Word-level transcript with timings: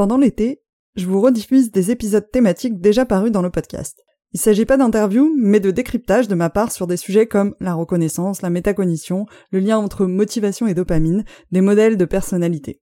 Pendant 0.00 0.16
l'été, 0.16 0.62
je 0.96 1.06
vous 1.06 1.20
rediffuse 1.20 1.72
des 1.72 1.90
épisodes 1.90 2.26
thématiques 2.32 2.80
déjà 2.80 3.04
parus 3.04 3.30
dans 3.30 3.42
le 3.42 3.50
podcast. 3.50 4.02
Il 4.32 4.40
s'agit 4.40 4.64
pas 4.64 4.78
d'interviews, 4.78 5.30
mais 5.36 5.60
de 5.60 5.70
décryptage 5.70 6.26
de 6.26 6.34
ma 6.34 6.48
part 6.48 6.72
sur 6.72 6.86
des 6.86 6.96
sujets 6.96 7.26
comme 7.26 7.54
la 7.60 7.74
reconnaissance, 7.74 8.40
la 8.40 8.48
métacognition, 8.48 9.26
le 9.50 9.58
lien 9.58 9.76
entre 9.76 10.06
motivation 10.06 10.66
et 10.66 10.72
dopamine, 10.72 11.26
des 11.52 11.60
modèles 11.60 11.98
de 11.98 12.06
personnalité. 12.06 12.80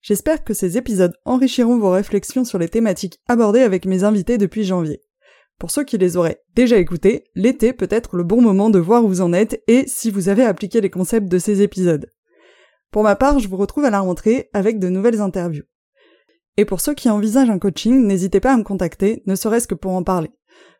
J'espère 0.00 0.42
que 0.42 0.52
ces 0.52 0.76
épisodes 0.76 1.14
enrichiront 1.24 1.78
vos 1.78 1.90
réflexions 1.90 2.44
sur 2.44 2.58
les 2.58 2.68
thématiques 2.68 3.20
abordées 3.28 3.62
avec 3.62 3.86
mes 3.86 4.02
invités 4.02 4.36
depuis 4.36 4.64
janvier. 4.64 5.00
Pour 5.60 5.70
ceux 5.70 5.84
qui 5.84 5.96
les 5.96 6.16
auraient 6.16 6.42
déjà 6.56 6.76
écoutés, 6.76 7.22
l'été 7.36 7.72
peut 7.72 7.86
être 7.88 8.16
le 8.16 8.24
bon 8.24 8.42
moment 8.42 8.68
de 8.68 8.80
voir 8.80 9.04
où 9.04 9.08
vous 9.08 9.20
en 9.20 9.32
êtes 9.32 9.62
et 9.68 9.84
si 9.86 10.10
vous 10.10 10.28
avez 10.28 10.42
appliqué 10.42 10.80
les 10.80 10.90
concepts 10.90 11.28
de 11.28 11.38
ces 11.38 11.62
épisodes. 11.62 12.10
Pour 12.90 13.04
ma 13.04 13.14
part, 13.14 13.38
je 13.38 13.46
vous 13.46 13.56
retrouve 13.56 13.84
à 13.84 13.90
la 13.90 14.00
rentrée 14.00 14.50
avec 14.52 14.80
de 14.80 14.88
nouvelles 14.88 15.20
interviews. 15.20 15.62
Et 16.56 16.64
pour 16.64 16.80
ceux 16.80 16.94
qui 16.94 17.08
envisagent 17.08 17.50
un 17.50 17.58
coaching, 17.58 18.06
n'hésitez 18.06 18.40
pas 18.40 18.52
à 18.52 18.56
me 18.56 18.62
contacter, 18.62 19.22
ne 19.26 19.34
serait-ce 19.34 19.68
que 19.68 19.74
pour 19.74 19.92
en 19.92 20.02
parler. 20.02 20.30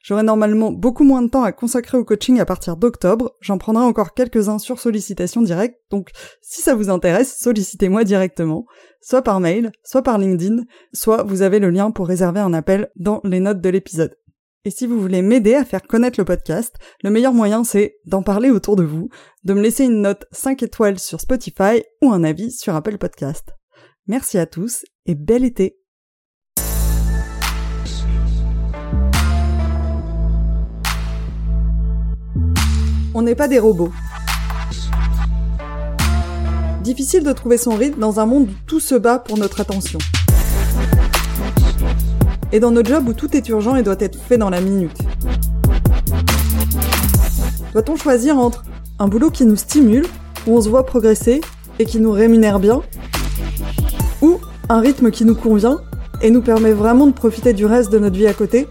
J'aurai 0.02 0.22
normalement 0.22 0.72
beaucoup 0.72 1.04
moins 1.04 1.22
de 1.22 1.28
temps 1.28 1.44
à 1.44 1.52
consacrer 1.52 1.96
au 1.96 2.04
coaching 2.04 2.40
à 2.40 2.44
partir 2.44 2.76
d'octobre, 2.76 3.36
j'en 3.40 3.56
prendrai 3.56 3.84
encore 3.84 4.14
quelques-uns 4.14 4.58
sur 4.58 4.80
sollicitation 4.80 5.42
directe, 5.42 5.78
donc 5.90 6.10
si 6.40 6.60
ça 6.60 6.74
vous 6.74 6.90
intéresse, 6.90 7.38
sollicitez-moi 7.38 8.04
directement, 8.04 8.66
soit 9.00 9.22
par 9.22 9.38
mail, 9.38 9.70
soit 9.84 10.02
par 10.02 10.18
LinkedIn, 10.18 10.64
soit 10.92 11.22
vous 11.22 11.42
avez 11.42 11.60
le 11.60 11.70
lien 11.70 11.92
pour 11.92 12.08
réserver 12.08 12.40
un 12.40 12.52
appel 12.52 12.90
dans 12.96 13.20
les 13.22 13.40
notes 13.40 13.60
de 13.60 13.68
l'épisode. 13.68 14.16
Et 14.64 14.70
si 14.70 14.86
vous 14.86 15.00
voulez 15.00 15.22
m'aider 15.22 15.54
à 15.54 15.64
faire 15.64 15.82
connaître 15.82 16.20
le 16.20 16.24
podcast, 16.24 16.76
le 17.02 17.10
meilleur 17.10 17.32
moyen 17.32 17.64
c'est 17.64 17.96
d'en 18.04 18.22
parler 18.22 18.50
autour 18.50 18.76
de 18.76 18.84
vous, 18.84 19.08
de 19.44 19.54
me 19.54 19.60
laisser 19.60 19.84
une 19.84 20.02
note 20.02 20.26
5 20.32 20.62
étoiles 20.62 20.98
sur 20.98 21.20
Spotify 21.20 21.82
ou 22.00 22.12
un 22.12 22.24
avis 22.24 22.52
sur 22.52 22.74
Apple 22.74 22.98
Podcast. 22.98 23.50
Merci 24.06 24.38
à 24.38 24.46
tous 24.46 24.84
et 25.06 25.14
bel 25.14 25.44
été 25.44 25.78
On 33.14 33.20
n'est 33.20 33.34
pas 33.34 33.46
des 33.46 33.58
robots. 33.58 33.92
Difficile 36.82 37.24
de 37.24 37.32
trouver 37.32 37.58
son 37.58 37.76
rythme 37.76 38.00
dans 38.00 38.20
un 38.20 38.26
monde 38.26 38.48
où 38.48 38.54
tout 38.66 38.80
se 38.80 38.94
bat 38.94 39.18
pour 39.18 39.36
notre 39.36 39.60
attention. 39.60 39.98
Et 42.52 42.60
dans 42.60 42.70
notre 42.70 42.88
job 42.88 43.06
où 43.08 43.12
tout 43.12 43.36
est 43.36 43.46
urgent 43.50 43.76
et 43.76 43.82
doit 43.82 43.96
être 43.98 44.18
fait 44.18 44.38
dans 44.38 44.50
la 44.50 44.60
minute. 44.62 44.96
Doit-on 47.72 47.96
choisir 47.96 48.38
entre 48.38 48.64
un 48.98 49.08
boulot 49.08 49.30
qui 49.30 49.44
nous 49.44 49.56
stimule, 49.56 50.06
où 50.46 50.56
on 50.56 50.60
se 50.60 50.68
voit 50.68 50.86
progresser 50.86 51.40
et 51.78 51.84
qui 51.84 52.00
nous 52.00 52.12
rémunère 52.12 52.60
bien, 52.60 52.82
un 54.68 54.80
rythme 54.80 55.10
qui 55.10 55.24
nous 55.24 55.34
convient 55.34 55.80
et 56.20 56.30
nous 56.30 56.42
permet 56.42 56.72
vraiment 56.72 57.06
de 57.06 57.12
profiter 57.12 57.52
du 57.52 57.66
reste 57.66 57.90
de 57.90 57.98
notre 57.98 58.16
vie 58.16 58.26
à 58.26 58.34
côté 58.34 58.68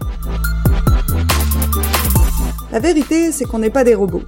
La 2.70 2.80
vérité, 2.80 3.32
c'est 3.32 3.44
qu'on 3.44 3.58
n'est 3.58 3.70
pas 3.70 3.84
des 3.84 3.94
robots. 3.94 4.22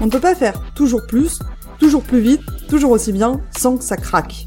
On 0.00 0.06
ne 0.06 0.10
peut 0.10 0.20
pas 0.20 0.34
faire 0.34 0.54
toujours 0.74 1.02
plus, 1.06 1.38
toujours 1.78 2.02
plus 2.02 2.20
vite, 2.20 2.40
toujours 2.68 2.92
aussi 2.92 3.12
bien, 3.12 3.40
sans 3.56 3.76
que 3.76 3.84
ça 3.84 3.96
craque. 3.96 4.46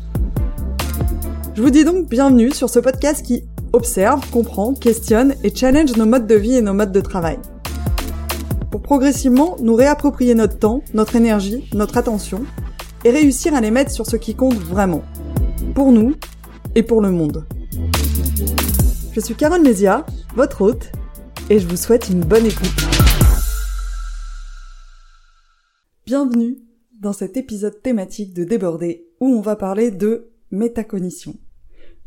Je 1.56 1.62
vous 1.62 1.70
dis 1.70 1.84
donc 1.84 2.10
bienvenue 2.10 2.52
sur 2.52 2.70
ce 2.70 2.80
podcast 2.80 3.24
qui 3.24 3.44
observe, 3.74 4.28
comprend, 4.32 4.74
questionne 4.74 5.36
et 5.44 5.54
challenge 5.54 5.96
nos 5.96 6.08
modes 6.08 6.26
de 6.26 6.36
vie 6.36 6.56
et 6.56 6.62
nos 6.62 6.74
modes 6.74 6.92
de 6.92 7.02
travail. 7.02 7.38
Pour 8.72 8.82
progressivement 8.82 9.58
nous 9.62 9.76
réapproprier 9.76 10.34
notre 10.34 10.58
temps, 10.58 10.82
notre 10.96 11.16
énergie, 11.16 11.70
notre 11.76 11.98
attention, 11.98 12.44
et 13.04 13.12
réussir 13.12 13.54
à 13.54 13.62
les 13.62 13.72
mettre 13.72 13.92
sur 13.92 14.06
ce 14.06 14.16
qui 14.16 14.36
compte 14.36 14.56
vraiment. 14.56 15.04
Pour 15.76 15.92
nous 15.92 16.16
et 16.76 16.84
pour 16.84 17.02
le 17.02 17.12
monde. 17.12 17.46
Je 19.14 19.20
suis 19.20 19.36
Carole 19.36 19.62
Mézia, 19.62 20.06
votre 20.36 20.62
hôte, 20.62 20.92
et 21.50 21.60
je 21.60 21.68
vous 21.68 21.78
souhaite 21.78 22.10
une 22.10 22.22
bonne 22.22 22.46
écoute. 22.46 22.74
Bienvenue 26.06 26.58
dans 27.00 27.14
cet 27.14 27.38
épisode 27.38 27.82
thématique 27.82 28.34
de 28.34 28.44
Débordé 28.44 29.08
où 29.20 29.28
on 29.28 29.42
va 29.42 29.56
parler 29.56 29.92
de 29.92 30.32
métacognition 30.52 31.36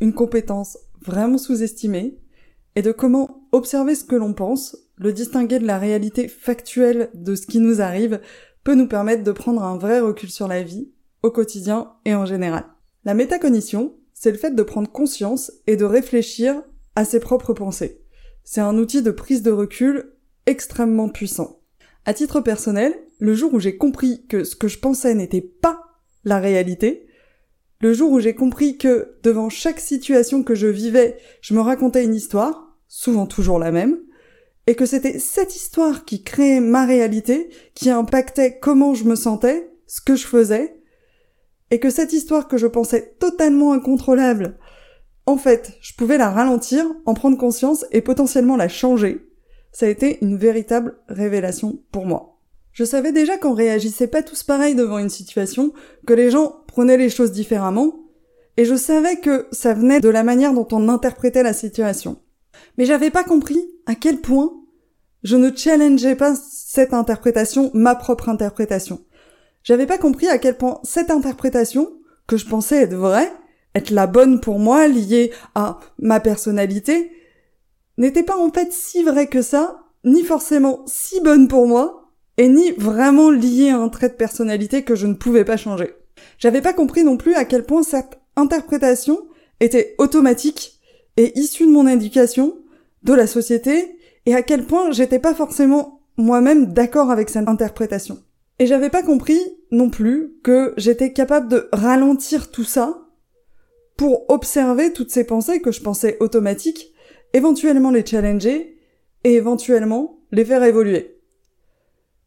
une 0.01 0.13
compétence 0.13 0.79
vraiment 1.05 1.39
sous-estimée, 1.39 2.19
et 2.75 2.83
de 2.83 2.93
comment 2.93 3.49
observer 3.53 3.95
ce 3.95 4.05
que 4.05 4.17
l'on 4.17 4.35
pense, 4.35 4.77
le 4.97 5.13
distinguer 5.13 5.59
de 5.59 5.67
la 5.67 5.79
réalité 5.79 6.29
factuelle 6.29 7.11
de 7.15 7.35
ce 7.35 7.47
qui 7.47 7.59
nous 7.59 7.81
arrive, 7.81 8.21
peut 8.67 8.75
nous 8.75 8.89
permettre 8.89 9.23
de 9.23 9.31
prendre 9.31 9.63
un 9.63 9.79
vrai 9.79 10.01
recul 10.01 10.29
sur 10.29 10.49
la 10.49 10.65
vie, 10.65 10.91
au 11.23 11.31
quotidien 11.31 11.93
et 12.05 12.17
en 12.17 12.27
général. 12.27 12.65
La 13.05 13.15
métacognition, 13.15 13.95
c'est 14.13 14.33
le 14.33 14.39
fait 14.39 14.57
de 14.57 14.63
prendre 14.65 14.91
conscience 14.91 15.53
et 15.69 15.77
de 15.77 15.85
réfléchir 15.85 16.65
à 16.97 17.05
ses 17.05 17.21
propres 17.21 17.55
pensées. 17.55 18.03
C'est 18.43 18.61
un 18.61 18.77
outil 18.77 19.03
de 19.03 19.13
prise 19.13 19.45
de 19.45 19.53
recul 19.53 20.17
extrêmement 20.47 21.09
puissant. 21.09 21.61
À 22.07 22.13
titre 22.13 22.41
personnel, 22.41 22.93
le 23.21 23.37
jour 23.37 23.55
où 23.55 23.61
j'ai 23.61 23.77
compris 23.77 24.27
que 24.27 24.43
ce 24.43 24.57
que 24.57 24.67
je 24.67 24.81
pensais 24.81 25.15
n'était 25.15 25.43
pas 25.43 25.83
la 26.25 26.41
réalité, 26.41 27.07
le 27.81 27.93
jour 27.93 28.11
où 28.11 28.19
j'ai 28.19 28.35
compris 28.35 28.79
que, 28.79 29.17
devant 29.23 29.49
chaque 29.49 29.79
situation 29.79 30.43
que 30.43 30.57
je 30.57 30.67
vivais, 30.67 31.19
je 31.41 31.55
me 31.55 31.61
racontais 31.61 32.03
une 32.03 32.17
histoire, 32.17 32.77
souvent 32.89 33.27
toujours 33.27 33.61
la 33.61 33.71
même, 33.71 34.01
et 34.67 34.75
que 34.75 34.87
c'était 34.87 35.19
cette 35.19 35.55
histoire 35.55 36.05
qui 36.05 36.23
créait 36.23 36.61
ma 36.61 36.87
réalité, 36.87 37.51
qui 37.75 37.91
impactait 37.91 38.59
comment 38.59 38.95
je 38.95 39.05
me 39.05 39.15
sentais, 39.15 39.71
ce 39.87 40.01
que 40.01 40.17
je 40.17 40.27
faisais, 40.27 40.81
et 41.71 41.79
que 41.79 41.91
cette 41.91 42.13
histoire 42.13 42.49
que 42.49 42.59
je 42.59 42.67
pensais 42.67 43.17
totalement 43.19 43.73
incontrôlable, 43.73 44.59
en 45.27 45.37
fait, 45.37 45.73
je 45.81 45.95
pouvais 45.95 46.19
la 46.19 46.31
ralentir, 46.31 46.87
en 47.05 47.15
prendre 47.15 47.39
conscience 47.39 47.85
et 47.91 48.01
potentiellement 48.01 48.57
la 48.57 48.69
changer. 48.69 49.29
Ça 49.73 49.87
a 49.87 49.89
été 49.89 50.19
une 50.23 50.37
véritable 50.37 50.99
révélation 51.09 51.83
pour 51.91 52.07
moi. 52.07 52.39
Je 52.73 52.85
savais 52.85 53.13
déjà 53.13 53.37
qu'on 53.37 53.55
réagissait 53.55 54.07
pas 54.07 54.23
tous 54.23 54.43
pareil 54.43 54.75
devant 54.75 54.99
une 54.99 55.09
situation, 55.09 55.73
que 56.07 56.15
les 56.15 56.31
gens 56.31 56.63
prenaient 56.69 56.97
les 56.97 57.09
choses 57.09 57.33
différemment, 57.33 58.05
et 58.57 58.65
je 58.65 58.75
savais 58.75 59.17
que 59.17 59.47
ça 59.51 59.75
venait 59.75 60.01
de 60.01 60.09
la 60.09 60.23
manière 60.23 60.55
dont 60.55 60.69
on 60.73 60.89
interprétait 60.89 61.43
la 61.43 61.53
situation. 61.53 62.21
Mais 62.79 62.85
j'avais 62.85 63.11
pas 63.11 63.25
compris 63.25 63.65
à 63.87 63.95
quel 63.95 64.21
point 64.21 64.53
je 65.23 65.37
ne 65.37 65.55
challengeais 65.55 66.15
pas 66.15 66.35
cette 66.37 66.95
interprétation, 66.95 67.71
ma 67.75 67.95
propre 67.95 68.29
interprétation. 68.29 69.01
J'avais 69.63 69.87
pas 69.87 69.99
compris 69.99 70.29
à 70.29 70.39
quel 70.39 70.57
point 70.57 70.79
cette 70.85 71.11
interprétation, 71.11 71.91
que 72.27 72.37
je 72.37 72.47
pensais 72.47 72.83
être 72.83 72.95
vraie, 72.95 73.33
être 73.75 73.91
la 73.91 74.07
bonne 74.07 74.41
pour 74.41 74.59
moi, 74.59 74.87
liée 74.87 75.33
à 75.55 75.81
ma 75.99 76.21
personnalité, 76.21 77.11
n'était 77.99 78.23
pas 78.23 78.37
en 78.37 78.51
fait 78.53 78.73
si 78.73 79.03
vraie 79.03 79.27
que 79.27 79.43
ça, 79.43 79.81
ni 80.05 80.23
forcément 80.23 80.85
si 80.87 81.21
bonne 81.21 81.49
pour 81.49 81.67
moi, 81.67 82.13
et 82.37 82.49
ni 82.49 82.71
vraiment 82.73 83.31
lié 83.31 83.71
à 83.71 83.79
un 83.79 83.89
trait 83.89 84.09
de 84.09 84.15
personnalité 84.15 84.83
que 84.83 84.95
je 84.95 85.07
ne 85.07 85.15
pouvais 85.15 85.45
pas 85.45 85.57
changer. 85.57 85.95
J'avais 86.39 86.61
pas 86.61 86.73
compris 86.73 87.03
non 87.03 87.17
plus 87.17 87.35
à 87.35 87.45
quel 87.45 87.65
point 87.65 87.83
cette 87.83 88.21
interprétation 88.37 89.19
était 89.61 89.95
automatique 89.99 90.76
et 91.17 91.39
issue 91.39 91.67
de 91.67 91.73
mon 91.73 91.87
éducation, 91.87 92.57
de 93.03 93.13
la 93.13 93.27
société, 93.27 93.99
et 94.27 94.35
à 94.35 94.43
quel 94.43 94.67
point 94.67 94.91
j'étais 94.91 95.19
pas 95.19 95.35
forcément 95.35 96.01
moi-même 96.17 96.73
d'accord 96.73 97.11
avec 97.11 97.31
cette 97.31 97.49
interprétation. 97.49 98.19
Et 98.59 98.67
j'avais 98.67 98.91
pas 98.91 99.03
compris 99.03 99.41
non 99.71 99.91
plus 99.91 100.33
que 100.43 100.73
j'étais 100.77 101.13
capable 101.13 101.49
de 101.49 101.69
ralentir 101.73 102.51
tout 102.51 102.65
ça 102.65 103.03
pour 103.97 104.29
observer 104.29 104.93
toutes 104.93 105.11
ces 105.11 105.25
pensées 105.25 105.61
que 105.61 105.73
je 105.73 105.83
pensais 105.83 106.17
automatiques, 106.21 106.93
éventuellement 107.33 107.91
les 107.91 108.05
challenger 108.05 108.79
et 109.25 109.35
éventuellement 109.35 110.21
les 110.33 110.45
faire 110.45 110.63
évoluer. 110.63 111.19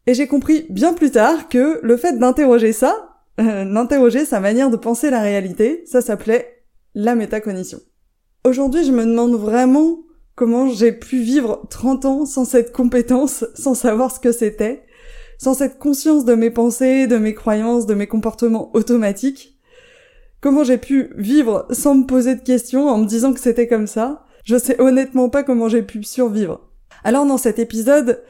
Et 0.06 0.14
j'ai 0.14 0.26
compris 0.26 0.66
bien 0.70 0.92
plus 0.92 1.10
tard 1.10 1.48
que 1.48 1.80
le 1.82 1.96
fait 1.96 2.18
d'interroger 2.18 2.72
ça, 2.72 3.20
euh, 3.40 3.64
d'interroger 3.64 4.24
sa 4.24 4.40
manière 4.40 4.70
de 4.70 4.76
penser 4.76 5.10
la 5.10 5.20
réalité, 5.20 5.82
ça 5.86 6.00
s'appelait 6.00 6.64
la 6.94 7.14
métacognition. 7.14 7.80
Aujourd'hui, 8.42 8.84
je 8.86 8.92
me 8.92 9.04
demande 9.04 9.34
vraiment 9.34 9.98
comment 10.34 10.66
j'ai 10.70 10.92
pu 10.92 11.20
vivre 11.20 11.60
30 11.68 12.04
ans 12.06 12.24
sans 12.24 12.46
cette 12.46 12.72
compétence, 12.72 13.44
sans 13.54 13.74
savoir 13.74 14.10
ce 14.10 14.18
que 14.18 14.32
c'était, 14.32 14.82
sans 15.36 15.52
cette 15.52 15.78
conscience 15.78 16.24
de 16.24 16.34
mes 16.34 16.50
pensées, 16.50 17.06
de 17.06 17.18
mes 17.18 17.34
croyances, 17.34 17.84
de 17.84 17.92
mes 17.92 18.06
comportements 18.06 18.74
automatiques. 18.74 19.58
Comment 20.40 20.64
j'ai 20.64 20.78
pu 20.78 21.10
vivre 21.16 21.66
sans 21.70 21.94
me 21.94 22.06
poser 22.06 22.34
de 22.34 22.40
questions 22.40 22.88
en 22.88 22.96
me 22.96 23.04
disant 23.04 23.34
que 23.34 23.40
c'était 23.40 23.68
comme 23.68 23.86
ça? 23.86 24.24
Je 24.42 24.56
sais 24.56 24.80
honnêtement 24.80 25.28
pas 25.28 25.42
comment 25.42 25.68
j'ai 25.68 25.82
pu 25.82 26.02
survivre. 26.02 26.70
Alors 27.04 27.26
dans 27.26 27.36
cet 27.36 27.58
épisode, 27.58 28.22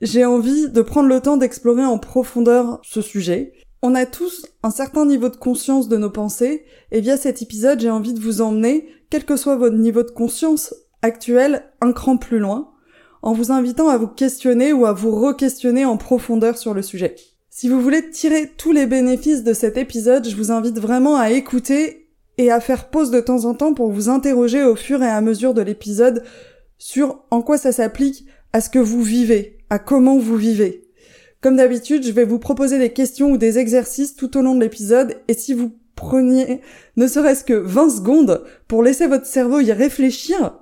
j'ai 0.00 0.24
envie 0.24 0.70
de 0.70 0.82
prendre 0.82 1.08
le 1.08 1.20
temps 1.20 1.36
d'explorer 1.36 1.84
en 1.84 1.98
profondeur 1.98 2.80
ce 2.82 3.00
sujet. 3.00 3.52
On 3.84 3.96
a 3.96 4.06
tous 4.06 4.46
un 4.62 4.70
certain 4.70 5.04
niveau 5.04 5.28
de 5.28 5.34
conscience 5.34 5.88
de 5.88 5.96
nos 5.96 6.08
pensées, 6.08 6.64
et 6.92 7.00
via 7.00 7.16
cet 7.16 7.42
épisode, 7.42 7.80
j'ai 7.80 7.90
envie 7.90 8.12
de 8.12 8.20
vous 8.20 8.40
emmener, 8.40 8.86
quel 9.10 9.24
que 9.24 9.36
soit 9.36 9.56
votre 9.56 9.76
niveau 9.76 10.04
de 10.04 10.10
conscience 10.10 10.72
actuel, 11.02 11.64
un 11.80 11.92
cran 11.92 12.16
plus 12.16 12.38
loin, 12.38 12.70
en 13.22 13.32
vous 13.32 13.50
invitant 13.50 13.88
à 13.88 13.98
vous 13.98 14.06
questionner 14.06 14.72
ou 14.72 14.86
à 14.86 14.92
vous 14.92 15.10
re-questionner 15.10 15.84
en 15.84 15.96
profondeur 15.96 16.58
sur 16.58 16.74
le 16.74 16.82
sujet. 16.82 17.16
Si 17.50 17.68
vous 17.68 17.80
voulez 17.80 18.08
tirer 18.08 18.52
tous 18.56 18.70
les 18.70 18.86
bénéfices 18.86 19.42
de 19.42 19.52
cet 19.52 19.76
épisode, 19.76 20.28
je 20.28 20.36
vous 20.36 20.52
invite 20.52 20.78
vraiment 20.78 21.16
à 21.16 21.32
écouter 21.32 22.08
et 22.38 22.52
à 22.52 22.60
faire 22.60 22.88
pause 22.88 23.10
de 23.10 23.20
temps 23.20 23.46
en 23.46 23.54
temps 23.54 23.74
pour 23.74 23.90
vous 23.90 24.08
interroger 24.08 24.62
au 24.62 24.76
fur 24.76 25.02
et 25.02 25.10
à 25.10 25.20
mesure 25.20 25.54
de 25.54 25.60
l'épisode 25.60 26.22
sur 26.78 27.24
en 27.32 27.42
quoi 27.42 27.58
ça 27.58 27.72
s'applique 27.72 28.26
à 28.52 28.60
ce 28.60 28.70
que 28.70 28.78
vous 28.78 29.02
vivez, 29.02 29.58
à 29.70 29.80
comment 29.80 30.18
vous 30.18 30.36
vivez. 30.36 30.91
Comme 31.42 31.56
d'habitude, 31.56 32.06
je 32.06 32.12
vais 32.12 32.24
vous 32.24 32.38
proposer 32.38 32.78
des 32.78 32.92
questions 32.92 33.32
ou 33.32 33.36
des 33.36 33.58
exercices 33.58 34.16
tout 34.16 34.38
au 34.38 34.42
long 34.42 34.54
de 34.54 34.60
l'épisode 34.60 35.16
et 35.28 35.34
si 35.34 35.52
vous 35.52 35.72
preniez 35.96 36.62
ne 36.96 37.06
serait-ce 37.06 37.44
que 37.44 37.52
20 37.52 37.90
secondes 37.90 38.44
pour 38.68 38.82
laisser 38.82 39.06
votre 39.08 39.26
cerveau 39.26 39.60
y 39.60 39.72
réfléchir, 39.72 40.58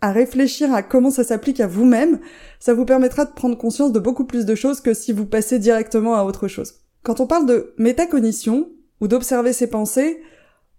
à 0.00 0.12
réfléchir 0.12 0.72
à 0.72 0.82
comment 0.82 1.10
ça 1.10 1.22
s'applique 1.22 1.60
à 1.60 1.66
vous-même, 1.66 2.18
ça 2.60 2.74
vous 2.74 2.84
permettra 2.84 3.26
de 3.26 3.32
prendre 3.32 3.58
conscience 3.58 3.92
de 3.92 4.00
beaucoup 4.00 4.24
plus 4.24 4.46
de 4.46 4.54
choses 4.54 4.80
que 4.80 4.94
si 4.94 5.12
vous 5.12 5.26
passez 5.26 5.58
directement 5.58 6.16
à 6.16 6.24
autre 6.24 6.48
chose. 6.48 6.74
Quand 7.02 7.20
on 7.20 7.26
parle 7.26 7.46
de 7.46 7.74
métacognition, 7.78 8.70
ou 9.00 9.08
d'observer 9.08 9.52
ses 9.52 9.68
pensées, 9.68 10.22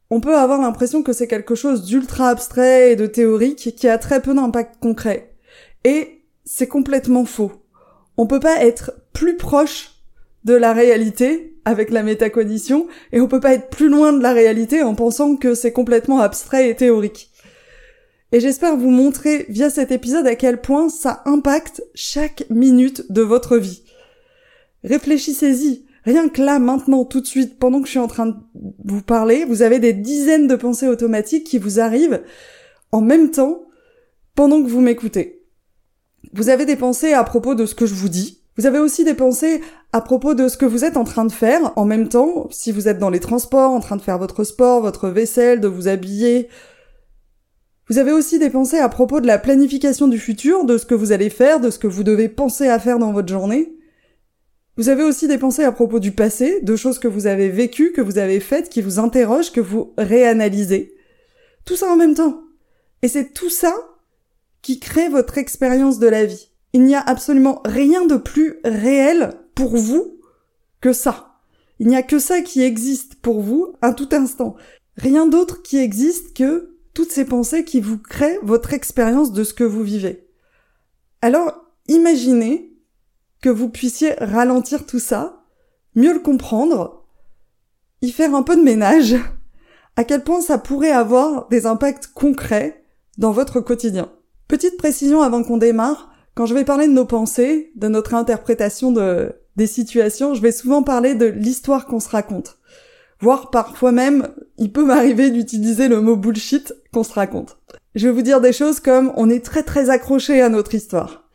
on 0.09 0.21
peut 0.21 0.35
avoir 0.35 0.61
l'impression 0.61 1.03
que 1.03 1.13
c'est 1.13 1.27
quelque 1.27 1.55
chose 1.55 1.83
d'ultra 1.83 2.29
abstrait 2.29 2.91
et 2.91 2.95
de 2.95 3.07
théorique 3.07 3.75
qui 3.75 3.87
a 3.87 3.97
très 3.97 4.21
peu 4.21 4.33
d'impact 4.33 4.79
concret. 4.79 5.35
Et 5.83 6.23
c'est 6.45 6.67
complètement 6.67 7.25
faux. 7.25 7.51
On 8.17 8.27
peut 8.27 8.39
pas 8.39 8.63
être 8.63 8.93
plus 9.13 9.37
proche 9.37 9.91
de 10.43 10.53
la 10.53 10.73
réalité 10.73 11.55
avec 11.65 11.91
la 11.91 12.03
métacognition 12.03 12.87
et 13.11 13.21
on 13.21 13.27
peut 13.27 13.39
pas 13.39 13.53
être 13.53 13.69
plus 13.69 13.89
loin 13.89 14.13
de 14.13 14.23
la 14.23 14.33
réalité 14.33 14.81
en 14.81 14.95
pensant 14.95 15.35
que 15.35 15.53
c'est 15.55 15.73
complètement 15.73 16.19
abstrait 16.19 16.69
et 16.69 16.75
théorique. 16.75 17.31
Et 18.31 18.39
j'espère 18.39 18.75
vous 18.75 18.89
montrer 18.89 19.45
via 19.49 19.69
cet 19.69 19.91
épisode 19.91 20.27
à 20.27 20.35
quel 20.35 20.61
point 20.61 20.89
ça 20.89 21.21
impacte 21.25 21.81
chaque 21.95 22.45
minute 22.49 23.11
de 23.11 23.21
votre 23.21 23.57
vie. 23.57 23.83
Réfléchissez-y. 24.83 25.85
Rien 26.03 26.29
que 26.29 26.41
là, 26.41 26.59
maintenant, 26.59 27.03
tout 27.03 27.19
de 27.19 27.25
suite, 27.25 27.59
pendant 27.59 27.79
que 27.81 27.85
je 27.85 27.91
suis 27.91 27.99
en 27.99 28.07
train 28.07 28.27
de 28.27 28.35
vous 28.85 29.01
parler, 29.01 29.43
vous 29.43 29.61
avez 29.61 29.79
des 29.79 29.93
dizaines 29.93 30.47
de 30.47 30.55
pensées 30.55 30.87
automatiques 30.87 31.45
qui 31.45 31.57
vous 31.57 31.79
arrivent 31.79 32.21
en 32.91 33.01
même 33.01 33.31
temps 33.31 33.63
pendant 34.35 34.61
que 34.61 34.69
vous 34.69 34.81
m'écoutez. 34.81 35.36
Vous 36.37 36.49
avez 36.49 36.67
des 36.67 36.75
pensées 36.75 37.13
à 37.13 37.23
propos 37.23 37.55
de 37.55 37.65
ce 37.65 37.73
que 37.73 37.87
je 37.87 37.95
vous 37.95 38.09
dis. 38.09 38.43
Vous 38.57 38.67
avez 38.67 38.77
aussi 38.77 39.03
des 39.03 39.15
pensées 39.15 39.59
à 39.91 40.01
propos 40.01 40.35
de 40.35 40.47
ce 40.47 40.55
que 40.55 40.67
vous 40.67 40.85
êtes 40.85 40.95
en 40.95 41.03
train 41.03 41.25
de 41.25 41.31
faire 41.31 41.73
en 41.75 41.83
même 41.83 42.09
temps, 42.09 42.47
si 42.51 42.71
vous 42.71 42.87
êtes 42.87 42.99
dans 42.99 43.09
les 43.09 43.19
transports, 43.19 43.71
en 43.71 43.79
train 43.79 43.95
de 43.95 44.03
faire 44.03 44.19
votre 44.19 44.43
sport, 44.43 44.81
votre 44.81 45.09
vaisselle, 45.09 45.61
de 45.61 45.67
vous 45.67 45.87
habiller. 45.87 46.47
Vous 47.89 47.97
avez 47.97 48.11
aussi 48.11 48.37
des 48.37 48.51
pensées 48.51 48.77
à 48.77 48.87
propos 48.87 49.19
de 49.19 49.25
la 49.25 49.39
planification 49.39 50.07
du 50.07 50.19
futur, 50.19 50.63
de 50.63 50.77
ce 50.77 50.85
que 50.85 50.93
vous 50.93 51.11
allez 51.11 51.31
faire, 51.31 51.59
de 51.59 51.71
ce 51.71 51.79
que 51.79 51.87
vous 51.87 52.03
devez 52.03 52.29
penser 52.29 52.67
à 52.67 52.77
faire 52.77 52.99
dans 52.99 53.13
votre 53.13 53.29
journée. 53.29 53.75
Vous 54.75 54.89
avez 54.89 55.03
aussi 55.03 55.27
des 55.27 55.39
pensées 55.39 55.63
à 55.63 55.71
propos 55.71 55.99
du 55.99 56.11
passé, 56.11 56.61
de 56.61 56.75
choses 56.75 56.99
que 56.99 57.07
vous 57.07 57.25
avez 57.25 57.49
vécues, 57.49 57.93
que 57.93 58.01
vous 58.01 58.19
avez 58.19 58.41
faites, 58.41 58.69
qui 58.69 58.83
vous 58.83 58.99
interrogent, 58.99 59.51
que 59.51 59.59
vous 59.59 59.95
réanalysez. 59.97 60.93
Tout 61.65 61.75
ça 61.75 61.87
en 61.87 61.95
même 61.95 62.13
temps. 62.13 62.43
Et 63.01 63.07
c'est 63.07 63.33
tout 63.33 63.49
ça 63.49 63.73
qui 64.61 64.79
crée 64.79 65.09
votre 65.09 65.37
expérience 65.37 65.99
de 65.99 66.07
la 66.07 66.25
vie. 66.25 66.49
Il 66.73 66.83
n'y 66.83 66.95
a 66.95 67.01
absolument 67.01 67.61
rien 67.65 68.05
de 68.05 68.17
plus 68.17 68.59
réel 68.63 69.33
pour 69.55 69.77
vous 69.77 70.19
que 70.81 70.93
ça. 70.93 71.39
Il 71.79 71.87
n'y 71.87 71.95
a 71.95 72.03
que 72.03 72.19
ça 72.19 72.41
qui 72.41 72.61
existe 72.61 73.15
pour 73.15 73.41
vous 73.41 73.73
à 73.81 73.93
tout 73.93 74.09
instant. 74.11 74.55
Rien 74.97 75.27
d'autre 75.27 75.61
qui 75.61 75.77
existe 75.77 76.35
que 76.35 76.75
toutes 76.93 77.11
ces 77.11 77.25
pensées 77.25 77.63
qui 77.63 77.79
vous 77.79 77.99
créent 77.99 78.39
votre 78.41 78.73
expérience 78.73 79.31
de 79.31 79.43
ce 79.43 79.53
que 79.53 79.63
vous 79.63 79.83
vivez. 79.83 80.27
Alors, 81.21 81.53
imaginez 81.87 82.73
que 83.41 83.49
vous 83.49 83.69
puissiez 83.69 84.13
ralentir 84.13 84.85
tout 84.85 84.99
ça, 84.99 85.43
mieux 85.95 86.13
le 86.13 86.19
comprendre, 86.19 87.05
y 88.01 88.11
faire 88.11 88.33
un 88.33 88.43
peu 88.43 88.55
de 88.55 88.63
ménage, 88.63 89.15
à 89.95 90.03
quel 90.03 90.23
point 90.23 90.41
ça 90.41 90.57
pourrait 90.57 90.91
avoir 90.91 91.47
des 91.49 91.65
impacts 91.65 92.07
concrets 92.07 92.83
dans 93.17 93.31
votre 93.31 93.59
quotidien. 93.59 94.11
Petite 94.47 94.77
précision 94.77 95.21
avant 95.21 95.43
qu'on 95.43 95.57
démarre, 95.57 96.09
quand 96.33 96.45
je 96.45 96.53
vais 96.53 96.63
parler 96.63 96.87
de 96.87 96.93
nos 96.93 97.05
pensées, 97.05 97.71
de 97.75 97.87
notre 97.87 98.13
interprétation 98.13 98.91
de, 98.91 99.33
des 99.57 99.67
situations, 99.67 100.35
je 100.35 100.41
vais 100.41 100.51
souvent 100.51 100.83
parler 100.83 101.15
de 101.15 101.25
l'histoire 101.25 101.85
qu'on 101.85 101.99
se 101.99 102.09
raconte. 102.09 102.57
Voire 103.19 103.49
parfois 103.49 103.91
même, 103.91 104.29
il 104.57 104.71
peut 104.71 104.85
m'arriver 104.85 105.31
d'utiliser 105.31 105.87
le 105.87 105.99
mot 105.99 106.15
bullshit 106.15 106.73
qu'on 106.93 107.03
se 107.03 107.13
raconte. 107.13 107.57
Je 107.95 108.07
vais 108.07 108.13
vous 108.13 108.21
dire 108.21 108.39
des 108.39 108.53
choses 108.53 108.79
comme 108.79 109.11
on 109.17 109.29
est 109.29 109.43
très 109.43 109.63
très 109.63 109.89
accroché 109.89 110.41
à 110.41 110.49
notre 110.49 110.75
histoire. 110.75 111.27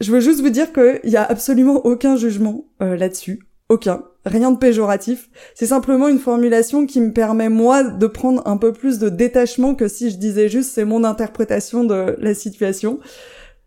Je 0.00 0.12
veux 0.12 0.20
juste 0.20 0.40
vous 0.40 0.50
dire 0.50 0.72
qu'il 0.72 1.10
y 1.10 1.16
a 1.16 1.24
absolument 1.24 1.84
aucun 1.84 2.16
jugement 2.16 2.66
euh, 2.80 2.96
là-dessus. 2.96 3.40
Aucun. 3.68 4.04
Rien 4.28 4.50
de 4.50 4.58
péjoratif. 4.58 5.30
C'est 5.54 5.66
simplement 5.66 6.06
une 6.06 6.18
formulation 6.18 6.84
qui 6.84 7.00
me 7.00 7.12
permet, 7.12 7.48
moi, 7.48 7.82
de 7.82 8.06
prendre 8.06 8.46
un 8.46 8.58
peu 8.58 8.74
plus 8.74 8.98
de 8.98 9.08
détachement 9.08 9.74
que 9.74 9.88
si 9.88 10.10
je 10.10 10.16
disais 10.16 10.50
juste 10.50 10.70
c'est 10.74 10.84
mon 10.84 11.02
interprétation 11.02 11.82
de 11.82 12.14
la 12.18 12.34
situation. 12.34 13.00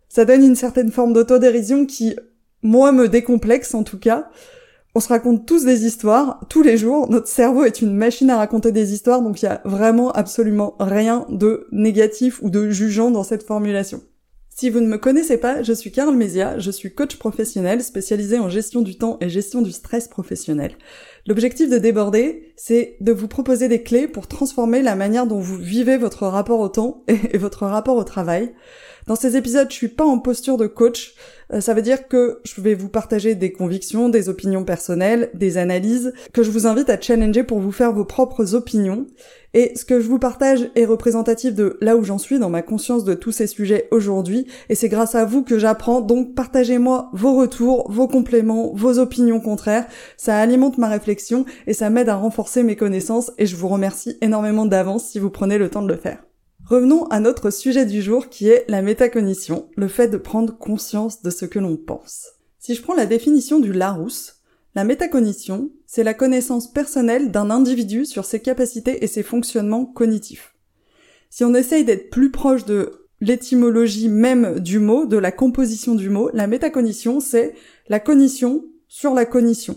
Ça 0.08 0.24
donne 0.24 0.44
une 0.44 0.54
certaine 0.54 0.92
forme 0.92 1.14
d'autodérision 1.14 1.84
qui, 1.84 2.14
moi, 2.62 2.92
me 2.92 3.08
décomplexe 3.08 3.74
en 3.74 3.82
tout 3.82 3.98
cas. 3.98 4.30
On 4.94 5.00
se 5.00 5.08
raconte 5.08 5.46
tous 5.46 5.64
des 5.64 5.84
histoires, 5.84 6.38
tous 6.48 6.62
les 6.62 6.76
jours. 6.76 7.10
Notre 7.10 7.26
cerveau 7.26 7.64
est 7.64 7.82
une 7.82 7.96
machine 7.96 8.30
à 8.30 8.36
raconter 8.36 8.70
des 8.70 8.92
histoires, 8.92 9.20
donc 9.20 9.42
il 9.42 9.46
y 9.46 9.48
a 9.48 9.62
vraiment 9.64 10.12
absolument 10.12 10.76
rien 10.78 11.26
de 11.28 11.66
négatif 11.72 12.40
ou 12.42 12.50
de 12.50 12.70
jugeant 12.70 13.10
dans 13.10 13.24
cette 13.24 13.42
formulation. 13.42 14.00
Si 14.62 14.70
vous 14.70 14.78
ne 14.78 14.86
me 14.86 14.96
connaissez 14.96 15.38
pas, 15.38 15.64
je 15.64 15.72
suis 15.72 15.90
Carl 15.90 16.14
Mézia, 16.14 16.56
je 16.60 16.70
suis 16.70 16.94
coach 16.94 17.16
professionnel 17.16 17.82
spécialisé 17.82 18.38
en 18.38 18.48
gestion 18.48 18.80
du 18.80 18.96
temps 18.96 19.18
et 19.20 19.28
gestion 19.28 19.60
du 19.60 19.72
stress 19.72 20.06
professionnel. 20.06 20.76
L'objectif 21.26 21.68
de 21.68 21.78
déborder, 21.78 22.52
c'est 22.54 22.96
de 23.00 23.10
vous 23.10 23.26
proposer 23.26 23.66
des 23.66 23.82
clés 23.82 24.06
pour 24.06 24.28
transformer 24.28 24.80
la 24.80 24.94
manière 24.94 25.26
dont 25.26 25.40
vous 25.40 25.56
vivez 25.56 25.96
votre 25.96 26.28
rapport 26.28 26.60
au 26.60 26.68
temps 26.68 27.02
et 27.08 27.38
votre 27.38 27.66
rapport 27.66 27.96
au 27.96 28.04
travail. 28.04 28.52
Dans 29.06 29.16
ces 29.16 29.36
épisodes, 29.36 29.68
je 29.70 29.74
suis 29.74 29.88
pas 29.88 30.04
en 30.04 30.18
posture 30.18 30.56
de 30.56 30.66
coach, 30.66 31.14
euh, 31.52 31.60
ça 31.60 31.74
veut 31.74 31.82
dire 31.82 32.08
que 32.08 32.40
je 32.44 32.60
vais 32.60 32.74
vous 32.74 32.88
partager 32.88 33.34
des 33.34 33.52
convictions, 33.52 34.08
des 34.08 34.28
opinions 34.28 34.64
personnelles, 34.64 35.30
des 35.34 35.58
analyses, 35.58 36.12
que 36.32 36.42
je 36.42 36.50
vous 36.50 36.66
invite 36.66 36.88
à 36.88 37.00
challenger 37.00 37.42
pour 37.42 37.58
vous 37.58 37.72
faire 37.72 37.92
vos 37.92 38.04
propres 38.04 38.54
opinions. 38.54 39.06
Et 39.54 39.72
ce 39.76 39.84
que 39.84 40.00
je 40.00 40.08
vous 40.08 40.18
partage 40.18 40.70
est 40.76 40.86
représentatif 40.86 41.52
de 41.52 41.76
là 41.80 41.96
où 41.96 42.04
j'en 42.04 42.16
suis 42.16 42.38
dans 42.38 42.48
ma 42.48 42.62
conscience 42.62 43.04
de 43.04 43.12
tous 43.12 43.32
ces 43.32 43.46
sujets 43.46 43.88
aujourd'hui, 43.90 44.46
et 44.68 44.74
c'est 44.74 44.88
grâce 44.88 45.14
à 45.14 45.24
vous 45.24 45.42
que 45.42 45.58
j'apprends, 45.58 46.00
donc 46.00 46.34
partagez-moi 46.34 47.10
vos 47.12 47.34
retours, 47.34 47.90
vos 47.90 48.08
compléments, 48.08 48.72
vos 48.74 48.98
opinions 48.98 49.40
contraires, 49.40 49.86
ça 50.16 50.38
alimente 50.38 50.78
ma 50.78 50.88
réflexion 50.88 51.44
et 51.66 51.74
ça 51.74 51.90
m'aide 51.90 52.08
à 52.08 52.16
renforcer 52.16 52.62
mes 52.62 52.76
connaissances, 52.76 53.32
et 53.36 53.46
je 53.46 53.56
vous 53.56 53.68
remercie 53.68 54.16
énormément 54.22 54.64
d'avance 54.64 55.06
si 55.06 55.18
vous 55.18 55.30
prenez 55.30 55.58
le 55.58 55.68
temps 55.68 55.82
de 55.82 55.88
le 55.88 55.98
faire. 55.98 56.22
Revenons 56.64 57.06
à 57.06 57.20
notre 57.20 57.50
sujet 57.50 57.86
du 57.86 58.02
jour 58.02 58.28
qui 58.28 58.48
est 58.48 58.64
la 58.68 58.82
métacognition, 58.82 59.68
le 59.76 59.88
fait 59.88 60.08
de 60.08 60.16
prendre 60.16 60.56
conscience 60.56 61.22
de 61.22 61.30
ce 61.30 61.44
que 61.44 61.58
l'on 61.58 61.76
pense. 61.76 62.28
Si 62.58 62.74
je 62.74 62.82
prends 62.82 62.94
la 62.94 63.06
définition 63.06 63.58
du 63.58 63.72
Larousse, 63.72 64.36
la 64.74 64.84
métacognition, 64.84 65.70
c'est 65.86 66.04
la 66.04 66.14
connaissance 66.14 66.72
personnelle 66.72 67.30
d'un 67.30 67.50
individu 67.50 68.04
sur 68.04 68.24
ses 68.24 68.40
capacités 68.40 69.04
et 69.04 69.08
ses 69.08 69.22
fonctionnements 69.22 69.84
cognitifs. 69.84 70.54
Si 71.30 71.44
on 71.44 71.54
essaye 71.54 71.84
d'être 71.84 72.10
plus 72.10 72.30
proche 72.30 72.64
de 72.64 73.08
l'étymologie 73.20 74.08
même 74.08 74.60
du 74.60 74.78
mot, 74.78 75.04
de 75.04 75.16
la 75.16 75.32
composition 75.32 75.94
du 75.94 76.10
mot, 76.10 76.30
la 76.32 76.46
métacognition, 76.46 77.20
c'est 77.20 77.54
la 77.88 78.00
cognition 78.00 78.64
sur 78.86 79.14
la 79.14 79.26
cognition. 79.26 79.76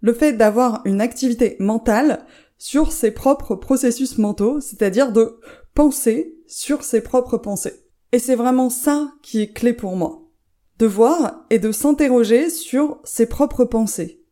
Le 0.00 0.12
fait 0.12 0.32
d'avoir 0.32 0.82
une 0.84 1.00
activité 1.00 1.56
mentale 1.60 2.26
sur 2.58 2.92
ses 2.92 3.10
propres 3.10 3.54
processus 3.54 4.18
mentaux, 4.18 4.60
c'est-à-dire 4.60 5.12
de 5.12 5.38
penser 5.76 6.34
sur 6.48 6.82
ses 6.82 7.02
propres 7.02 7.36
pensées. 7.36 7.84
Et 8.10 8.18
c'est 8.18 8.34
vraiment 8.34 8.70
ça 8.70 9.12
qui 9.22 9.42
est 9.42 9.52
clé 9.52 9.72
pour 9.72 9.94
moi. 9.94 10.22
De 10.78 10.86
voir 10.86 11.44
et 11.50 11.58
de 11.58 11.70
s'interroger 11.70 12.50
sur 12.50 12.98
ses 13.04 13.26
propres 13.26 13.64
pensées. 13.64 14.24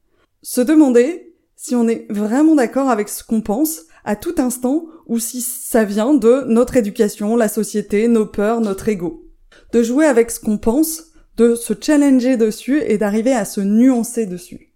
Se 0.43 0.61
demander 0.61 1.37
si 1.55 1.77
on 1.77 1.87
est 1.87 2.07
vraiment 2.11 2.55
d'accord 2.55 2.89
avec 2.89 3.09
ce 3.09 3.23
qu'on 3.23 3.43
pense 3.43 3.83
à 4.05 4.17
tout 4.17 4.35
instant 4.39 4.87
ou 5.07 5.19
si 5.19 5.43
ça 5.43 5.85
vient 5.85 6.15
de 6.15 6.45
notre 6.49 6.77
éducation, 6.77 7.37
la 7.37 7.49
société, 7.49 8.09
nos 8.09 8.27
peurs, 8.27 8.61
notre 8.61 8.89
ego. 8.89 9.29
De 9.73 9.83
jouer 9.83 10.07
avec 10.07 10.31
ce 10.31 10.41
qu'on 10.41 10.59
pense, 10.59 11.13
de 11.37 11.55
se 11.55 11.75
challenger 11.79 12.37
dessus 12.37 12.83
et 12.87 12.97
d'arriver 12.97 13.33
à 13.33 13.45
se 13.45 13.61
nuancer 13.61 14.27
dessus. 14.27 14.73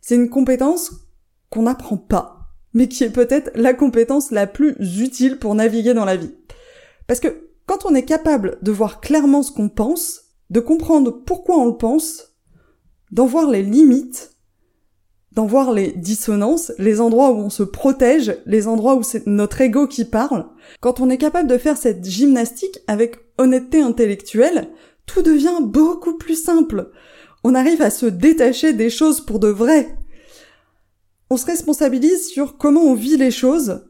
C'est 0.00 0.14
une 0.14 0.30
compétence 0.30 0.92
qu'on 1.50 1.62
n'apprend 1.62 1.96
pas 1.96 2.37
mais 2.74 2.88
qui 2.88 3.04
est 3.04 3.10
peut-être 3.10 3.50
la 3.54 3.74
compétence 3.74 4.30
la 4.30 4.46
plus 4.46 4.76
utile 5.00 5.38
pour 5.38 5.54
naviguer 5.54 5.94
dans 5.94 6.04
la 6.04 6.16
vie. 6.16 6.34
Parce 7.06 7.20
que 7.20 7.50
quand 7.66 7.84
on 7.84 7.94
est 7.94 8.04
capable 8.04 8.58
de 8.62 8.72
voir 8.72 9.00
clairement 9.00 9.42
ce 9.42 9.52
qu'on 9.52 9.68
pense, 9.68 10.22
de 10.50 10.60
comprendre 10.60 11.22
pourquoi 11.24 11.58
on 11.58 11.66
le 11.66 11.76
pense, 11.76 12.34
d'en 13.10 13.26
voir 13.26 13.50
les 13.50 13.62
limites, 13.62 14.36
d'en 15.32 15.46
voir 15.46 15.72
les 15.72 15.92
dissonances, 15.92 16.72
les 16.78 17.00
endroits 17.00 17.32
où 17.32 17.36
on 17.36 17.50
se 17.50 17.62
protège, 17.62 18.36
les 18.46 18.66
endroits 18.66 18.96
où 18.96 19.02
c'est 19.02 19.26
notre 19.26 19.60
ego 19.60 19.86
qui 19.86 20.04
parle, 20.04 20.46
quand 20.80 21.00
on 21.00 21.10
est 21.10 21.18
capable 21.18 21.48
de 21.48 21.58
faire 21.58 21.76
cette 21.76 22.04
gymnastique 22.04 22.80
avec 22.86 23.16
honnêteté 23.36 23.80
intellectuelle, 23.80 24.68
tout 25.06 25.22
devient 25.22 25.60
beaucoup 25.62 26.16
plus 26.16 26.42
simple. 26.42 26.90
On 27.44 27.54
arrive 27.54 27.82
à 27.82 27.90
se 27.90 28.06
détacher 28.06 28.72
des 28.72 28.90
choses 28.90 29.20
pour 29.20 29.38
de 29.38 29.48
vrai, 29.48 29.96
on 31.30 31.36
se 31.36 31.46
responsabilise 31.46 32.28
sur 32.28 32.56
comment 32.56 32.82
on 32.82 32.94
vit 32.94 33.16
les 33.16 33.30
choses 33.30 33.82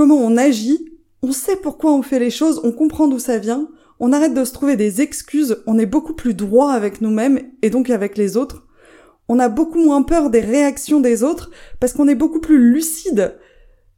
comment 0.00 0.16
on 0.16 0.38
agit, 0.38 0.96
on 1.22 1.30
sait 1.32 1.56
pourquoi 1.56 1.92
on 1.92 2.02
fait 2.02 2.18
les 2.18 2.30
choses, 2.30 2.60
on 2.64 2.72
comprend 2.72 3.06
d'où 3.06 3.18
ça 3.18 3.36
vient, 3.36 3.68
on 3.98 4.14
arrête 4.14 4.32
de 4.32 4.44
se 4.44 4.52
trouver 4.52 4.76
des 4.76 5.02
excuses, 5.02 5.62
on 5.66 5.78
est 5.78 5.84
beaucoup 5.84 6.14
plus 6.14 6.32
droit 6.32 6.72
avec 6.72 7.02
nous-mêmes 7.02 7.40
et 7.60 7.68
donc 7.68 7.90
avec 7.90 8.16
les 8.16 8.38
autres. 8.38 8.66
On 9.28 9.38
a 9.38 9.50
beaucoup 9.50 9.78
moins 9.78 10.02
peur 10.02 10.30
des 10.30 10.40
réactions 10.40 11.00
des 11.00 11.22
autres 11.22 11.50
parce 11.80 11.92
qu'on 11.92 12.08
est 12.08 12.14
beaucoup 12.14 12.40
plus 12.40 12.72
lucide 12.72 13.38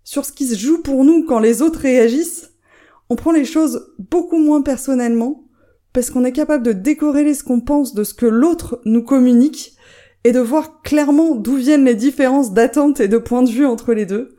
sur 0.03 0.25
ce 0.25 0.33
qui 0.33 0.45
se 0.45 0.57
joue 0.57 0.83
pour 0.83 1.05
nous 1.05 1.25
quand 1.25 1.39
les 1.39 1.63
autres 1.63 1.79
réagissent. 1.79 2.51
On 3.09 3.15
prend 3.15 3.31
les 3.31 3.45
choses 3.45 3.95
beaucoup 4.11 4.39
moins 4.39 4.63
personnellement 4.63 5.45
parce 5.93 6.11
qu'on 6.11 6.25
est 6.25 6.33
capable 6.33 6.65
de 6.65 6.73
décorréler 6.73 7.35
ce 7.35 7.45
qu'on 7.45 7.61
pense 7.61 7.95
de 7.95 8.03
ce 8.03 8.15
que 8.15 8.27
l'autre 8.27 8.81
nous 8.85 9.05
communique 9.05 9.72
et 10.25 10.33
de 10.33 10.41
voir 10.41 10.83
clairement 10.83 11.35
d'où 11.35 11.57
viennent 11.57 11.85
les 11.85 11.95
différences 11.95 12.53
d'attente 12.53 13.01
et 13.01 13.09
de 13.09 13.19
point 13.19 13.43
de 13.43 13.51
vue 13.51 13.67
entre 13.67 13.93
les 13.93 14.07
deux. 14.07 14.37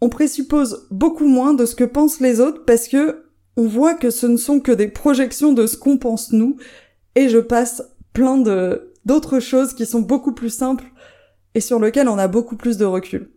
On 0.00 0.08
présuppose 0.08 0.86
beaucoup 0.90 1.26
moins 1.26 1.54
de 1.54 1.66
ce 1.66 1.74
que 1.76 1.84
pensent 1.84 2.20
les 2.20 2.40
autres 2.40 2.64
parce 2.64 2.88
que 2.88 3.24
on 3.56 3.66
voit 3.66 3.94
que 3.94 4.10
ce 4.10 4.26
ne 4.26 4.36
sont 4.36 4.60
que 4.60 4.72
des 4.72 4.88
projections 4.88 5.52
de 5.52 5.66
ce 5.66 5.76
qu'on 5.76 5.96
pense 5.96 6.32
nous, 6.32 6.56
et 7.14 7.28
je 7.28 7.38
passe 7.38 7.82
plein 8.12 8.36
de 8.36 8.92
d'autres 9.04 9.38
choses 9.38 9.74
qui 9.74 9.86
sont 9.86 10.00
beaucoup 10.00 10.32
plus 10.32 10.50
simples 10.50 10.90
et 11.54 11.60
sur 11.60 11.78
lesquelles 11.78 12.08
on 12.08 12.18
a 12.18 12.26
beaucoup 12.26 12.56
plus 12.56 12.78
de 12.78 12.84
recul. 12.84 13.30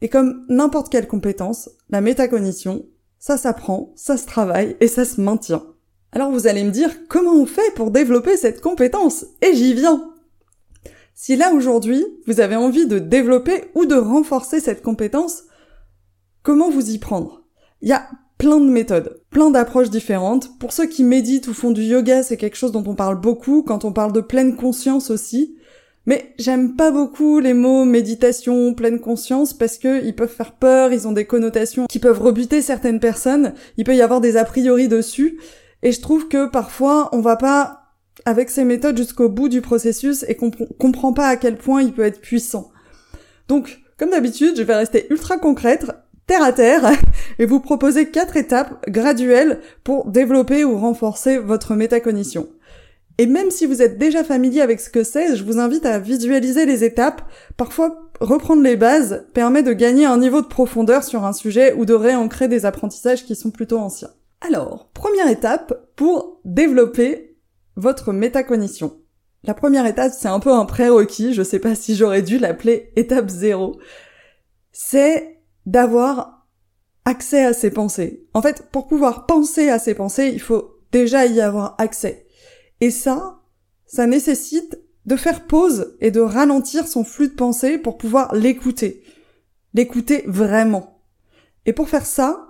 Et 0.00 0.08
comme 0.08 0.46
n'importe 0.48 0.90
quelle 0.90 1.08
compétence, 1.08 1.70
la 1.90 2.00
métacognition, 2.00 2.86
ça 3.18 3.36
s'apprend, 3.36 3.92
ça 3.94 4.16
se 4.16 4.26
travaille 4.26 4.76
et 4.80 4.88
ça 4.88 5.04
se 5.04 5.20
maintient. 5.20 5.64
Alors 6.12 6.30
vous 6.30 6.46
allez 6.46 6.64
me 6.64 6.70
dire 6.70 6.90
comment 7.08 7.34
on 7.34 7.46
fait 7.46 7.74
pour 7.74 7.90
développer 7.90 8.36
cette 8.36 8.60
compétence? 8.60 9.26
Et 9.42 9.54
j'y 9.54 9.74
viens 9.74 10.11
Si 11.14 11.36
là 11.36 11.52
aujourd'hui 11.52 12.04
vous 12.26 12.40
avez 12.40 12.56
envie 12.56 12.86
de 12.86 12.98
développer 12.98 13.64
ou 13.74 13.86
de 13.86 13.94
renforcer 13.94 14.60
cette 14.60 14.82
compétence, 14.82 15.44
comment 16.42 16.70
vous 16.70 16.90
y 16.90 16.98
prendre? 16.98 17.44
Il 17.80 17.88
y 17.88 17.92
a 17.92 18.08
plein 18.38 18.58
de 18.58 18.68
méthodes, 18.68 19.20
plein 19.30 19.50
d'approches 19.50 19.90
différentes. 19.90 20.58
Pour 20.58 20.72
ceux 20.72 20.86
qui 20.86 21.04
méditent 21.04 21.46
ou 21.48 21.54
font 21.54 21.70
du 21.70 21.82
yoga, 21.82 22.22
c'est 22.22 22.36
quelque 22.36 22.56
chose 22.56 22.72
dont 22.72 22.84
on 22.86 22.94
parle 22.94 23.20
beaucoup 23.20 23.62
quand 23.62 23.84
on 23.84 23.92
parle 23.92 24.12
de 24.12 24.20
pleine 24.20 24.56
conscience 24.56 25.10
aussi. 25.10 25.56
Mais 26.06 26.34
j'aime 26.38 26.74
pas 26.74 26.90
beaucoup 26.90 27.38
les 27.38 27.54
mots 27.54 27.84
méditation, 27.84 28.74
pleine 28.74 28.98
conscience 28.98 29.54
parce 29.54 29.78
que 29.78 30.04
ils 30.04 30.16
peuvent 30.16 30.28
faire 30.28 30.56
peur, 30.56 30.92
ils 30.92 31.06
ont 31.06 31.12
des 31.12 31.26
connotations 31.26 31.86
qui 31.86 32.00
peuvent 32.00 32.20
rebuter 32.20 32.60
certaines 32.62 32.98
personnes, 32.98 33.54
il 33.76 33.84
peut 33.84 33.94
y 33.94 34.02
avoir 34.02 34.20
des 34.20 34.36
a 34.36 34.44
priori 34.44 34.88
dessus 34.88 35.38
et 35.84 35.92
je 35.92 36.00
trouve 36.00 36.26
que 36.26 36.48
parfois 36.48 37.08
on 37.12 37.20
va 37.20 37.36
pas 37.36 37.81
avec 38.24 38.50
ces 38.50 38.64
méthodes 38.64 38.96
jusqu'au 38.96 39.28
bout 39.28 39.48
du 39.48 39.60
processus 39.60 40.24
et 40.28 40.34
qu'on 40.34 40.50
comprend 40.50 41.12
pas 41.12 41.28
à 41.28 41.36
quel 41.36 41.56
point 41.56 41.82
il 41.82 41.92
peut 41.92 42.04
être 42.04 42.20
puissant. 42.20 42.70
Donc, 43.48 43.80
comme 43.98 44.10
d'habitude, 44.10 44.56
je 44.56 44.62
vais 44.62 44.76
rester 44.76 45.06
ultra 45.10 45.38
concrète 45.38 45.86
terre 46.26 46.42
à 46.42 46.52
terre 46.52 46.90
et 47.38 47.46
vous 47.46 47.60
proposer 47.60 48.10
quatre 48.10 48.36
étapes 48.36 48.88
graduelles 48.88 49.60
pour 49.84 50.06
développer 50.06 50.64
ou 50.64 50.78
renforcer 50.78 51.38
votre 51.38 51.74
métacognition. 51.74 52.48
Et 53.18 53.26
même 53.26 53.50
si 53.50 53.66
vous 53.66 53.82
êtes 53.82 53.98
déjà 53.98 54.24
familier 54.24 54.62
avec 54.62 54.80
ce 54.80 54.88
que 54.88 55.04
c'est, 55.04 55.36
je 55.36 55.44
vous 55.44 55.58
invite 55.58 55.84
à 55.84 55.98
visualiser 55.98 56.64
les 56.64 56.82
étapes. 56.82 57.22
Parfois, 57.56 58.10
reprendre 58.20 58.62
les 58.62 58.76
bases 58.76 59.26
permet 59.34 59.62
de 59.62 59.72
gagner 59.72 60.06
un 60.06 60.16
niveau 60.16 60.40
de 60.40 60.46
profondeur 60.46 61.04
sur 61.04 61.24
un 61.24 61.32
sujet 61.32 61.74
ou 61.74 61.84
de 61.84 61.94
réancrer 61.94 62.48
des 62.48 62.64
apprentissages 62.64 63.24
qui 63.24 63.36
sont 63.36 63.50
plutôt 63.50 63.78
anciens. 63.78 64.10
Alors, 64.40 64.88
première 64.94 65.28
étape 65.28 65.88
pour 65.94 66.40
développer 66.44 67.31
votre 67.76 68.12
métacognition. 68.12 68.98
La 69.44 69.54
première 69.54 69.86
étape, 69.86 70.12
c'est 70.16 70.28
un 70.28 70.38
peu 70.38 70.52
un 70.52 70.64
prérequis, 70.64 71.34
je 71.34 71.42
sais 71.42 71.58
pas 71.58 71.74
si 71.74 71.96
j'aurais 71.96 72.22
dû 72.22 72.38
l'appeler 72.38 72.92
étape 72.96 73.28
zéro. 73.28 73.78
C'est 74.70 75.40
d'avoir 75.66 76.46
accès 77.04 77.44
à 77.44 77.52
ses 77.52 77.70
pensées. 77.70 78.26
En 78.34 78.42
fait, 78.42 78.68
pour 78.70 78.86
pouvoir 78.86 79.26
penser 79.26 79.68
à 79.68 79.78
ses 79.78 79.94
pensées, 79.94 80.30
il 80.32 80.40
faut 80.40 80.78
déjà 80.92 81.26
y 81.26 81.40
avoir 81.40 81.74
accès. 81.78 82.26
Et 82.80 82.90
ça, 82.90 83.40
ça 83.86 84.06
nécessite 84.06 84.78
de 85.06 85.16
faire 85.16 85.46
pause 85.46 85.96
et 86.00 86.10
de 86.10 86.20
ralentir 86.20 86.86
son 86.86 87.04
flux 87.04 87.28
de 87.28 87.34
pensée 87.34 87.78
pour 87.78 87.98
pouvoir 87.98 88.34
l'écouter. 88.34 89.02
L'écouter 89.74 90.24
vraiment. 90.26 91.02
Et 91.66 91.72
pour 91.72 91.88
faire 91.88 92.06
ça, 92.06 92.48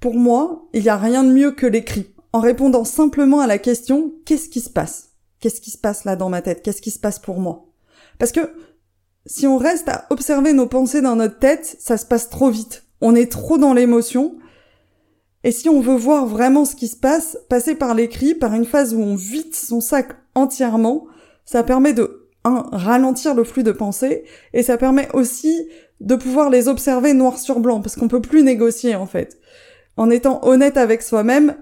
pour 0.00 0.14
moi, 0.14 0.68
il 0.72 0.82
n'y 0.82 0.88
a 0.88 0.96
rien 0.96 1.24
de 1.24 1.32
mieux 1.32 1.52
que 1.52 1.66
l'écrit. 1.66 2.13
En 2.34 2.40
répondant 2.40 2.82
simplement 2.82 3.38
à 3.38 3.46
la 3.46 3.58
question, 3.58 4.12
qu'est-ce 4.24 4.48
qui 4.48 4.60
se 4.60 4.68
passe? 4.68 5.10
Qu'est-ce 5.38 5.60
qui 5.60 5.70
se 5.70 5.78
passe 5.78 6.04
là 6.04 6.16
dans 6.16 6.30
ma 6.30 6.42
tête? 6.42 6.64
Qu'est-ce 6.64 6.82
qui 6.82 6.90
se 6.90 6.98
passe 6.98 7.20
pour 7.20 7.38
moi? 7.38 7.66
Parce 8.18 8.32
que 8.32 8.40
si 9.24 9.46
on 9.46 9.56
reste 9.56 9.88
à 9.88 10.06
observer 10.10 10.52
nos 10.52 10.66
pensées 10.66 11.00
dans 11.00 11.14
notre 11.14 11.38
tête, 11.38 11.76
ça 11.78 11.96
se 11.96 12.04
passe 12.04 12.28
trop 12.30 12.50
vite. 12.50 12.86
On 13.00 13.14
est 13.14 13.30
trop 13.30 13.56
dans 13.56 13.72
l'émotion. 13.72 14.34
Et 15.44 15.52
si 15.52 15.68
on 15.68 15.80
veut 15.80 15.94
voir 15.94 16.26
vraiment 16.26 16.64
ce 16.64 16.74
qui 16.74 16.88
se 16.88 16.96
passe, 16.96 17.38
passer 17.48 17.76
par 17.76 17.94
l'écrit, 17.94 18.34
par 18.34 18.52
une 18.52 18.64
phase 18.64 18.94
où 18.94 19.00
on 19.00 19.14
vide 19.14 19.54
son 19.54 19.80
sac 19.80 20.08
entièrement, 20.34 21.06
ça 21.44 21.62
permet 21.62 21.92
de, 21.92 22.30
un, 22.42 22.64
ralentir 22.72 23.36
le 23.36 23.44
flux 23.44 23.62
de 23.62 23.70
pensées, 23.70 24.24
et 24.52 24.64
ça 24.64 24.76
permet 24.76 25.08
aussi 25.12 25.68
de 26.00 26.16
pouvoir 26.16 26.50
les 26.50 26.66
observer 26.66 27.12
noir 27.12 27.38
sur 27.38 27.60
blanc, 27.60 27.80
parce 27.80 27.94
qu'on 27.94 28.08
peut 28.08 28.20
plus 28.20 28.42
négocier, 28.42 28.96
en 28.96 29.06
fait. 29.06 29.38
En 29.96 30.10
étant 30.10 30.44
honnête 30.44 30.76
avec 30.76 31.02
soi-même, 31.02 31.54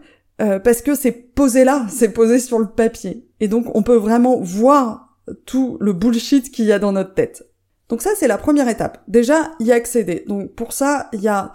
euh, 0.42 0.58
parce 0.58 0.82
que 0.82 0.94
c'est 0.94 1.12
posé 1.12 1.64
là, 1.64 1.86
c'est 1.88 2.12
posé 2.12 2.38
sur 2.38 2.58
le 2.58 2.68
papier. 2.68 3.28
Et 3.40 3.48
donc, 3.48 3.66
on 3.74 3.82
peut 3.82 3.96
vraiment 3.96 4.40
voir 4.40 5.16
tout 5.46 5.76
le 5.80 5.92
bullshit 5.92 6.50
qu'il 6.50 6.64
y 6.64 6.72
a 6.72 6.78
dans 6.78 6.92
notre 6.92 7.14
tête. 7.14 7.46
Donc 7.88 8.02
ça, 8.02 8.10
c'est 8.16 8.26
la 8.26 8.38
première 8.38 8.68
étape. 8.68 9.02
Déjà, 9.06 9.52
y 9.60 9.70
accéder. 9.70 10.24
Donc 10.26 10.54
pour 10.54 10.72
ça, 10.72 11.08
il 11.12 11.20
y 11.20 11.28
a 11.28 11.52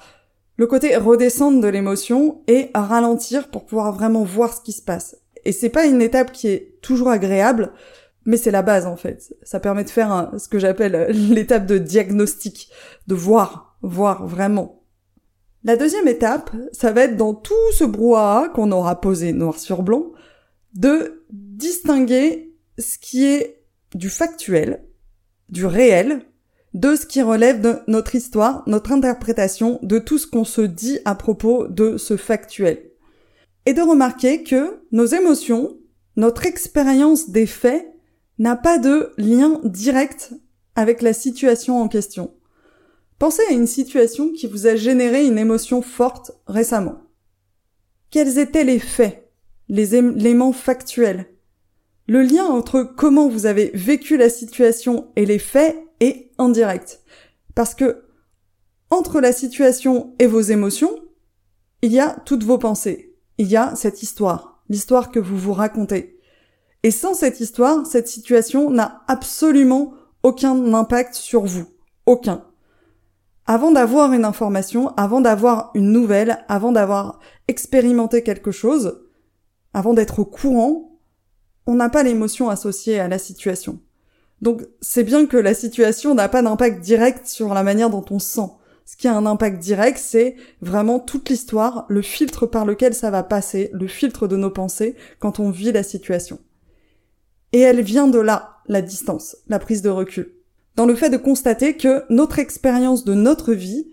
le 0.56 0.68
côté 0.68 0.96
redescendre 0.96 1.62
de 1.62 1.68
l'émotion 1.68 2.44
et 2.48 2.70
ralentir 2.76 3.50
pour 3.50 3.66
pouvoir 3.66 3.92
vraiment 3.92 4.24
voir 4.24 4.54
ce 4.54 4.62
qui 4.62 4.72
se 4.72 4.82
passe. 4.82 5.18
Et 5.46 5.52
c'est 5.52 5.70
pas 5.70 5.86
une 5.86 6.02
étape 6.02 6.32
qui 6.32 6.48
est 6.50 6.80
toujours 6.82 7.10
agréable, 7.10 7.72
mais 8.26 8.38
c'est 8.38 8.52
la 8.52 8.62
base 8.62 8.86
en 8.86 8.98
fait. 8.98 9.34
Ça 9.44 9.60
permet 9.60 9.84
de 9.84 9.90
faire 9.90 10.32
ce 10.38 10.48
que 10.48 10.60
j'appelle 10.60 11.08
l'étape 11.32 11.66
de 11.66 11.78
diagnostic, 11.78 12.70
de 13.08 13.16
voir, 13.16 13.78
voir 13.82 14.28
vraiment. 14.28 14.77
La 15.68 15.76
deuxième 15.76 16.08
étape, 16.08 16.50
ça 16.72 16.94
va 16.94 17.02
être 17.02 17.18
dans 17.18 17.34
tout 17.34 17.54
ce 17.74 17.84
brouhaha 17.84 18.48
qu'on 18.56 18.72
aura 18.72 19.02
posé 19.02 19.34
noir 19.34 19.60
sur 19.60 19.84
blanc, 19.84 20.14
de 20.76 21.26
distinguer 21.30 22.56
ce 22.80 22.98
qui 22.98 23.26
est 23.26 23.66
du 23.94 24.10
factuel 24.10 24.86
du 25.50 25.66
réel, 25.66 26.22
de 26.74 26.96
ce 26.96 27.06
qui 27.06 27.22
relève 27.22 27.60
de 27.60 27.80
notre 27.88 28.16
histoire, 28.16 28.64
notre 28.66 28.94
interprétation, 28.94 29.78
de 29.84 30.00
tout 30.00 30.18
ce 30.18 30.26
qu'on 30.26 30.46
se 30.46 30.62
dit 30.62 31.00
à 31.04 31.16
propos 31.16 31.68
de 31.68 31.98
ce 31.98 32.16
factuel. 32.16 32.92
Et 33.66 33.74
de 33.74 33.82
remarquer 33.82 34.44
que 34.44 34.80
nos 34.94 35.06
émotions, 35.06 35.76
notre 36.16 36.46
expérience 36.46 37.30
des 37.30 37.46
faits, 37.46 37.86
n'a 38.40 38.56
pas 38.56 38.80
de 38.80 39.12
lien 39.18 39.60
direct 39.66 40.32
avec 40.76 41.02
la 41.02 41.12
situation 41.12 41.82
en 41.82 41.90
question. 41.90 42.37
Pensez 43.20 43.42
à 43.50 43.54
une 43.54 43.68
situation 43.68 44.32
qui 44.32 44.48
vous 44.48 44.68
a 44.68 44.76
généré 44.76 45.26
une 45.26 45.38
émotion 45.38 45.82
forte 45.82 46.32
récemment. 46.48 47.02
Quels 48.12 48.38
étaient 48.38 48.64
les 48.64 48.80
faits, 48.80 49.32
les 49.70 49.96
éléments 49.96 50.54
factuels 50.54 51.28
le 52.10 52.22
lien 52.22 52.46
entre 52.46 52.84
comment 52.84 53.28
vous 53.28 53.46
avez 53.46 53.70
vécu 53.74 54.16
la 54.16 54.30
situation 54.30 55.12
et 55.18 55.26
les 55.26 55.40
faits 55.40 55.78
est 56.00 56.32
indirect. 56.38 57.02
Parce 57.54 57.76
que 57.76 58.06
entre 58.90 59.20
la 59.20 59.34
situation 59.34 60.16
et 60.18 60.26
vos 60.26 60.40
émotions, 60.40 60.96
il 61.82 61.92
y 61.92 62.00
a 62.00 62.16
toutes 62.26 62.46
vos 62.46 62.58
pensées. 62.58 63.18
Il 63.38 63.48
y 63.48 63.58
a 63.58 63.76
cette 63.76 64.04
histoire, 64.04 64.64
l'histoire 64.70 65.12
que 65.12 65.20
vous 65.20 65.38
vous 65.38 65.52
racontez. 65.52 66.18
Et 66.84 66.92
sans 66.92 67.14
cette 67.14 67.42
histoire, 67.42 67.86
cette 67.86 68.08
situation 68.08 68.70
n'a 68.70 69.04
absolument 69.10 69.94
aucun 70.24 70.74
impact 70.74 71.14
sur 71.14 71.44
vous. 71.44 71.66
Aucun. 72.06 72.47
Avant 73.50 73.72
d'avoir 73.72 74.12
une 74.12 74.26
information, 74.26 74.90
avant 74.98 75.22
d'avoir 75.22 75.72
une 75.74 75.94
nouvelle, 75.94 76.44
avant 76.50 76.74
d'avoir 76.74 77.20
expérimenté 77.48 78.22
quelque 78.22 78.52
chose, 78.52 79.02
avant 79.74 79.94
d'être 79.94 80.20
au 80.20 80.26
courant, 80.26 81.00
on 81.66 81.76
n'a 81.76 81.88
pas 81.88 82.04
l'émotion 82.04 82.50
associée 82.50 83.00
à 83.00 83.08
la 83.08 83.18
situation. 83.18 83.80
Donc 84.42 84.68
c'est 84.82 85.06
bien 85.06 85.26
que 85.26 85.38
la 85.38 85.54
situation 85.54 86.14
n'a 86.14 86.28
pas 86.28 86.42
d'impact 86.42 86.82
direct 86.82 87.26
sur 87.26 87.54
la 87.54 87.64
manière 87.64 87.90
dont 87.90 88.04
on 88.12 88.20
sent. 88.20 88.52
Ce 88.86 88.98
qui 88.98 89.08
a 89.08 89.16
un 89.16 89.26
impact 89.26 89.60
direct, 89.60 89.98
c'est 89.98 90.36
vraiment 90.62 91.00
toute 91.00 91.30
l'histoire, 91.30 91.86
le 91.88 92.02
filtre 92.02 92.48
par 92.48 92.66
lequel 92.66 92.94
ça 92.94 93.12
va 93.12 93.24
passer, 93.24 93.70
le 93.72 93.88
filtre 93.88 94.28
de 94.28 94.36
nos 94.36 94.52
pensées 94.52 94.96
quand 95.20 95.40
on 95.40 95.52
vit 95.52 95.72
la 95.72 95.84
situation. 95.84 96.40
Et 97.54 97.62
elle 97.62 97.82
vient 97.82 98.08
de 98.08 98.20
là, 98.20 98.58
la 98.68 98.82
distance, 98.82 99.38
la 99.48 99.60
prise 99.60 99.82
de 99.82 99.90
recul. 99.90 100.37
Dans 100.78 100.86
le 100.86 100.96
fait 100.96 101.10
de 101.10 101.18
constater 101.18 101.76
que 101.76 102.04
notre 102.12 102.38
expérience 102.38 103.04
de 103.04 103.16
notre 103.16 103.52
vie, 103.54 103.88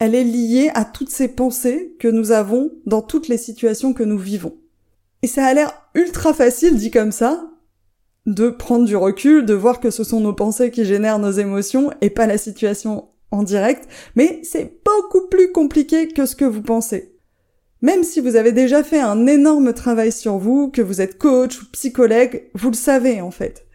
elle 0.00 0.16
est 0.16 0.24
liée 0.24 0.68
à 0.74 0.84
toutes 0.84 1.10
ces 1.10 1.28
pensées 1.28 1.94
que 2.00 2.08
nous 2.08 2.32
avons 2.32 2.72
dans 2.86 3.02
toutes 3.02 3.28
les 3.28 3.38
situations 3.38 3.92
que 3.92 4.02
nous 4.02 4.18
vivons. 4.18 4.56
Et 5.22 5.28
ça 5.28 5.46
a 5.46 5.54
l'air 5.54 5.72
ultra 5.94 6.34
facile 6.34 6.76
dit 6.76 6.90
comme 6.90 7.12
ça, 7.12 7.52
de 8.26 8.50
prendre 8.50 8.84
du 8.84 8.96
recul, 8.96 9.46
de 9.46 9.54
voir 9.54 9.78
que 9.78 9.92
ce 9.92 10.02
sont 10.02 10.18
nos 10.18 10.32
pensées 10.32 10.72
qui 10.72 10.84
génèrent 10.84 11.20
nos 11.20 11.30
émotions 11.30 11.92
et 12.00 12.10
pas 12.10 12.26
la 12.26 12.36
situation 12.36 13.10
en 13.30 13.44
direct, 13.44 13.88
mais 14.16 14.40
c'est 14.42 14.80
beaucoup 14.84 15.28
plus 15.28 15.52
compliqué 15.52 16.08
que 16.08 16.26
ce 16.26 16.34
que 16.34 16.44
vous 16.44 16.62
pensez. 16.62 17.14
Même 17.80 18.02
si 18.02 18.20
vous 18.20 18.34
avez 18.34 18.50
déjà 18.50 18.82
fait 18.82 19.00
un 19.00 19.28
énorme 19.28 19.72
travail 19.72 20.10
sur 20.10 20.38
vous, 20.38 20.68
que 20.68 20.82
vous 20.82 21.00
êtes 21.00 21.16
coach 21.16 21.62
ou 21.62 21.66
psychologue, 21.70 22.42
vous 22.54 22.70
le 22.70 22.76
savez 22.76 23.20
en 23.20 23.30
fait. 23.30 23.68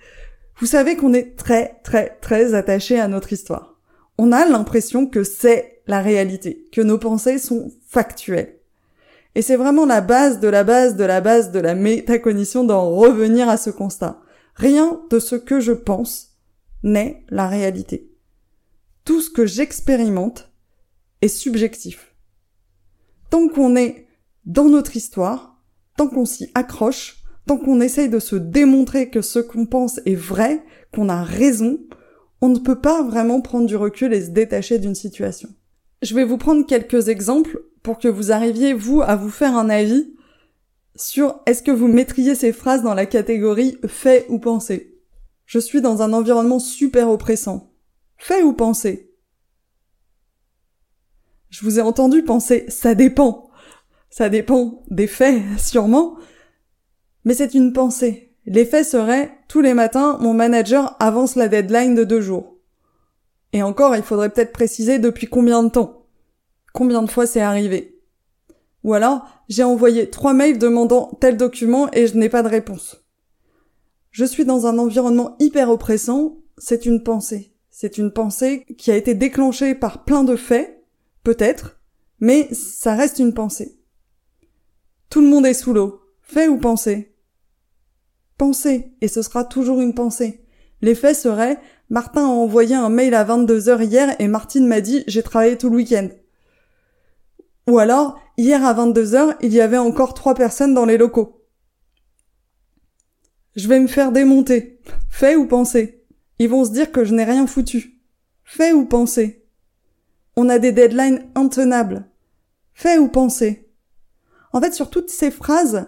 Vous 0.59 0.65
savez 0.65 0.97
qu'on 0.97 1.13
est 1.13 1.37
très 1.37 1.79
très 1.83 2.17
très 2.21 2.53
attaché 2.53 2.99
à 2.99 3.07
notre 3.07 3.31
histoire. 3.31 3.79
On 4.17 4.33
a 4.33 4.45
l'impression 4.45 5.07
que 5.07 5.23
c'est 5.23 5.81
la 5.87 6.01
réalité, 6.01 6.67
que 6.73 6.81
nos 6.81 6.97
pensées 6.97 7.37
sont 7.37 7.71
factuelles. 7.87 8.59
Et 9.35 9.41
c'est 9.41 9.55
vraiment 9.55 9.85
la 9.85 10.01
base 10.01 10.41
de 10.41 10.49
la 10.49 10.65
base 10.65 10.97
de 10.97 11.05
la 11.05 11.21
base 11.21 11.51
de 11.51 11.59
la 11.59 11.75
métacognition 11.75 12.65
d'en 12.65 12.89
revenir 12.89 13.47
à 13.47 13.55
ce 13.55 13.69
constat. 13.69 14.19
Rien 14.55 14.99
de 15.09 15.19
ce 15.19 15.35
que 15.35 15.61
je 15.61 15.71
pense 15.71 16.37
n'est 16.83 17.23
la 17.29 17.47
réalité. 17.47 18.11
Tout 19.05 19.21
ce 19.21 19.29
que 19.29 19.45
j'expérimente 19.45 20.51
est 21.21 21.29
subjectif. 21.29 22.13
Tant 23.29 23.47
qu'on 23.47 23.77
est 23.77 24.07
dans 24.45 24.65
notre 24.65 24.97
histoire, 24.97 25.61
tant 25.95 26.09
qu'on 26.09 26.25
s'y 26.25 26.51
accroche, 26.53 27.18
tant 27.49 27.57
qu'on 27.57 27.81
essaye 27.81 28.09
de 28.09 28.19
se 28.19 28.35
démontrer 28.35 29.09
que 29.09 29.23
ce 29.23 29.39
qu'on 29.39 29.65
pense 29.65 29.99
est 30.05 30.13
vrai, 30.13 30.63
qu'on 30.93 31.09
a 31.09 31.23
raison, 31.23 31.79
on 32.41 32.49
ne 32.49 32.59
peut 32.59 32.79
pas 32.79 33.01
vraiment 33.01 33.41
prendre 33.41 33.65
du 33.65 33.75
recul 33.75 34.13
et 34.13 34.21
se 34.21 34.29
détacher 34.29 34.77
d'une 34.77 34.93
situation. 34.93 35.49
Je 36.03 36.13
vais 36.13 36.25
vous 36.25 36.37
prendre 36.37 36.63
quelques 36.67 37.07
exemples 37.07 37.59
pour 37.81 37.97
que 37.97 38.07
vous 38.07 38.31
arriviez, 38.31 38.73
vous, 38.73 39.01
à 39.01 39.15
vous 39.15 39.31
faire 39.31 39.57
un 39.57 39.67
avis 39.67 40.13
sur 40.95 41.39
est-ce 41.47 41.63
que 41.63 41.71
vous 41.71 41.87
mettriez 41.87 42.35
ces 42.35 42.51
phrases 42.51 42.83
dans 42.83 42.93
la 42.93 43.07
catégorie 43.07 43.79
fait 43.87 44.27
ou 44.29 44.37
pensé. 44.37 44.99
Je 45.47 45.57
suis 45.57 45.81
dans 45.81 46.03
un 46.03 46.13
environnement 46.13 46.59
super 46.59 47.09
oppressant. 47.09 47.73
Fait 48.17 48.43
ou 48.43 48.53
pensé 48.53 49.11
Je 51.49 51.65
vous 51.65 51.79
ai 51.79 51.81
entendu 51.81 52.21
penser 52.21 52.65
ça 52.67 52.93
dépend. 52.93 53.49
Ça 54.11 54.29
dépend 54.29 54.83
des 54.91 55.07
faits, 55.07 55.41
sûrement. 55.57 56.19
Mais 57.25 57.33
c'est 57.33 57.53
une 57.53 57.73
pensée. 57.73 58.33
Les 58.45 58.65
faits 58.65 58.85
seraient 58.85 59.31
tous 59.47 59.61
les 59.61 59.73
matins, 59.73 60.17
mon 60.21 60.33
manager 60.33 60.95
avance 60.99 61.35
la 61.35 61.47
deadline 61.47 61.95
de 61.95 62.03
deux 62.03 62.21
jours. 62.21 62.55
Et 63.53 63.63
encore, 63.63 63.95
il 63.95 64.03
faudrait 64.03 64.29
peut-être 64.29 64.53
préciser 64.53 64.99
depuis 64.99 65.27
combien 65.27 65.63
de 65.63 65.69
temps. 65.69 66.05
Combien 66.73 67.01
de 67.01 67.09
fois 67.09 67.25
c'est 67.25 67.41
arrivé. 67.41 67.99
Ou 68.83 68.93
alors, 68.93 69.25
j'ai 69.49 69.63
envoyé 69.63 70.09
trois 70.09 70.33
mails 70.33 70.59
demandant 70.59 71.11
tel 71.19 71.35
document 71.35 71.89
et 71.93 72.07
je 72.07 72.15
n'ai 72.15 72.29
pas 72.29 72.43
de 72.43 72.47
réponse. 72.47 73.03
Je 74.11 74.25
suis 74.25 74.45
dans 74.45 74.65
un 74.67 74.77
environnement 74.77 75.35
hyper 75.39 75.69
oppressant, 75.69 76.37
c'est 76.57 76.85
une 76.85 77.03
pensée. 77.03 77.53
C'est 77.69 77.97
une 77.97 78.11
pensée 78.11 78.65
qui 78.77 78.91
a 78.91 78.97
été 78.97 79.13
déclenchée 79.13 79.75
par 79.75 80.03
plein 80.03 80.23
de 80.23 80.35
faits, 80.35 80.83
peut-être, 81.23 81.79
mais 82.19 82.47
ça 82.53 82.95
reste 82.95 83.19
une 83.19 83.33
pensée. 83.33 83.79
Tout 85.09 85.21
le 85.21 85.27
monde 85.27 85.45
est 85.45 85.53
sous 85.53 85.73
l'eau. 85.73 85.98
Fait 86.31 86.47
ou 86.47 86.59
pensée 86.59 87.15
Pensée, 88.37 88.93
et 89.01 89.07
ce 89.07 89.23
sera 89.23 89.43
toujours 89.43 89.81
une 89.81 89.95
pensée. 89.95 90.45
Les 90.83 90.93
faits 90.93 91.15
seraient 91.15 91.59
Martin 91.89 92.21
a 92.21 92.27
envoyé 92.27 92.75
un 92.75 92.89
mail 92.89 93.15
à 93.15 93.25
22h 93.25 93.83
hier 93.83 94.15
et 94.19 94.27
Martine 94.27 94.67
m'a 94.67 94.79
dit 94.79 95.03
j'ai 95.07 95.23
travaillé 95.23 95.57
tout 95.57 95.71
le 95.71 95.77
week-end. 95.77 96.07
Ou 97.67 97.79
alors, 97.79 98.21
hier 98.37 98.63
à 98.63 98.75
22h, 98.75 99.37
il 99.41 99.51
y 99.51 99.59
avait 99.59 99.79
encore 99.79 100.13
trois 100.13 100.35
personnes 100.35 100.75
dans 100.75 100.85
les 100.85 100.99
locaux. 100.99 101.47
Je 103.55 103.67
vais 103.67 103.79
me 103.79 103.87
faire 103.87 104.11
démonter. 104.11 104.81
Fait 105.09 105.35
ou 105.35 105.47
pensé 105.47 106.05
Ils 106.37 106.49
vont 106.49 106.63
se 106.63 106.71
dire 106.71 106.91
que 106.91 107.05
je 107.05 107.15
n'ai 107.15 107.23
rien 107.23 107.47
foutu. 107.47 108.03
Fait 108.43 108.71
ou 108.71 108.85
pensé 108.85 109.47
On 110.35 110.47
a 110.47 110.59
des 110.59 110.73
deadlines 110.73 111.27
intenables. 111.33 112.07
Fait 112.75 112.99
ou 112.99 113.07
pensé 113.07 113.71
En 114.53 114.61
fait, 114.61 114.75
sur 114.75 114.91
toutes 114.91 115.09
ces 115.09 115.31
phrases, 115.31 115.87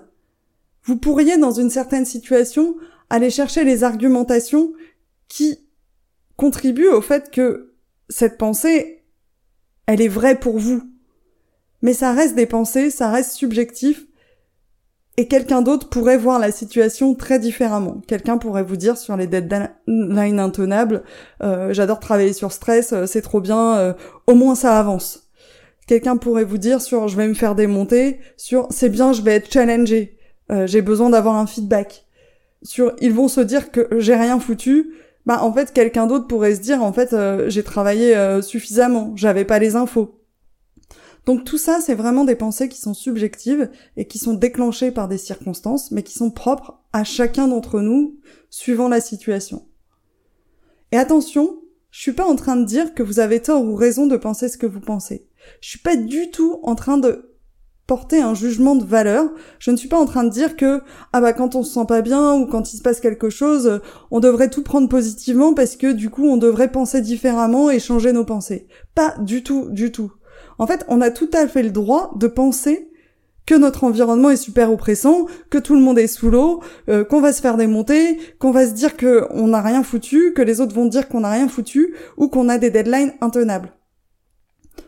vous 0.83 0.97
pourriez, 0.97 1.37
dans 1.37 1.51
une 1.51 1.69
certaine 1.69 2.05
situation, 2.05 2.75
aller 3.09 3.29
chercher 3.29 3.63
les 3.63 3.83
argumentations 3.83 4.73
qui 5.27 5.59
contribue 6.37 6.87
au 6.87 7.01
fait 7.01 7.29
que 7.31 7.73
cette 8.09 8.37
pensée, 8.37 9.03
elle 9.85 10.01
est 10.01 10.07
vraie 10.07 10.39
pour 10.39 10.57
vous. 10.57 10.81
Mais 11.81 11.93
ça 11.93 12.13
reste 12.13 12.35
des 12.35 12.45
pensées, 12.45 12.89
ça 12.89 13.09
reste 13.09 13.31
subjectif, 13.31 14.05
et 15.17 15.27
quelqu'un 15.27 15.61
d'autre 15.61 15.89
pourrait 15.89 16.17
voir 16.17 16.39
la 16.39 16.51
situation 16.51 17.15
très 17.15 17.37
différemment. 17.37 18.01
Quelqu'un 18.07 18.37
pourrait 18.37 18.63
vous 18.63 18.77
dire 18.77 18.97
sur 18.97 19.17
les 19.17 19.27
deadlines 19.27 20.39
intenables, 20.39 21.03
euh, 21.43 21.73
j'adore 21.73 21.99
travailler 21.99 22.33
sur 22.33 22.51
stress, 22.51 22.93
euh, 22.93 23.05
c'est 23.05 23.21
trop 23.21 23.41
bien, 23.41 23.77
euh, 23.77 23.93
au 24.27 24.35
moins 24.35 24.55
ça 24.55 24.79
avance. 24.79 25.29
Quelqu'un 25.85 26.15
pourrait 26.15 26.45
vous 26.45 26.57
dire 26.57 26.81
sur 26.81 27.07
je 27.07 27.17
vais 27.17 27.27
me 27.27 27.33
faire 27.33 27.55
démonter, 27.55 28.19
sur 28.37 28.67
c'est 28.69 28.89
bien, 28.89 29.11
je 29.11 29.21
vais 29.21 29.35
être 29.35 29.51
challengé, 29.51 30.17
j'ai 30.65 30.81
besoin 30.81 31.09
d'avoir 31.09 31.35
un 31.35 31.47
feedback. 31.47 32.05
Sur 32.63 32.93
ils 33.01 33.13
vont 33.13 33.27
se 33.27 33.41
dire 33.41 33.71
que 33.71 33.87
j'ai 33.97 34.15
rien 34.15 34.39
foutu, 34.39 34.93
bah 35.25 35.43
en 35.43 35.53
fait 35.53 35.73
quelqu'un 35.73 36.07
d'autre 36.07 36.27
pourrait 36.27 36.55
se 36.55 36.61
dire 36.61 36.83
en 36.83 36.93
fait 36.93 37.13
euh, 37.13 37.49
j'ai 37.49 37.63
travaillé 37.63 38.15
euh, 38.15 38.41
suffisamment, 38.41 39.13
j'avais 39.15 39.45
pas 39.45 39.59
les 39.59 39.75
infos. 39.75 40.17
Donc 41.25 41.43
tout 41.43 41.57
ça 41.57 41.79
c'est 41.81 41.95
vraiment 41.95 42.23
des 42.23 42.35
pensées 42.35 42.69
qui 42.69 42.79
sont 42.79 42.93
subjectives 42.93 43.69
et 43.97 44.05
qui 44.05 44.19
sont 44.19 44.33
déclenchées 44.33 44.91
par 44.91 45.07
des 45.07 45.17
circonstances 45.17 45.91
mais 45.91 46.03
qui 46.03 46.13
sont 46.13 46.31
propres 46.31 46.79
à 46.93 47.03
chacun 47.03 47.47
d'entre 47.47 47.79
nous 47.79 48.19
suivant 48.49 48.89
la 48.89 49.01
situation. 49.01 49.67
Et 50.91 50.97
attention, 50.97 51.61
je 51.91 52.01
suis 52.01 52.13
pas 52.13 52.25
en 52.25 52.35
train 52.35 52.55
de 52.55 52.65
dire 52.65 52.93
que 52.93 53.03
vous 53.03 53.19
avez 53.19 53.41
tort 53.41 53.63
ou 53.63 53.75
raison 53.75 54.07
de 54.07 54.17
penser 54.17 54.49
ce 54.49 54.57
que 54.57 54.65
vous 54.65 54.81
pensez. 54.81 55.27
Je 55.61 55.69
suis 55.69 55.79
pas 55.79 55.95
du 55.95 56.31
tout 56.31 56.59
en 56.63 56.75
train 56.75 56.97
de 56.97 57.30
porter 57.91 58.21
un 58.21 58.33
jugement 58.33 58.77
de 58.77 58.85
valeur. 58.85 59.29
Je 59.59 59.69
ne 59.69 59.75
suis 59.75 59.89
pas 59.89 59.99
en 59.99 60.05
train 60.05 60.23
de 60.23 60.29
dire 60.29 60.55
que 60.55 60.81
ah 61.11 61.19
bah 61.19 61.33
quand 61.33 61.55
on 61.55 61.63
se 61.63 61.73
sent 61.73 61.85
pas 61.89 62.01
bien 62.01 62.35
ou 62.35 62.45
quand 62.45 62.71
il 62.71 62.77
se 62.77 62.81
passe 62.81 63.01
quelque 63.01 63.29
chose, 63.29 63.81
on 64.11 64.21
devrait 64.21 64.49
tout 64.49 64.63
prendre 64.63 64.87
positivement 64.87 65.53
parce 65.53 65.75
que 65.75 65.91
du 65.91 66.09
coup 66.09 66.25
on 66.25 66.37
devrait 66.37 66.71
penser 66.71 67.01
différemment 67.01 67.69
et 67.69 67.79
changer 67.79 68.13
nos 68.13 68.23
pensées. 68.23 68.65
Pas 68.95 69.13
du 69.19 69.43
tout, 69.43 69.67
du 69.71 69.91
tout. 69.91 70.13
En 70.57 70.67
fait, 70.67 70.85
on 70.87 71.01
a 71.01 71.11
tout 71.11 71.29
à 71.33 71.49
fait 71.49 71.63
le 71.63 71.71
droit 71.71 72.13
de 72.15 72.27
penser 72.27 72.89
que 73.45 73.55
notre 73.55 73.83
environnement 73.83 74.29
est 74.29 74.37
super 74.37 74.71
oppressant, 74.71 75.25
que 75.49 75.57
tout 75.57 75.75
le 75.75 75.81
monde 75.81 75.99
est 75.99 76.07
sous 76.07 76.29
l'eau, 76.29 76.63
euh, 76.87 77.03
qu'on 77.03 77.19
va 77.19 77.33
se 77.33 77.41
faire 77.41 77.57
démonter, 77.57 78.17
qu'on 78.39 78.51
va 78.51 78.67
se 78.67 78.71
dire 78.71 78.95
qu'on 78.95 79.49
n'a 79.49 79.61
rien 79.61 79.83
foutu, 79.83 80.31
que 80.33 80.41
les 80.41 80.61
autres 80.61 80.73
vont 80.73 80.85
dire 80.85 81.09
qu'on 81.09 81.19
n'a 81.19 81.31
rien 81.31 81.49
foutu, 81.49 81.93
ou 82.15 82.29
qu'on 82.29 82.47
a 82.47 82.57
des 82.57 82.69
deadlines 82.69 83.11
intenables. 83.19 83.73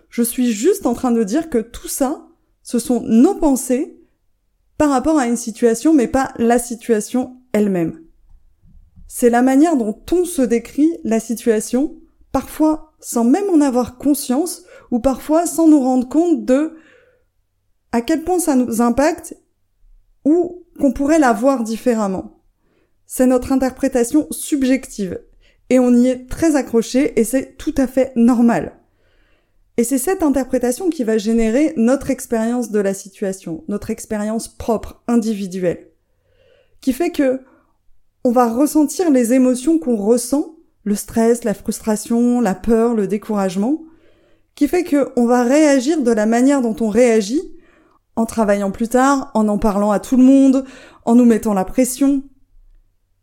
Je 0.08 0.24
suis 0.24 0.54
juste 0.54 0.86
en 0.86 0.94
train 0.94 1.12
de 1.12 1.24
dire 1.24 1.50
que 1.50 1.58
tout 1.58 1.90
ça, 1.90 2.28
ce 2.64 2.80
sont 2.80 3.02
nos 3.02 3.36
pensées 3.36 4.00
par 4.78 4.90
rapport 4.90 5.20
à 5.20 5.28
une 5.28 5.38
situation, 5.38 5.94
mais 5.94 6.08
pas 6.08 6.34
la 6.38 6.58
situation 6.58 7.38
elle-même. 7.52 8.02
C'est 9.08 9.30
la 9.30 9.42
manière 9.42 9.78
dont 9.78 10.02
on 10.12 10.26
se 10.26 10.42
décrit 10.42 10.90
la 11.04 11.20
situation, 11.20 11.96
parfois 12.32 12.94
sans 13.00 13.26
même 13.26 13.50
en 13.50 13.62
avoir 13.62 13.98
conscience, 13.98 14.64
ou 14.90 15.00
parfois 15.00 15.46
sans 15.46 15.68
nous 15.68 15.80
rendre 15.80 16.08
compte 16.08 16.46
de 16.46 16.78
à 17.92 18.02
quel 18.02 18.24
point 18.24 18.40
ça 18.40 18.56
nous 18.56 18.82
impacte, 18.82 19.38
ou 20.26 20.66
qu'on 20.80 20.94
pourrait 20.94 21.20
la 21.20 21.34
voir 21.34 21.64
différemment. 21.64 22.42
C'est 23.06 23.28
notre 23.28 23.52
interprétation 23.52 24.26
subjective, 24.32 25.22
et 25.70 25.80
on 25.80 25.94
y 25.94 26.08
est 26.08 26.30
très 26.30 26.56
accroché, 26.56 27.20
et 27.20 27.24
c'est 27.24 27.58
tout 27.58 27.76
à 27.78 27.88
fait 27.88 28.14
normal. 28.16 28.80
Et 29.78 29.84
c'est 29.84 29.98
cette 29.98 30.22
interprétation 30.22 30.90
qui 30.90 31.04
va 31.04 31.18
générer 31.18 31.74
notre 31.78 32.12
expérience 32.12 32.70
de 32.70 32.80
la 32.80 32.94
situation, 32.94 33.64
notre 33.68 33.90
expérience 33.90 34.48
propre, 34.48 35.02
individuelle, 35.08 35.88
qui 36.80 36.94
fait 36.94 37.10
que 37.10 37.42
on 38.24 38.32
va 38.32 38.54
ressentir 38.54 39.10
les 39.10 39.34
émotions 39.34 39.80
qu'on 39.80 39.98
ressent, 39.98 40.56
le 40.84 40.96
stress, 40.96 41.44
la 41.44 41.54
frustration, 41.54 42.40
la 42.40 42.56
peur, 42.56 42.94
le 42.94 43.08
découragement, 43.08 43.82
qui 44.56 44.68
fait 44.68 44.84
que 44.84 45.12
on 45.16 45.26
va 45.26 45.44
réagir 45.44 46.02
de 46.02 46.12
la 46.12 46.26
manière 46.26 46.62
dont 46.62 46.76
on 46.80 46.90
réagit, 46.90 47.42
en 48.16 48.26
travaillant 48.26 48.70
plus 48.70 48.88
tard, 48.88 49.32
en 49.34 49.48
en 49.48 49.58
parlant 49.58 49.90
à 49.90 50.00
tout 50.00 50.18
le 50.18 50.24
monde, 50.24 50.66
en 51.06 51.16
nous 51.16 51.26
mettant 51.26 51.56
la 51.56 51.66
pression, 51.66 52.22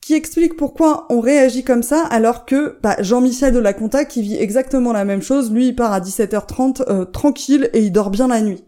qui 0.00 0.14
explique 0.14 0.56
pourquoi 0.56 1.06
on 1.10 1.20
réagit 1.20 1.62
comme 1.62 1.82
ça 1.82 2.04
alors 2.06 2.46
que 2.46 2.76
bah, 2.82 2.96
Jean-Michel 3.00 3.52
de 3.52 3.58
la 3.58 3.72
Conta 3.72 4.04
qui 4.04 4.22
vit 4.22 4.36
exactement 4.36 4.92
la 4.92 5.04
même 5.04 5.22
chose, 5.22 5.52
lui 5.52 5.68
il 5.68 5.76
part 5.76 5.92
à 5.92 6.00
17h30 6.00 6.82
euh, 6.88 7.04
tranquille 7.04 7.68
et 7.72 7.80
il 7.80 7.92
dort 7.92 8.10
bien 8.10 8.28
la 8.28 8.40
nuit. 8.40 8.64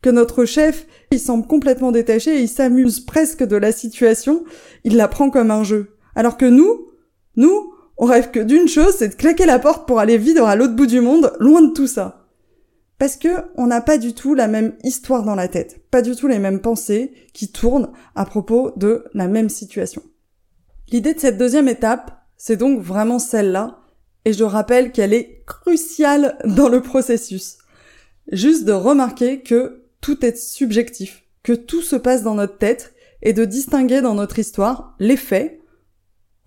Que 0.00 0.10
notre 0.10 0.44
chef, 0.44 0.86
il 1.10 1.18
semble 1.18 1.46
complètement 1.46 1.90
détaché 1.90 2.38
et 2.38 2.42
il 2.42 2.48
s'amuse 2.48 3.00
presque 3.00 3.42
de 3.42 3.56
la 3.56 3.72
situation, 3.72 4.44
il 4.84 4.96
la 4.96 5.08
prend 5.08 5.30
comme 5.30 5.50
un 5.50 5.64
jeu. 5.64 5.96
Alors 6.14 6.36
que 6.36 6.44
nous, 6.44 6.88
nous, 7.36 7.72
on 7.96 8.06
rêve 8.06 8.30
que 8.30 8.40
d'une 8.40 8.68
chose, 8.68 8.94
c'est 8.98 9.08
de 9.08 9.14
claquer 9.14 9.46
la 9.46 9.58
porte 9.58 9.86
pour 9.86 9.98
aller 9.98 10.18
vivre 10.18 10.46
à 10.46 10.56
l'autre 10.56 10.74
bout 10.74 10.86
du 10.86 11.00
monde, 11.00 11.32
loin 11.40 11.62
de 11.62 11.72
tout 11.72 11.86
ça. 11.86 12.26
Parce 12.98 13.16
que 13.16 13.28
on 13.56 13.66
n'a 13.66 13.80
pas 13.80 13.98
du 13.98 14.14
tout 14.14 14.34
la 14.34 14.46
même 14.46 14.74
histoire 14.84 15.24
dans 15.24 15.34
la 15.34 15.48
tête, 15.48 15.80
pas 15.90 16.02
du 16.02 16.14
tout 16.14 16.28
les 16.28 16.38
mêmes 16.38 16.60
pensées 16.60 17.12
qui 17.32 17.50
tournent 17.50 17.90
à 18.14 18.24
propos 18.24 18.72
de 18.76 19.04
la 19.14 19.26
même 19.26 19.48
situation. 19.48 20.02
L'idée 20.90 21.14
de 21.14 21.20
cette 21.20 21.38
deuxième 21.38 21.68
étape, 21.68 22.24
c'est 22.36 22.56
donc 22.56 22.80
vraiment 22.80 23.18
celle-là, 23.18 23.80
et 24.24 24.32
je 24.32 24.44
rappelle 24.44 24.92
qu'elle 24.92 25.12
est 25.12 25.44
cruciale 25.46 26.38
dans 26.44 26.68
le 26.68 26.80
processus. 26.80 27.58
Juste 28.32 28.64
de 28.64 28.72
remarquer 28.72 29.42
que 29.42 29.84
tout 30.00 30.24
est 30.24 30.36
subjectif, 30.36 31.24
que 31.42 31.52
tout 31.52 31.82
se 31.82 31.96
passe 31.96 32.22
dans 32.22 32.34
notre 32.34 32.58
tête 32.58 32.94
et 33.22 33.32
de 33.32 33.44
distinguer 33.44 34.00
dans 34.00 34.14
notre 34.14 34.38
histoire 34.38 34.94
les 34.98 35.16
faits 35.16 35.60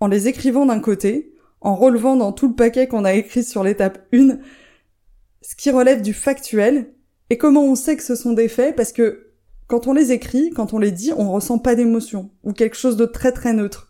en 0.00 0.06
les 0.06 0.28
écrivant 0.28 0.66
d'un 0.66 0.80
côté, 0.80 1.34
en 1.60 1.74
relevant 1.74 2.16
dans 2.16 2.32
tout 2.32 2.48
le 2.48 2.54
paquet 2.54 2.86
qu'on 2.86 3.04
a 3.04 3.14
écrit 3.14 3.42
sur 3.42 3.64
l'étape 3.64 4.06
1 4.12 4.38
ce 5.42 5.56
qui 5.56 5.70
relève 5.70 6.02
du 6.02 6.12
factuel 6.12 6.92
et 7.30 7.38
comment 7.38 7.64
on 7.64 7.74
sait 7.74 7.96
que 7.96 8.02
ce 8.02 8.14
sont 8.14 8.32
des 8.32 8.48
faits 8.48 8.76
parce 8.76 8.92
que 8.92 9.32
quand 9.66 9.86
on 9.86 9.92
les 9.92 10.12
écrit, 10.12 10.50
quand 10.50 10.72
on 10.72 10.78
les 10.78 10.92
dit, 10.92 11.12
on 11.16 11.30
ressent 11.30 11.58
pas 11.58 11.74
d'émotion 11.74 12.30
ou 12.42 12.52
quelque 12.52 12.76
chose 12.76 12.96
de 12.96 13.06
très 13.06 13.32
très 13.32 13.52
neutre. 13.52 13.87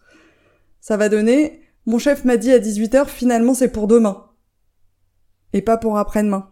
Ça 0.81 0.97
va 0.97 1.09
donner 1.09 1.63
mon 1.89 1.99
chef 1.99 2.27
m'a 2.27 2.37
dit 2.37 2.53
à 2.53 2.59
18h 2.59 3.07
finalement 3.07 3.55
c'est 3.55 3.73
pour 3.73 3.87
demain 3.87 4.27
et 5.55 5.63
pas 5.63 5.79
pour 5.79 5.97
après-demain. 5.97 6.51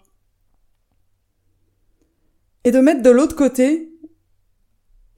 Et 2.64 2.70
de 2.70 2.78
mettre 2.80 3.02
de 3.02 3.10
l'autre 3.10 3.36
côté 3.36 3.92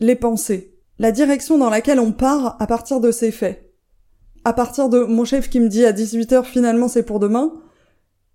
les 0.01 0.17
pensées, 0.17 0.77
la 0.99 1.13
direction 1.13 1.57
dans 1.57 1.71
laquelle 1.71 2.01
on 2.01 2.11
part 2.11 2.61
à 2.61 2.67
partir 2.67 2.99
de 2.99 3.13
ces 3.13 3.31
faits. 3.31 3.73
À 4.45 4.53
partir 4.53 4.89
de 4.89 5.05
mon 5.05 5.25
chef 5.25 5.49
qui 5.49 5.61
me 5.61 5.69
dit 5.69 5.85
à 5.85 5.93
18h 5.93 6.43
finalement 6.43 6.89
c'est 6.89 7.05
pour 7.05 7.21
demain, 7.21 7.53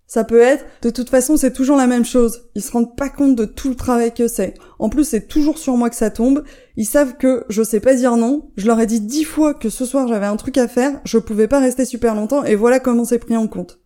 ça 0.06 0.22
peut 0.22 0.40
être, 0.40 0.64
de 0.82 0.90
toute 0.90 1.08
façon, 1.08 1.36
c'est 1.36 1.52
toujours 1.52 1.76
la 1.76 1.86
même 1.86 2.04
chose. 2.04 2.42
Ils 2.54 2.62
se 2.62 2.70
rendent 2.70 2.94
pas 2.94 3.08
compte 3.08 3.36
de 3.36 3.46
tout 3.46 3.70
le 3.70 3.74
travail 3.74 4.12
que 4.12 4.28
c'est. 4.28 4.54
En 4.78 4.88
plus, 4.88 5.04
c'est 5.04 5.28
toujours 5.28 5.58
sur 5.58 5.76
moi 5.76 5.88
que 5.88 5.96
ça 5.96 6.10
tombe. 6.10 6.44
Ils 6.76 6.84
savent 6.84 7.16
que 7.16 7.44
je 7.48 7.62
sais 7.62 7.80
pas 7.80 7.94
dire 7.94 8.16
non. 8.16 8.50
Je 8.56 8.66
leur 8.66 8.80
ai 8.80 8.86
dit 8.86 9.00
dix 9.00 9.24
fois 9.24 9.54
que 9.54 9.70
ce 9.70 9.86
soir 9.86 10.06
j'avais 10.06 10.26
un 10.26 10.36
truc 10.36 10.58
à 10.58 10.68
faire. 10.68 11.00
Je 11.04 11.18
pouvais 11.18 11.48
pas 11.48 11.58
rester 11.58 11.84
super 11.84 12.14
longtemps 12.14 12.44
et 12.44 12.54
voilà 12.54 12.80
comment 12.80 13.04
c'est 13.04 13.18
pris 13.18 13.36
en 13.36 13.48
compte. 13.48 13.80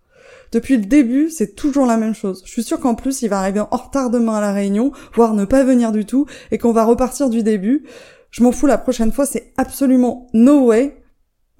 Depuis 0.50 0.76
le 0.76 0.86
début, 0.86 1.30
c'est 1.30 1.54
toujours 1.54 1.86
la 1.86 1.96
même 1.96 2.14
chose. 2.14 2.42
Je 2.44 2.50
suis 2.50 2.62
sûre 2.64 2.80
qu'en 2.80 2.94
plus, 2.94 3.22
il 3.22 3.28
va 3.28 3.38
arriver 3.38 3.60
en 3.60 3.76
retard 3.76 4.10
demain 4.10 4.36
à 4.36 4.40
la 4.40 4.52
réunion, 4.52 4.92
voire 5.14 5.34
ne 5.34 5.44
pas 5.44 5.62
venir 5.62 5.92
du 5.92 6.06
tout, 6.06 6.26
et 6.50 6.58
qu'on 6.58 6.72
va 6.72 6.84
repartir 6.84 7.28
du 7.28 7.42
début. 7.42 7.84
Je 8.30 8.42
m'en 8.42 8.52
fous 8.52 8.66
la 8.66 8.78
prochaine 8.78 9.12
fois, 9.12 9.26
c'est 9.26 9.52
absolument 9.58 10.26
no 10.32 10.66
way. 10.66 11.02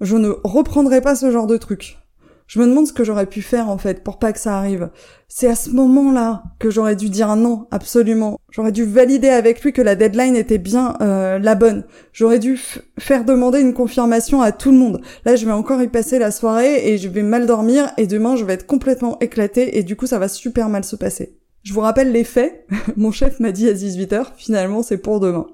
Je 0.01 0.15
ne 0.15 0.29
reprendrai 0.43 1.01
pas 1.01 1.15
ce 1.15 1.29
genre 1.29 1.47
de 1.47 1.57
truc 1.57 1.98
je 2.49 2.59
me 2.59 2.65
demande 2.65 2.87
ce 2.87 2.93
que 2.93 3.03
j'aurais 3.03 3.27
pu 3.27 3.43
faire 3.43 3.69
en 3.69 3.77
fait 3.77 4.03
pour 4.03 4.17
pas 4.17 4.33
que 4.33 4.39
ça 4.39 4.57
arrive. 4.57 4.89
C'est 5.27 5.47
à 5.47 5.53
ce 5.53 5.69
moment-là 5.69 6.41
que 6.57 6.71
j'aurais 6.71 6.95
dû 6.95 7.11
dire 7.11 7.35
non, 7.35 7.67
absolument. 7.69 8.39
J'aurais 8.49 8.71
dû 8.71 8.85
valider 8.85 9.29
avec 9.29 9.61
lui 9.61 9.71
que 9.71 9.83
la 9.83 9.93
deadline 9.93 10.35
était 10.35 10.57
bien 10.57 10.97
euh, 10.99 11.37
la 11.37 11.53
bonne. 11.53 11.85
J'aurais 12.11 12.39
dû 12.39 12.59
faire 12.97 13.23
demander 13.23 13.61
une 13.61 13.75
confirmation 13.75 14.41
à 14.41 14.51
tout 14.51 14.71
le 14.71 14.79
monde. 14.79 14.99
Là, 15.25 15.35
je 15.35 15.45
vais 15.45 15.51
encore 15.51 15.79
y 15.83 15.89
passer 15.89 16.17
la 16.17 16.31
soirée 16.31 16.91
et 16.91 16.97
je 16.97 17.07
vais 17.07 17.21
mal 17.21 17.45
dormir 17.45 17.91
et 17.97 18.07
demain, 18.07 18.35
je 18.35 18.43
vais 18.43 18.53
être 18.53 18.65
complètement 18.65 19.19
éclatée 19.19 19.77
et 19.77 19.83
du 19.83 19.95
coup, 19.95 20.07
ça 20.07 20.17
va 20.17 20.27
super 20.27 20.69
mal 20.69 20.83
se 20.83 20.95
passer. 20.95 21.37
Je 21.61 21.71
vous 21.71 21.81
rappelle 21.81 22.11
les 22.11 22.23
faits. 22.23 22.65
Mon 22.97 23.11
chef 23.11 23.39
m'a 23.39 23.51
dit 23.51 23.69
à 23.69 23.73
18h, 23.73 24.25
finalement, 24.37 24.81
c'est 24.81 24.97
pour 24.97 25.19
demain. 25.19 25.45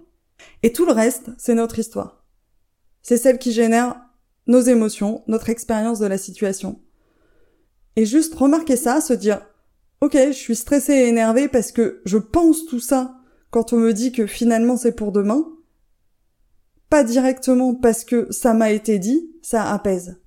Et 0.64 0.72
tout 0.72 0.86
le 0.86 0.94
reste, 0.94 1.32
c'est 1.38 1.56
notre 1.56 1.78
histoire. 1.78 2.24
C'est 3.02 3.18
celle 3.18 3.38
qui 3.38 3.52
génère 3.52 3.98
nos 4.48 4.62
émotions, 4.62 5.24
notre 5.28 5.50
expérience 5.50 6.00
de 6.00 6.06
la 6.06 6.18
situation. 6.18 6.80
Et 7.96 8.06
juste 8.06 8.36
remarquer 8.36 8.76
ça, 8.76 9.02
se 9.02 9.14
dire, 9.14 9.42
ok, 10.02 10.18
je 10.28 10.34
suis 10.34 10.56
stressée 10.56 10.94
et 10.94 11.08
énervée 11.08 11.48
parce 11.48 11.72
que 11.72 12.02
je 12.06 12.18
pense 12.18 12.66
tout 12.66 12.80
ça 12.80 13.16
quand 13.52 13.74
on 13.74 13.78
me 13.78 13.94
dit 13.94 14.12
que 14.12 14.28
finalement 14.28 14.78
c'est 14.78 14.96
pour 14.96 15.12
demain. 15.12 15.46
Pas 16.90 17.04
directement 17.04 17.74
parce 17.74 18.04
que 18.04 18.28
ça 18.32 18.54
m'a 18.54 18.72
été 18.72 19.00
dit, 19.00 19.32
ça 19.42 19.72
apaise. 19.72 20.22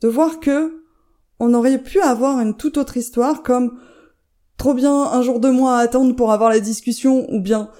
De 0.00 0.08
voir 0.08 0.40
que 0.40 0.82
on 1.40 1.52
aurait 1.54 1.82
pu 1.82 2.00
avoir 2.00 2.40
une 2.40 2.56
toute 2.56 2.78
autre 2.78 2.96
histoire 2.96 3.42
comme 3.42 3.78
trop 4.56 4.74
bien 4.74 4.94
un 4.94 5.22
jour 5.22 5.40
de 5.40 5.50
mois 5.50 5.78
à 5.78 5.80
attendre 5.80 6.14
pour 6.14 6.32
avoir 6.32 6.50
la 6.50 6.60
discussion 6.60 7.26
ou 7.30 7.40
bien 7.40 7.70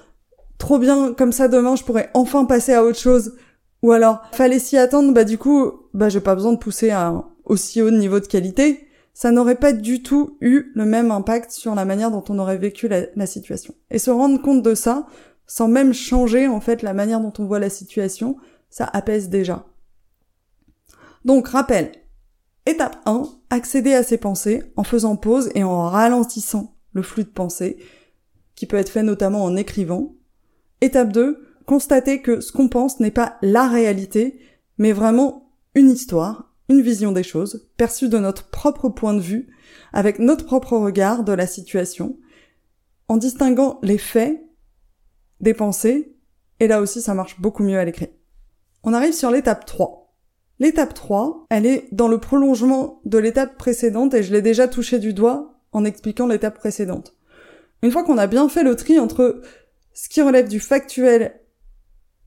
trop 0.57 0.77
bien 0.77 1.13
comme 1.13 1.31
ça 1.31 1.47
demain 1.47 1.75
je 1.75 1.83
pourrais 1.83 2.09
enfin 2.13 2.45
passer 2.45 2.73
à 2.73 2.83
autre 2.83 2.99
chose 2.99 3.35
ou 3.81 3.91
alors 3.91 4.21
fallait 4.33 4.59
s'y 4.59 4.77
attendre 4.77 5.13
bah 5.13 5.23
du 5.23 5.37
coup 5.37 5.71
bah 5.93 6.09
j'ai 6.09 6.19
pas 6.19 6.35
besoin 6.35 6.53
de 6.53 6.57
pousser 6.57 6.89
à 6.89 7.07
un 7.07 7.25
aussi 7.45 7.81
haut 7.81 7.91
niveau 7.91 8.19
de 8.19 8.27
qualité 8.27 8.87
ça 9.15 9.31
n'aurait 9.31 9.55
pas 9.55 9.71
du 9.71 10.03
tout 10.03 10.37
eu 10.41 10.73
le 10.75 10.83
même 10.83 11.09
impact 11.09 11.49
sur 11.49 11.73
la 11.73 11.85
manière 11.85 12.11
dont 12.11 12.25
on 12.27 12.37
aurait 12.37 12.57
vécu 12.57 12.89
la, 12.89 13.25
situation. 13.25 13.73
Et 13.89 13.97
se 13.97 14.11
rendre 14.11 14.41
compte 14.41 14.61
de 14.61 14.75
ça, 14.75 15.07
sans 15.47 15.69
même 15.69 15.93
changer 15.93 16.49
en 16.49 16.59
fait 16.59 16.81
la 16.81 16.93
manière 16.93 17.21
dont 17.21 17.31
on 17.39 17.45
voit 17.45 17.59
la 17.59 17.69
situation, 17.69 18.35
ça 18.69 18.89
apaise 18.91 19.29
déjà. 19.29 19.65
Donc 21.23 21.47
rappel, 21.47 21.93
étape 22.65 22.97
1, 23.05 23.23
accéder 23.51 23.93
à 23.93 24.03
ses 24.03 24.17
pensées 24.17 24.63
en 24.75 24.83
faisant 24.83 25.15
pause 25.15 25.49
et 25.55 25.63
en 25.63 25.87
ralentissant 25.87 26.75
le 26.91 27.01
flux 27.01 27.23
de 27.23 27.29
pensée, 27.29 27.77
qui 28.53 28.65
peut 28.65 28.77
être 28.77 28.89
fait 28.89 29.01
notamment 29.01 29.45
en 29.45 29.55
écrivant. 29.55 30.13
Étape 30.81 31.13
2, 31.13 31.41
constater 31.65 32.21
que 32.21 32.41
ce 32.41 32.51
qu'on 32.51 32.67
pense 32.67 32.99
n'est 32.99 33.11
pas 33.11 33.37
la 33.41 33.69
réalité, 33.69 34.41
mais 34.77 34.91
vraiment 34.91 35.53
une 35.73 35.89
histoire, 35.89 36.53
une 36.69 36.81
vision 36.81 37.11
des 37.11 37.23
choses, 37.23 37.67
perçue 37.77 38.09
de 38.09 38.17
notre 38.17 38.49
propre 38.49 38.89
point 38.89 39.13
de 39.13 39.21
vue, 39.21 39.49
avec 39.93 40.19
notre 40.19 40.45
propre 40.45 40.77
regard 40.77 41.23
de 41.23 41.33
la 41.33 41.47
situation, 41.47 42.17
en 43.07 43.17
distinguant 43.17 43.79
les 43.83 43.97
faits 43.97 44.41
des 45.41 45.53
pensées, 45.53 46.15
et 46.59 46.67
là 46.67 46.81
aussi 46.81 47.01
ça 47.01 47.13
marche 47.13 47.39
beaucoup 47.39 47.63
mieux 47.63 47.77
à 47.77 47.85
l'écrit. 47.85 48.09
On 48.83 48.93
arrive 48.93 49.13
sur 49.13 49.31
l'étape 49.31 49.65
3. 49.65 50.13
L'étape 50.59 50.93
3, 50.93 51.47
elle 51.49 51.65
est 51.65 51.87
dans 51.91 52.07
le 52.07 52.19
prolongement 52.19 53.01
de 53.05 53.17
l'étape 53.17 53.57
précédente 53.57 54.13
et 54.13 54.23
je 54.23 54.31
l'ai 54.31 54.41
déjà 54.41 54.67
touché 54.67 54.99
du 54.99 55.13
doigt 55.13 55.59
en 55.71 55.83
expliquant 55.83 56.27
l'étape 56.27 56.57
précédente. 56.57 57.15
Une 57.81 57.91
fois 57.91 58.03
qu'on 58.03 58.17
a 58.17 58.27
bien 58.27 58.47
fait 58.47 58.63
le 58.63 58.75
tri 58.75 58.97
entre 58.97 59.41
ce 59.93 60.07
qui 60.07 60.21
relève 60.21 60.47
du 60.47 60.59
factuel 60.59 61.41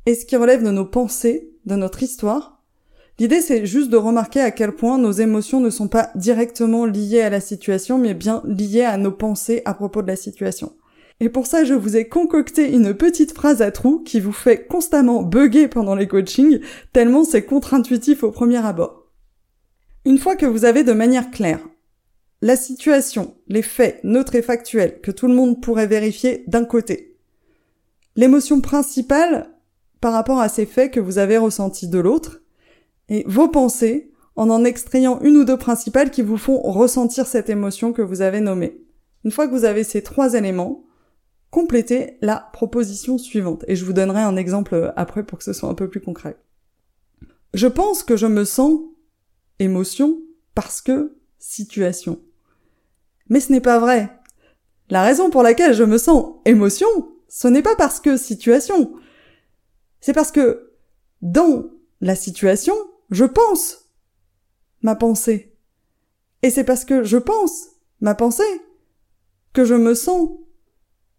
et 0.05 0.15
ce 0.15 0.27
qui 0.27 0.37
relève 0.37 0.63
de 0.63 0.71
nos 0.71 0.85
pensées, 0.85 1.55
de 1.65 1.75
notre 1.75 2.03
histoire, 2.03 2.58
L'idée, 3.19 3.41
c'est 3.41 3.67
juste 3.67 3.91
de 3.91 3.97
remarquer 3.97 4.41
à 4.41 4.53
quel 4.53 4.73
point 4.73 4.97
nos 4.97 5.11
émotions 5.11 5.61
ne 5.61 5.71
sont 5.71 5.89
pas 5.89 6.11
directement 6.15 6.87
liées 6.87 7.23
à 7.23 7.31
la 7.31 7.41
situation, 7.41 7.99
mais 7.99 8.15
bien 8.15 8.43
liées 8.45 8.85
à 8.85 8.97
nos 8.97 9.11
pensées 9.11 9.63
à 9.65 9.75
propos 9.75 10.03
de 10.03 10.07
la 10.07 10.17
situation. 10.17 10.73
Et 11.21 11.29
pour 11.29 11.49
ça, 11.49 11.65
je 11.65 11.75
vous 11.75 11.97
ai 11.97 12.07
concocté 12.07 12.73
une 12.73 12.95
petite 12.95 13.33
phrase 13.33 13.61
à 13.61 13.73
trous 13.73 13.99
qui 13.99 14.21
vous 14.21 14.33
fait 14.33 14.67
constamment 14.67 15.25
bugger 15.25 15.67
pendant 15.67 15.97
les 15.97 16.07
coachings, 16.07 16.61
tellement 16.93 17.25
c'est 17.25 17.43
contre-intuitif 17.43 18.23
au 18.23 18.31
premier 18.31 18.65
abord. 18.65 19.09
Une 20.05 20.19
fois 20.19 20.37
que 20.37 20.47
vous 20.47 20.65
avez 20.65 20.85
de 20.85 20.93
manière 20.93 21.31
claire 21.31 21.61
la 22.41 22.55
situation, 22.55 23.35
les 23.49 23.63
faits 23.63 23.99
neutres 24.05 24.37
et 24.37 24.43
factuels 24.43 25.01
que 25.01 25.11
tout 25.11 25.27
le 25.27 25.35
monde 25.35 25.61
pourrait 25.61 25.89
vérifier 25.89 26.45
d'un 26.47 26.65
côté, 26.65 27.17
l'émotion 28.15 28.61
principale 28.61 29.51
par 30.01 30.13
rapport 30.13 30.39
à 30.39 30.49
ces 30.49 30.65
faits 30.65 30.93
que 30.93 31.01
vous 31.01 31.19
avez 31.19 31.37
ressentis 31.37 31.89
de 31.89 31.99
l'autre, 31.99 32.43
et 33.09 33.25
vos 33.27 33.49
pensées 33.49 34.13
en 34.37 34.51
en 34.51 34.65
extrayant 34.65 35.21
une 35.21 35.37
ou 35.37 35.45
deux 35.45 35.57
principales 35.57 36.11
qui 36.11 36.23
vous 36.23 36.37
font 36.37 36.61
ressentir 36.61 37.27
cette 37.27 37.51
émotion 37.51 37.93
que 37.93 38.03
vous 38.03 38.21
avez 38.21 38.41
nommée. 38.41 38.81
Une 39.25 39.33
fois 39.33 39.49
que 39.49 39.53
vous 39.53 39.65
avez 39.65 39.83
ces 39.83 40.03
trois 40.03 40.35
éléments, 40.35 40.87
complétez 41.51 42.19
la 42.21 42.49
proposition 42.53 43.19
suivante. 43.19 43.65
Et 43.67 43.75
je 43.75 43.85
vous 43.85 43.93
donnerai 43.93 44.23
un 44.23 44.37
exemple 44.37 44.93
après 44.97 45.25
pour 45.25 45.39
que 45.39 45.45
ce 45.45 45.53
soit 45.53 45.69
un 45.69 45.75
peu 45.75 45.89
plus 45.89 46.01
concret. 46.01 46.37
Je 47.55 47.67
pense 47.67 48.03
que 48.03 48.17
je 48.17 48.27
me 48.27 48.45
sens 48.45 48.81
émotion 49.59 50.21
parce 50.55 50.81
que 50.81 51.17
situation. 51.39 52.21
Mais 53.29 53.41
ce 53.41 53.53
n'est 53.53 53.61
pas 53.61 53.79
vrai. 53.79 54.11
La 54.91 55.03
raison 55.03 55.31
pour 55.31 55.43
laquelle 55.43 55.75
je 55.75 55.85
me 55.85 55.99
sens 55.99 56.37
émotion, 56.45 56.89
ce 57.29 57.49
n'est 57.49 57.63
pas 57.63 57.77
parce 57.77 58.01
que 58.01 58.17
situation. 58.17 58.95
C'est 60.01 60.13
parce 60.13 60.31
que 60.31 60.75
dans 61.23 61.71
la 62.01 62.15
situation, 62.15 62.75
je 63.11 63.25
pense 63.25 63.93
ma 64.83 64.95
pensée. 64.95 65.57
Et 66.43 66.51
c'est 66.51 66.65
parce 66.65 66.85
que 66.85 67.05
je 67.05 67.17
pense 67.17 67.69
ma 68.01 68.15
pensée 68.15 68.43
que 69.53 69.65
je 69.65 69.75
me 69.75 69.95
sens 69.95 70.31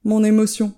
mon 0.04 0.24
émotion. 0.24 0.74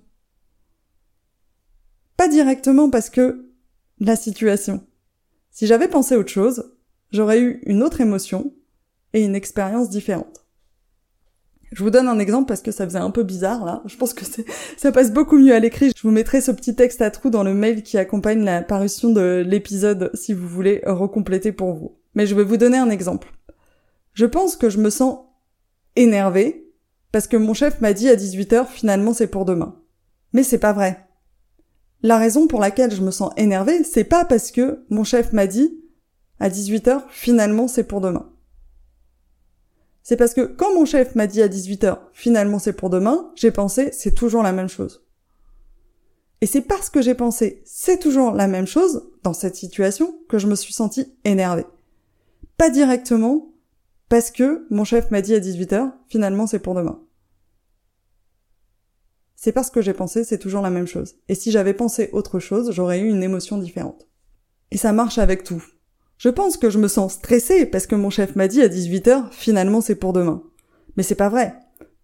Pas 2.17 2.27
directement 2.27 2.89
parce 2.89 3.09
que 3.09 3.51
la 3.99 4.15
situation. 4.15 4.85
Si 5.51 5.67
j'avais 5.67 5.87
pensé 5.87 6.15
autre 6.15 6.31
chose, 6.31 6.75
j'aurais 7.11 7.41
eu 7.41 7.61
une 7.65 7.83
autre 7.83 8.01
émotion 8.01 8.53
et 9.13 9.23
une 9.23 9.35
expérience 9.35 9.89
différente. 9.89 10.45
Je 11.71 11.83
vous 11.83 11.89
donne 11.89 12.09
un 12.09 12.19
exemple 12.19 12.47
parce 12.47 12.61
que 12.61 12.71
ça 12.71 12.85
faisait 12.85 12.99
un 12.99 13.11
peu 13.11 13.23
bizarre 13.23 13.63
là. 13.63 13.81
Je 13.85 13.95
pense 13.95 14.13
que 14.13 14.25
ça 14.77 14.91
passe 14.91 15.11
beaucoup 15.11 15.37
mieux 15.37 15.53
à 15.53 15.59
l'écrit. 15.59 15.91
Je 15.95 16.01
vous 16.01 16.11
mettrai 16.11 16.41
ce 16.41 16.51
petit 16.51 16.75
texte 16.75 17.01
à 17.01 17.11
trous 17.11 17.29
dans 17.29 17.43
le 17.43 17.53
mail 17.53 17.83
qui 17.83 17.97
accompagne 17.97 18.43
la 18.43 18.61
parution 18.61 19.11
de 19.11 19.43
l'épisode 19.45 20.11
si 20.13 20.33
vous 20.33 20.47
voulez 20.47 20.81
recompléter 20.85 21.53
pour 21.53 21.73
vous. 21.73 21.97
Mais 22.13 22.25
je 22.25 22.35
vais 22.35 22.43
vous 22.43 22.57
donner 22.57 22.77
un 22.77 22.89
exemple. 22.89 23.31
Je 24.13 24.25
pense 24.25 24.57
que 24.57 24.69
je 24.69 24.79
me 24.79 24.89
sens 24.89 25.19
énervée 25.95 26.67
parce 27.13 27.27
que 27.27 27.37
mon 27.37 27.53
chef 27.53 27.79
m'a 27.79 27.93
dit 27.93 28.09
à 28.09 28.15
18h 28.15 28.67
finalement 28.67 29.13
c'est 29.13 29.27
pour 29.27 29.45
demain. 29.45 29.79
Mais 30.33 30.43
c'est 30.43 30.57
pas 30.57 30.73
vrai. 30.73 31.07
La 32.03 32.17
raison 32.17 32.47
pour 32.47 32.59
laquelle 32.59 32.93
je 32.93 33.01
me 33.01 33.11
sens 33.11 33.31
énervée, 33.37 33.83
c'est 33.83 34.03
pas 34.03 34.25
parce 34.25 34.51
que 34.51 34.83
mon 34.89 35.03
chef 35.03 35.31
m'a 35.33 35.47
dit 35.47 35.79
à 36.39 36.49
18h 36.49 37.03
finalement 37.09 37.67
c'est 37.67 37.83
pour 37.83 38.01
demain. 38.01 38.30
C'est 40.03 40.17
parce 40.17 40.33
que 40.33 40.41
quand 40.41 40.73
mon 40.73 40.85
chef 40.85 41.15
m'a 41.15 41.27
dit 41.27 41.41
à 41.41 41.47
18h, 41.47 41.99
finalement 42.13 42.59
c'est 42.59 42.73
pour 42.73 42.89
demain, 42.89 43.31
j'ai 43.35 43.51
pensé, 43.51 43.91
c'est 43.91 44.15
toujours 44.15 44.43
la 44.43 44.51
même 44.51 44.69
chose. 44.69 45.05
Et 46.41 46.47
c'est 46.47 46.61
parce 46.61 46.89
que 46.89 47.01
j'ai 47.01 47.13
pensé, 47.13 47.61
c'est 47.65 47.99
toujours 47.99 48.33
la 48.33 48.47
même 48.47 48.65
chose, 48.65 49.11
dans 49.21 49.33
cette 49.33 49.55
situation, 49.55 50.19
que 50.27 50.39
je 50.39 50.47
me 50.47 50.55
suis 50.55 50.73
sentie 50.73 51.13
énervée. 51.23 51.67
Pas 52.57 52.71
directement, 52.71 53.53
parce 54.09 54.31
que 54.31 54.65
mon 54.71 54.83
chef 54.83 55.11
m'a 55.11 55.21
dit 55.21 55.35
à 55.35 55.39
18h, 55.39 55.91
finalement 56.09 56.47
c'est 56.47 56.59
pour 56.59 56.73
demain. 56.73 56.99
C'est 59.35 59.51
parce 59.51 59.69
que 59.69 59.81
j'ai 59.81 59.93
pensé, 59.93 60.23
c'est 60.23 60.37
toujours 60.37 60.61
la 60.61 60.69
même 60.69 60.87
chose. 60.87 61.15
Et 61.27 61.35
si 61.35 61.51
j'avais 61.51 61.73
pensé 61.73 62.09
autre 62.11 62.39
chose, 62.39 62.71
j'aurais 62.71 62.99
eu 62.99 63.07
une 63.07 63.23
émotion 63.23 63.57
différente. 63.57 64.07
Et 64.69 64.77
ça 64.77 64.93
marche 64.93 65.17
avec 65.17 65.43
tout. 65.43 65.63
Je 66.21 66.29
pense 66.29 66.55
que 66.55 66.69
je 66.69 66.77
me 66.77 66.87
sens 66.87 67.13
stressée 67.13 67.65
parce 67.65 67.87
que 67.87 67.95
mon 67.95 68.11
chef 68.11 68.35
m'a 68.35 68.47
dit 68.47 68.61
à 68.61 68.67
18h, 68.67 69.31
finalement 69.31 69.81
c'est 69.81 69.95
pour 69.95 70.13
demain. 70.13 70.43
Mais 70.95 71.01
c'est 71.01 71.15
pas 71.15 71.29
vrai. 71.29 71.55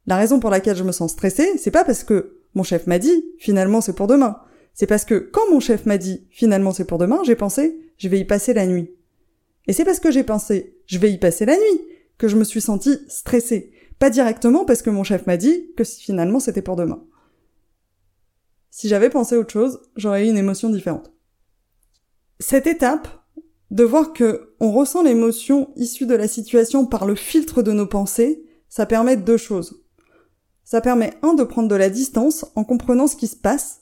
La 0.07 0.17
raison 0.17 0.39
pour 0.39 0.49
laquelle 0.49 0.75
je 0.75 0.83
me 0.83 0.91
sens 0.91 1.11
stressée, 1.11 1.55
c'est 1.59 1.69
pas 1.69 1.83
parce 1.83 2.03
que 2.03 2.39
mon 2.55 2.63
chef 2.63 2.87
m'a 2.87 2.97
dit, 2.97 3.27
finalement 3.37 3.79
c'est 3.79 3.93
pour 3.93 4.07
demain. 4.07 4.39
C'est 4.73 4.87
parce 4.87 5.05
que 5.05 5.13
quand 5.19 5.47
mon 5.51 5.59
chef 5.59 5.85
m'a 5.85 5.99
dit, 5.99 6.25
finalement 6.31 6.71
c'est 6.71 6.85
pour 6.85 6.97
demain, 6.97 7.19
j'ai 7.25 7.35
pensé, 7.35 7.77
je 7.99 8.09
vais 8.09 8.19
y 8.19 8.25
passer 8.25 8.55
la 8.55 8.65
nuit. 8.65 8.89
Et 9.67 9.73
c'est 9.73 9.85
parce 9.85 9.99
que 9.99 10.09
j'ai 10.09 10.23
pensé, 10.23 10.79
je 10.87 10.97
vais 10.97 11.11
y 11.11 11.19
passer 11.19 11.45
la 11.45 11.55
nuit, 11.55 11.81
que 12.17 12.27
je 12.27 12.37
me 12.37 12.43
suis 12.43 12.61
sentie 12.61 12.97
stressée. 13.09 13.71
Pas 13.99 14.09
directement 14.09 14.65
parce 14.65 14.81
que 14.81 14.89
mon 14.89 15.03
chef 15.03 15.27
m'a 15.27 15.37
dit 15.37 15.69
que 15.77 15.83
finalement 15.83 16.39
c'était 16.39 16.63
pour 16.63 16.75
demain. 16.75 17.03
Si 18.71 18.87
j'avais 18.87 19.11
pensé 19.11 19.37
autre 19.37 19.53
chose, 19.53 19.79
j'aurais 19.95 20.25
eu 20.25 20.29
une 20.31 20.37
émotion 20.37 20.71
différente. 20.71 21.13
Cette 22.39 22.65
étape, 22.65 23.07
de 23.71 23.83
voir 23.83 24.13
que 24.13 24.53
on 24.59 24.71
ressent 24.71 25.03
l'émotion 25.03 25.69
issue 25.75 26.05
de 26.05 26.15
la 26.15 26.27
situation 26.27 26.85
par 26.85 27.05
le 27.05 27.15
filtre 27.15 27.61
de 27.61 27.71
nos 27.71 27.87
pensées, 27.87 28.43
ça 28.69 28.85
permet 28.85 29.17
deux 29.17 29.37
choses. 29.37 29.83
Ça 30.63 30.81
permet 30.81 31.13
un 31.21 31.33
de 31.33 31.43
prendre 31.43 31.69
de 31.69 31.75
la 31.75 31.89
distance 31.89 32.45
en 32.55 32.63
comprenant 32.63 33.07
ce 33.07 33.15
qui 33.15 33.27
se 33.27 33.35
passe, 33.35 33.81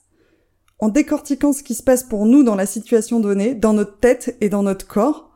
en 0.79 0.89
décortiquant 0.89 1.53
ce 1.53 1.63
qui 1.63 1.75
se 1.75 1.83
passe 1.83 2.03
pour 2.03 2.25
nous 2.25 2.43
dans 2.43 2.55
la 2.55 2.65
situation 2.65 3.19
donnée, 3.19 3.55
dans 3.55 3.73
notre 3.73 3.99
tête 3.99 4.37
et 4.41 4.49
dans 4.49 4.63
notre 4.63 4.87
corps. 4.87 5.31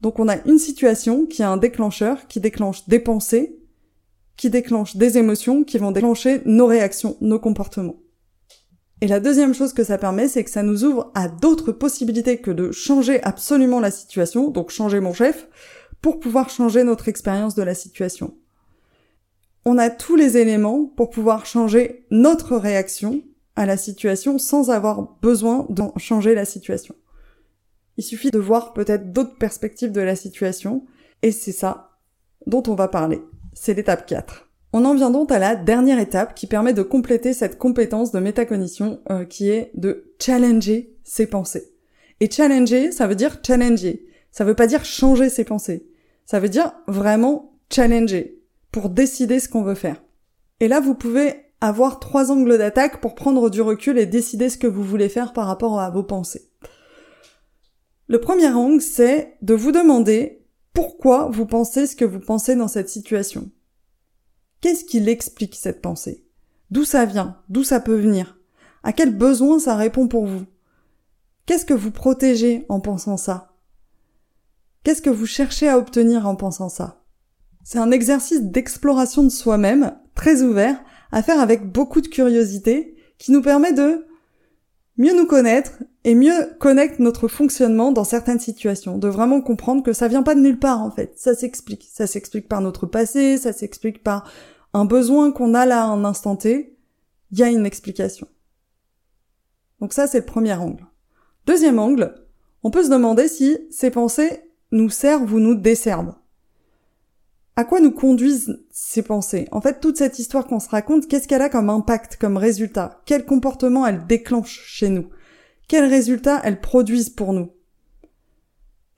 Donc 0.00 0.18
on 0.18 0.28
a 0.28 0.42
une 0.46 0.58
situation 0.58 1.26
qui 1.26 1.42
a 1.42 1.50
un 1.50 1.56
déclencheur 1.56 2.26
qui 2.28 2.40
déclenche 2.40 2.86
des 2.88 2.98
pensées, 2.98 3.58
qui 4.36 4.50
déclenche 4.50 4.96
des 4.96 5.16
émotions 5.18 5.64
qui 5.64 5.78
vont 5.78 5.92
déclencher 5.92 6.42
nos 6.44 6.66
réactions, 6.66 7.16
nos 7.20 7.38
comportements. 7.38 7.96
Et 9.02 9.08
la 9.08 9.20
deuxième 9.20 9.54
chose 9.54 9.74
que 9.74 9.84
ça 9.84 9.98
permet, 9.98 10.26
c'est 10.26 10.42
que 10.42 10.50
ça 10.50 10.62
nous 10.62 10.84
ouvre 10.84 11.12
à 11.14 11.28
d'autres 11.28 11.72
possibilités 11.72 12.38
que 12.38 12.50
de 12.50 12.72
changer 12.72 13.22
absolument 13.22 13.80
la 13.80 13.90
situation, 13.90 14.50
donc 14.50 14.70
changer 14.70 15.00
mon 15.00 15.12
chef, 15.12 15.48
pour 16.00 16.18
pouvoir 16.18 16.48
changer 16.48 16.82
notre 16.82 17.08
expérience 17.08 17.54
de 17.54 17.62
la 17.62 17.74
situation. 17.74 18.38
On 19.66 19.76
a 19.76 19.90
tous 19.90 20.16
les 20.16 20.38
éléments 20.38 20.86
pour 20.86 21.10
pouvoir 21.10 21.44
changer 21.44 22.06
notre 22.10 22.56
réaction 22.56 23.22
à 23.54 23.66
la 23.66 23.76
situation 23.76 24.38
sans 24.38 24.70
avoir 24.70 25.18
besoin 25.20 25.66
de 25.68 25.82
changer 25.98 26.34
la 26.34 26.44
situation. 26.44 26.94
Il 27.98 28.04
suffit 28.04 28.30
de 28.30 28.38
voir 28.38 28.72
peut-être 28.72 29.12
d'autres 29.12 29.36
perspectives 29.36 29.92
de 29.92 30.00
la 30.00 30.16
situation, 30.16 30.86
et 31.22 31.32
c'est 31.32 31.52
ça 31.52 31.98
dont 32.46 32.62
on 32.66 32.74
va 32.74 32.88
parler. 32.88 33.22
C'est 33.52 33.74
l'étape 33.74 34.06
4. 34.06 34.45
On 34.78 34.84
en 34.84 34.94
vient 34.94 35.10
donc 35.10 35.32
à 35.32 35.38
la 35.38 35.56
dernière 35.56 35.98
étape 35.98 36.34
qui 36.34 36.46
permet 36.46 36.74
de 36.74 36.82
compléter 36.82 37.32
cette 37.32 37.56
compétence 37.56 38.12
de 38.12 38.18
métacognition 38.18 39.00
euh, 39.08 39.24
qui 39.24 39.48
est 39.48 39.70
de 39.72 40.12
challenger 40.20 40.94
ses 41.02 41.26
pensées. 41.26 41.72
Et 42.20 42.30
challenger, 42.30 42.92
ça 42.92 43.06
veut 43.06 43.14
dire 43.14 43.38
challenger. 43.42 44.06
Ça 44.32 44.44
veut 44.44 44.52
pas 44.52 44.66
dire 44.66 44.84
changer 44.84 45.30
ses 45.30 45.44
pensées. 45.44 45.88
Ça 46.26 46.40
veut 46.40 46.50
dire 46.50 46.74
vraiment 46.88 47.54
challenger 47.72 48.42
pour 48.70 48.90
décider 48.90 49.40
ce 49.40 49.48
qu'on 49.48 49.62
veut 49.62 49.74
faire. 49.74 50.02
Et 50.60 50.68
là, 50.68 50.80
vous 50.80 50.94
pouvez 50.94 51.46
avoir 51.62 51.98
trois 51.98 52.30
angles 52.30 52.58
d'attaque 52.58 53.00
pour 53.00 53.14
prendre 53.14 53.48
du 53.48 53.62
recul 53.62 53.96
et 53.96 54.04
décider 54.04 54.50
ce 54.50 54.58
que 54.58 54.66
vous 54.66 54.84
voulez 54.84 55.08
faire 55.08 55.32
par 55.32 55.46
rapport 55.46 55.80
à 55.80 55.88
vos 55.88 56.02
pensées. 56.02 56.50
Le 58.08 58.20
premier 58.20 58.48
angle, 58.48 58.82
c'est 58.82 59.38
de 59.40 59.54
vous 59.54 59.72
demander 59.72 60.44
pourquoi 60.74 61.30
vous 61.32 61.46
pensez 61.46 61.86
ce 61.86 61.96
que 61.96 62.04
vous 62.04 62.20
pensez 62.20 62.56
dans 62.56 62.68
cette 62.68 62.90
situation. 62.90 63.50
Qu'est-ce 64.60 64.84
qui 64.84 65.00
l'explique 65.00 65.54
cette 65.54 65.82
pensée? 65.82 66.24
D'où 66.70 66.84
ça 66.84 67.04
vient? 67.04 67.38
D'où 67.48 67.62
ça 67.62 67.80
peut 67.80 67.96
venir? 67.96 68.38
À 68.82 68.92
quel 68.92 69.16
besoin 69.16 69.58
ça 69.58 69.76
répond 69.76 70.08
pour 70.08 70.26
vous? 70.26 70.44
Qu'est-ce 71.44 71.64
que 71.64 71.74
vous 71.74 71.90
protégez 71.90 72.66
en 72.68 72.80
pensant 72.80 73.16
ça? 73.16 73.56
Qu'est-ce 74.82 75.02
que 75.02 75.10
vous 75.10 75.26
cherchez 75.26 75.68
à 75.68 75.78
obtenir 75.78 76.26
en 76.26 76.36
pensant 76.36 76.68
ça? 76.68 77.04
C'est 77.64 77.78
un 77.78 77.90
exercice 77.90 78.42
d'exploration 78.42 79.24
de 79.24 79.28
soi-même, 79.28 79.96
très 80.14 80.42
ouvert, 80.42 80.80
à 81.12 81.22
faire 81.22 81.40
avec 81.40 81.70
beaucoup 81.70 82.00
de 82.00 82.08
curiosité, 82.08 82.96
qui 83.18 83.32
nous 83.32 83.42
permet 83.42 83.72
de 83.72 84.06
mieux 84.98 85.14
nous 85.14 85.26
connaître 85.26 85.82
et 86.04 86.14
mieux 86.14 86.54
connaître 86.58 87.00
notre 87.00 87.28
fonctionnement 87.28 87.92
dans 87.92 88.04
certaines 88.04 88.40
situations, 88.40 88.98
de 88.98 89.08
vraiment 89.08 89.40
comprendre 89.40 89.82
que 89.82 89.92
ça 89.92 90.08
vient 90.08 90.22
pas 90.22 90.34
de 90.34 90.40
nulle 90.40 90.58
part 90.58 90.82
en 90.82 90.90
fait, 90.90 91.12
ça 91.16 91.34
s'explique. 91.34 91.88
Ça 91.92 92.06
s'explique 92.06 92.48
par 92.48 92.60
notre 92.60 92.86
passé, 92.86 93.36
ça 93.36 93.52
s'explique 93.52 94.02
par 94.02 94.30
un 94.72 94.84
besoin 94.84 95.32
qu'on 95.32 95.54
a 95.54 95.66
là 95.66 95.82
à 95.82 95.86
un 95.86 96.04
instant 96.04 96.36
T, 96.36 96.76
il 97.32 97.38
y 97.38 97.42
a 97.42 97.48
une 97.48 97.66
explication. 97.66 98.28
Donc 99.80 99.92
ça 99.92 100.06
c'est 100.06 100.20
le 100.20 100.26
premier 100.26 100.54
angle. 100.54 100.86
Deuxième 101.46 101.78
angle, 101.78 102.14
on 102.62 102.70
peut 102.70 102.82
se 102.82 102.90
demander 102.90 103.28
si 103.28 103.58
ces 103.70 103.90
pensées 103.90 104.42
nous 104.72 104.90
servent 104.90 105.32
ou 105.32 105.38
nous 105.38 105.54
desservent. 105.54 106.14
À 107.58 107.64
quoi 107.64 107.80
nous 107.80 107.90
conduisent 107.90 108.62
ces 108.70 109.00
pensées? 109.00 109.48
En 109.50 109.62
fait, 109.62 109.80
toute 109.80 109.96
cette 109.96 110.18
histoire 110.18 110.46
qu'on 110.46 110.60
se 110.60 110.68
raconte, 110.68 111.08
qu'est-ce 111.08 111.26
qu'elle 111.26 111.40
a 111.40 111.48
comme 111.48 111.70
impact, 111.70 112.16
comme 112.16 112.36
résultat? 112.36 113.00
Quel 113.06 113.24
comportement 113.24 113.86
elle 113.86 114.06
déclenche 114.06 114.60
chez 114.66 114.90
nous? 114.90 115.08
Quels 115.66 115.86
résultats 115.86 116.42
elles 116.44 116.60
produisent 116.60 117.08
pour 117.08 117.32
nous? 117.32 117.50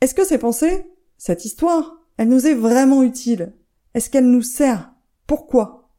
Est-ce 0.01 0.15
que 0.15 0.25
ces 0.25 0.39
pensées, 0.39 0.87
cette 1.19 1.45
histoire, 1.45 1.99
elle 2.17 2.29
nous 2.29 2.49
est 2.49 2.55
vraiment 2.55 3.05
utile? 3.05 3.53
Est-ce 3.95 4.11
qu'elle 4.11 4.29
nous 4.29 4.43
sert? 4.43 4.93
Pourquoi? 5.29 5.91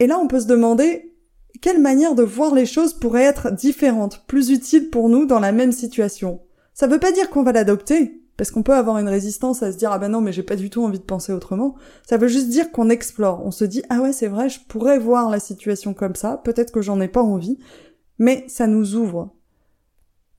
Et 0.00 0.08
là, 0.08 0.18
on 0.18 0.26
peut 0.26 0.40
se 0.40 0.46
demander 0.46 1.16
quelle 1.60 1.80
manière 1.80 2.16
de 2.16 2.24
voir 2.24 2.54
les 2.54 2.66
choses 2.66 2.94
pourrait 2.94 3.22
être 3.22 3.52
différente, 3.52 4.24
plus 4.26 4.50
utile 4.50 4.90
pour 4.90 5.08
nous 5.08 5.26
dans 5.26 5.40
la 5.40 5.52
même 5.52 5.72
situation? 5.72 6.42
Ça 6.74 6.88
veut 6.88 7.00
pas 7.00 7.12
dire 7.12 7.30
qu'on 7.30 7.44
va 7.44 7.52
l'adopter, 7.52 8.20
parce 8.38 8.50
qu'on 8.50 8.62
peut 8.62 8.74
avoir 8.74 8.96
une 8.96 9.08
résistance 9.08 9.62
à 9.62 9.72
se 9.72 9.76
dire 9.76 9.92
ah 9.92 9.98
ben 9.98 10.08
non 10.08 10.22
mais 10.22 10.32
j'ai 10.32 10.42
pas 10.42 10.56
du 10.56 10.70
tout 10.70 10.82
envie 10.82 11.00
de 11.00 11.04
penser 11.04 11.32
autrement. 11.32 11.74
Ça 12.08 12.16
veut 12.16 12.28
juste 12.28 12.48
dire 12.48 12.72
qu'on 12.72 12.88
explore. 12.88 13.44
On 13.44 13.50
se 13.50 13.64
dit 13.64 13.82
ah 13.90 14.00
ouais 14.00 14.14
c'est 14.14 14.28
vrai 14.28 14.48
je 14.48 14.60
pourrais 14.66 14.98
voir 14.98 15.28
la 15.28 15.40
situation 15.40 15.92
comme 15.92 16.14
ça. 16.14 16.40
Peut-être 16.42 16.72
que 16.72 16.80
j'en 16.80 17.00
ai 17.02 17.08
pas 17.08 17.22
envie, 17.22 17.58
mais 18.18 18.44
ça 18.48 18.66
nous 18.66 18.94
ouvre. 18.94 19.34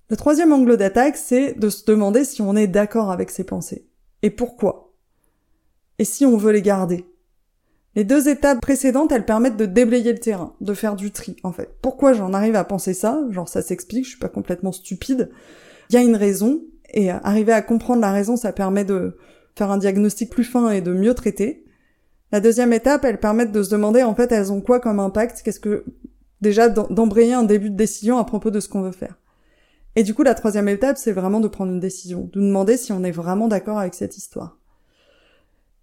Le 0.09 0.17
troisième 0.17 0.53
angle 0.53 0.77
d'attaque 0.77 1.17
c'est 1.17 1.59
de 1.59 1.69
se 1.69 1.85
demander 1.85 2.23
si 2.23 2.41
on 2.41 2.55
est 2.55 2.67
d'accord 2.67 3.12
avec 3.12 3.29
ses 3.29 3.43
pensées 3.43 3.85
et 4.23 4.29
pourquoi? 4.29 4.93
Et 5.99 6.05
si 6.05 6.25
on 6.25 6.38
veut 6.38 6.53
les 6.53 6.62
garder? 6.62 7.05
Les 7.95 8.03
deux 8.05 8.29
étapes 8.29 8.62
précédentes, 8.62 9.12
elles 9.12 9.25
permettent 9.25 9.57
de 9.57 9.65
déblayer 9.65 10.13
le 10.13 10.19
terrain, 10.19 10.55
de 10.62 10.73
faire 10.73 10.95
du 10.95 11.12
tri, 11.12 11.35
en 11.43 11.51
fait. 11.51 11.75
Pourquoi 11.81 12.13
j'en 12.13 12.33
arrive 12.33 12.55
à 12.55 12.63
penser 12.63 12.93
ça? 12.93 13.21
Genre, 13.31 13.49
ça 13.49 13.62
s'explique, 13.62 14.05
je 14.05 14.12
suis 14.12 14.19
pas 14.19 14.29
complètement 14.29 14.71
stupide. 14.71 15.31
Il 15.89 15.95
y 15.95 15.97
a 15.97 16.01
une 16.01 16.15
raison, 16.15 16.62
et 16.93 17.12
arriver 17.12 17.54
à 17.54 17.62
comprendre 17.62 18.02
la 18.02 18.12
raison, 18.12 18.38
ça 18.38 18.54
permet 18.54 18.86
de 18.86 19.17
faire 19.56 19.71
un 19.71 19.78
diagnostic 19.78 20.30
plus 20.30 20.43
fin 20.43 20.71
et 20.71 20.82
de 20.82 20.93
mieux 20.93 21.13
traiter. 21.13 21.65
La 22.32 22.39
deuxième 22.39 22.73
étape, 22.73 23.06
elle 23.06 23.19
permet 23.19 23.45
de 23.45 23.63
se 23.63 23.69
demander 23.69 24.04
en 24.04 24.15
fait 24.15 24.32
elles 24.32 24.52
ont 24.52 24.62
quoi 24.62 24.80
comme 24.80 24.99
impact, 24.99 25.41
qu'est-ce 25.43 25.60
que 25.60 25.86
déjà 26.41 26.69
d'embrayer 26.69 27.34
un 27.34 27.43
début 27.43 27.69
de 27.69 27.75
décision 27.75 28.17
à 28.17 28.23
propos 28.23 28.52
de 28.52 28.60
ce 28.60 28.69
qu'on 28.69 28.82
veut 28.82 28.91
faire. 28.91 29.15
Et 29.95 30.04
du 30.04 30.13
coup, 30.13 30.23
la 30.23 30.36
troisième 30.36 30.69
étape, 30.69 30.97
c'est 30.97 31.12
vraiment 31.12 31.39
de 31.39 31.47
prendre 31.47 31.71
une 31.71 31.80
décision, 31.80 32.30
de 32.32 32.39
demander 32.39 32.78
si 32.78 32.91
on 32.91 33.04
est 33.04 33.12
vraiment 33.12 33.47
d'accord 33.47 33.80
avec 33.80 33.95
cette 33.95 34.17
histoire. 34.17 34.58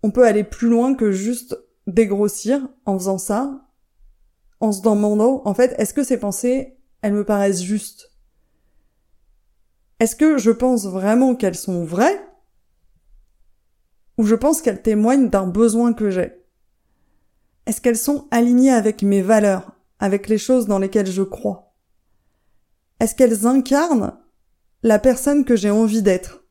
On 0.02 0.10
peut 0.10 0.24
aller 0.24 0.44
plus 0.44 0.68
loin 0.68 0.94
que 0.94 1.10
juste 1.10 1.58
dégrossir 1.86 2.68
en 2.84 2.96
faisant 2.98 3.18
ça, 3.18 3.66
en 4.60 4.72
se 4.72 4.80
demandant, 4.80 5.42
en 5.44 5.54
fait, 5.54 5.74
est-ce 5.78 5.92
que 5.92 6.04
ces 6.04 6.18
pensées, 6.18 6.76
elles 7.02 7.12
me 7.12 7.24
paraissent 7.24 7.62
justes? 7.62 8.15
Est-ce 9.98 10.16
que 10.16 10.38
je 10.38 10.50
pense 10.50 10.86
vraiment 10.86 11.34
qu'elles 11.34 11.56
sont 11.56 11.84
vraies 11.84 12.20
ou 14.18 14.24
je 14.24 14.34
pense 14.34 14.62
qu'elles 14.62 14.82
témoignent 14.82 15.28
d'un 15.28 15.46
besoin 15.46 15.92
que 15.92 16.10
j'ai? 16.10 16.32
Est-ce 17.66 17.80
qu'elles 17.80 17.98
sont 17.98 18.28
alignées 18.30 18.72
avec 18.72 19.02
mes 19.02 19.22
valeurs, 19.22 19.72
avec 19.98 20.28
les 20.28 20.38
choses 20.38 20.66
dans 20.66 20.78
lesquelles 20.78 21.10
je 21.10 21.22
crois? 21.22 21.74
Est-ce 23.00 23.14
qu'elles 23.14 23.46
incarnent 23.46 24.18
la 24.82 24.98
personne 24.98 25.44
que 25.44 25.56
j'ai 25.56 25.70
envie 25.70 26.02
d'être? 26.02 26.44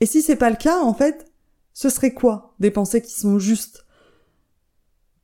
Et 0.00 0.06
si 0.06 0.22
c'est 0.22 0.36
pas 0.36 0.50
le 0.50 0.56
cas, 0.56 0.80
en 0.80 0.94
fait, 0.94 1.30
ce 1.72 1.90
serait 1.90 2.14
quoi? 2.14 2.54
Des 2.58 2.70
pensées 2.70 3.02
qui 3.02 3.12
sont 3.12 3.38
justes. 3.38 3.86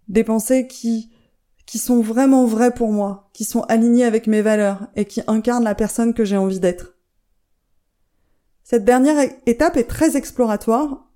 Des 0.08 0.24
pensées 0.24 0.66
qui 0.66 1.12
qui 1.66 1.78
sont 1.78 2.00
vraiment 2.00 2.44
vrais 2.44 2.74
pour 2.74 2.92
moi, 2.92 3.30
qui 3.32 3.44
sont 3.44 3.62
alignés 3.62 4.04
avec 4.04 4.26
mes 4.26 4.42
valeurs 4.42 4.88
et 4.96 5.04
qui 5.04 5.22
incarnent 5.26 5.64
la 5.64 5.74
personne 5.74 6.14
que 6.14 6.24
j'ai 6.24 6.36
envie 6.36 6.60
d'être. 6.60 6.94
Cette 8.64 8.84
dernière 8.84 9.28
étape 9.46 9.76
est 9.76 9.88
très 9.88 10.16
exploratoire 10.16 11.08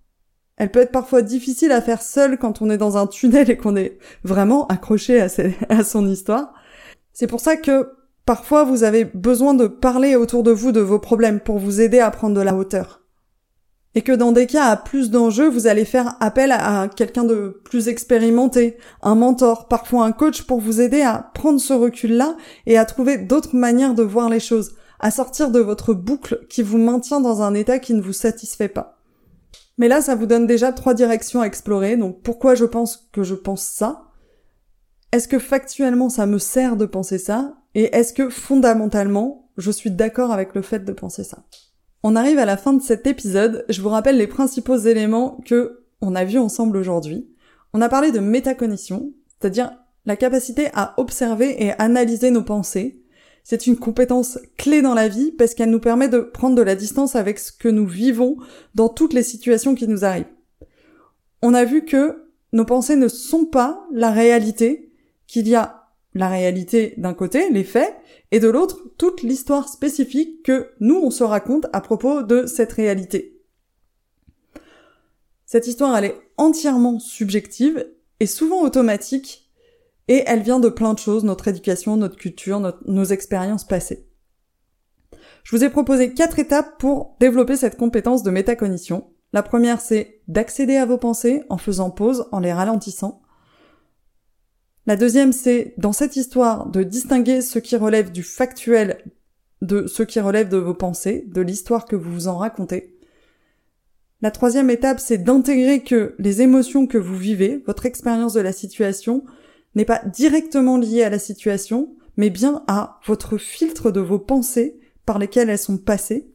Elle 0.57 0.71
peut 0.71 0.81
être 0.81 0.93
parfois 0.93 1.23
difficile 1.23 1.73
à 1.73 1.81
faire 1.81 2.03
seule 2.03 2.39
quand 2.39 2.61
on 2.63 2.71
est 2.71 2.79
dans 2.79 2.97
un 2.97 3.07
tunnel 3.07 3.51
et 3.51 3.57
qu'on 3.57 3.77
est 3.77 3.99
vraiment 4.25 4.67
accroché 4.67 5.21
à, 5.21 5.85
son 5.85 6.09
histoire. 6.09 6.53
C'est 7.13 7.27
pour 7.27 7.41
ça 7.41 7.57
que 7.57 7.93
parfois 8.25 8.65
vous 8.65 8.85
avez 8.85 9.05
besoin 9.05 9.55
de 9.55 9.67
parler 9.67 10.17
autour 10.17 10.43
de 10.43 10.51
vous 10.51 10.73
de 10.73 10.81
vos 10.81 10.99
problèmes 10.99 11.41
pour 11.41 11.59
vous 11.59 11.81
aider 11.81 12.01
à 12.01 12.11
prendre 12.11 12.35
de 12.35 12.41
la 12.41 12.55
hauteur. 12.55 13.06
Et 13.97 14.03
que 14.03 14.13
dans 14.13 14.31
des 14.31 14.47
cas 14.47 14.67
à 14.67 14.77
plus 14.77 15.11
d'enjeux, 15.11 15.49
vous 15.49 15.67
allez 15.67 15.87
faire 15.87 16.17
appel 16.21 16.53
à 16.53 16.87
quelqu'un 16.95 17.25
de 17.25 17.63
plus 17.65 17.89
expérimenté, 17.89 18.77
un 19.03 19.15
mentor, 19.15 19.69
parfois 19.69 20.05
un 20.05 20.13
coach 20.13 20.43
pour 20.43 20.61
vous 20.61 20.83
aider 20.83 21.01
à 21.01 21.31
prendre 21.33 21.59
ce 21.59 21.73
recul-là 21.73 22.37
et 22.67 22.77
à 22.77 22.85
trouver 22.85 23.17
d'autres 23.17 23.57
manières 23.57 23.95
de 23.95 24.03
voir 24.03 24.29
les 24.29 24.39
choses, 24.39 24.75
à 25.01 25.11
sortir 25.11 25.51
de 25.51 25.61
votre 25.61 25.95
boucle 25.95 26.47
qui 26.51 26.63
vous 26.63 26.77
maintient 26.77 27.23
dans 27.23 27.41
un 27.41 27.55
état 27.55 27.79
qui 27.79 27.95
ne 27.95 28.03
vous 28.03 28.13
satisfait 28.13 28.69
pas. 28.69 29.01
Mais 29.79 29.89
là, 29.89 30.03
ça 30.03 30.15
vous 30.15 30.27
donne 30.27 30.47
déjà 30.47 30.73
trois 30.73 30.93
directions 30.93 31.41
à 31.41 31.47
explorer, 31.47 31.97
donc 31.97 32.21
pourquoi 32.23 32.55
je 32.55 32.67
pense 32.67 33.09
que 33.13 33.23
je 33.23 33.35
pense 33.35 33.63
ça? 33.63 34.13
Est-ce 35.11 35.27
que 35.27 35.39
factuellement 35.39 36.11
ça 36.11 36.27
me 36.27 36.39
sert 36.39 36.77
de 36.77 36.85
penser 36.85 37.17
ça? 37.17 37.55
Et 37.75 37.97
est-ce 37.97 38.13
que 38.13 38.29
fondamentalement, 38.29 39.49
je 39.57 39.71
suis 39.71 39.91
d'accord 39.91 40.33
avec 40.33 40.55
le 40.55 40.61
fait 40.61 40.85
de 40.85 40.93
penser 40.93 41.25
ça? 41.25 41.39
On 42.09 42.15
arrive 42.15 42.39
à 42.39 42.45
la 42.45 42.57
fin 42.57 42.73
de 42.73 42.81
cet 42.81 43.09
épisode, 43.09 43.65
je 43.69 43.83
vous 43.83 43.89
rappelle 43.89 44.17
les 44.17 44.29
principaux 44.29 44.77
éléments 44.77 45.41
que 45.45 45.81
on 46.01 46.15
a 46.15 46.25
vus 46.25 46.39
ensemble 46.39 46.77
aujourd'hui. 46.77 47.29
On 47.73 47.81
a 47.81 47.89
parlé 47.89 48.13
de 48.13 48.21
métacognition, 48.21 49.13
c'est-à-dire 49.27 49.73
la 50.05 50.15
capacité 50.15 50.69
à 50.73 50.95
observer 50.99 51.61
et 51.61 51.73
analyser 51.81 52.31
nos 52.31 52.45
pensées. 52.45 53.03
C'est 53.43 53.67
une 53.67 53.77
compétence 53.77 54.39
clé 54.57 54.83
dans 54.83 54.95
la 54.95 55.09
vie 55.09 55.33
parce 55.33 55.55
qu'elle 55.55 55.71
nous 55.71 55.81
permet 55.81 56.09
de 56.09 56.21
prendre 56.21 56.55
de 56.55 56.63
la 56.63 56.77
distance 56.77 57.17
avec 57.17 57.41
ce 57.41 57.51
que 57.51 57.69
nous 57.69 57.89
vivons 57.89 58.37
dans 58.77 58.89
toutes 58.89 59.13
les 59.13 59.25
situations 59.25 59.75
qui 59.75 59.89
nous 59.89 60.05
arrivent. 60.05 60.27
On 61.43 61.55
a 61.55 61.65
vu 61.65 61.85
que 61.85 62.29
nos 62.53 62.65
pensées 62.65 62.95
ne 62.95 63.09
sont 63.09 63.47
pas 63.47 63.85
la 63.91 64.13
réalité, 64.13 64.93
qu'il 65.27 65.49
y 65.49 65.57
a 65.57 65.86
la 66.17 66.29
réalité 66.29 66.95
d'un 66.97 67.15
côté, 67.15 67.51
les 67.51 67.65
faits, 67.65 67.95
et 68.33 68.41
de 68.41 68.49
l'autre, 68.49 68.83
toute 68.99 69.23
l'histoire 69.23 69.69
spécifique 69.69 70.43
que 70.43 70.71
nous, 70.81 70.97
on 70.97 71.11
se 71.11 71.25
raconte 71.25 71.67
à 71.73 71.81
propos 71.81 72.23
de 72.23 72.47
cette 72.47 72.73
réalité. 72.73 73.41
Cette 75.45 75.67
histoire, 75.67 75.97
elle 75.97 76.07
est 76.07 76.21
entièrement 76.39 76.99
subjective 76.99 77.87
et 78.19 78.27
souvent 78.27 78.63
automatique, 78.63 79.51
et 80.09 80.23
elle 80.27 80.43
vient 80.43 80.61
de 80.61 80.69
plein 80.69 80.95
de 80.95 80.99
choses, 80.99 81.25
notre 81.25 81.49
éducation, 81.49 81.97
notre 81.97 82.17
culture, 82.17 82.61
nos 82.87 83.05
expériences 83.05 83.65
passées. 83.65 84.09
Je 85.45 85.55
vous 85.55 85.65
ai 85.65 85.71
proposé 85.71 86.15
quatre 86.15 86.39
étapes 86.39 86.79
pour 86.79 87.17
développer 87.21 87.57
cette 87.57 87.77
compétence 87.77 88.23
de 88.23 88.31
métacognition. 88.31 89.11
La 89.33 89.43
première, 89.43 89.81
c'est 89.81 90.23
d'accéder 90.29 90.77
à 90.77 90.87
vos 90.87 90.99
pensées 90.99 91.45
en 91.51 91.59
faisant 91.59 91.91
pause, 91.91 92.27
en 92.33 92.41
les 92.41 92.53
ralentissant. 92.53 93.23
La 94.87 94.97
deuxième, 94.97 95.33
c'est 95.33 95.75
dans 95.79 95.93
cette 95.93 96.17
histoire 96.17 96.69
de 96.69 96.83
distinguer 96.83 97.41
ce 97.41 97.59
qui 97.59 97.77
relève 97.77 98.13
du 98.13 98.23
factuel 98.23 98.99
de 99.63 99.87
ce 99.87 100.03
qui 100.03 100.21
relève 100.21 100.49
de 100.49 100.59
vos 100.59 100.75
pensées, 100.75 101.25
de 101.29 101.41
l'histoire 101.41 101.87
que 101.87 101.97
vous 101.97 102.13
vous 102.13 102.29
en 102.29 102.37
racontez. 102.37 102.95
La 104.23 104.31
troisième 104.31 104.71
étape, 104.71 105.01
c'est 105.01 105.19
d'intégrer 105.19 105.83
que 105.83 106.15
les 106.19 106.43
émotions 106.43 106.87
que 106.87 106.99
vous 106.99 107.17
vivez, 107.17 107.63
votre 107.67 107.87
expérience 107.87 108.33
de 108.33 108.41
la 108.41 108.53
situation, 108.53 109.25
n'est 109.75 109.85
pas 109.85 110.03
directement 110.07 110.79
liée 110.79 111.03
à 111.03 111.11
la 111.11 111.19
situation, 111.19 111.95
mais 112.17 112.31
bien 112.31 112.65
à 112.67 112.99
votre 113.07 113.37
filtre 113.37 113.91
de 113.91 114.01
vos 114.01 114.19
pensées 114.19 114.81
par 115.05 115.19
lesquelles 115.19 115.51
elles 115.51 115.59
sont 115.59 115.79
passées. 115.79 116.33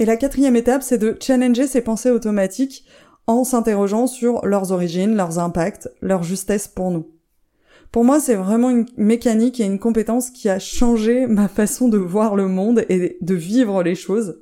Et 0.00 0.04
la 0.04 0.16
quatrième 0.16 0.56
étape, 0.56 0.82
c'est 0.82 0.98
de 0.98 1.16
challenger 1.20 1.66
ces 1.66 1.82
pensées 1.82 2.10
automatiques 2.10 2.84
en 3.26 3.44
s'interrogeant 3.44 4.06
sur 4.06 4.44
leurs 4.46 4.72
origines, 4.72 5.14
leurs 5.14 5.38
impacts, 5.38 5.88
leur 6.00 6.22
justesse 6.22 6.66
pour 6.66 6.90
nous. 6.90 7.17
Pour 7.90 8.04
moi, 8.04 8.20
c'est 8.20 8.34
vraiment 8.34 8.70
une 8.70 8.86
mécanique 8.96 9.60
et 9.60 9.64
une 9.64 9.78
compétence 9.78 10.30
qui 10.30 10.48
a 10.48 10.58
changé 10.58 11.26
ma 11.26 11.48
façon 11.48 11.88
de 11.88 11.98
voir 11.98 12.36
le 12.36 12.46
monde 12.46 12.84
et 12.88 13.16
de 13.20 13.34
vivre 13.34 13.82
les 13.82 13.94
choses, 13.94 14.40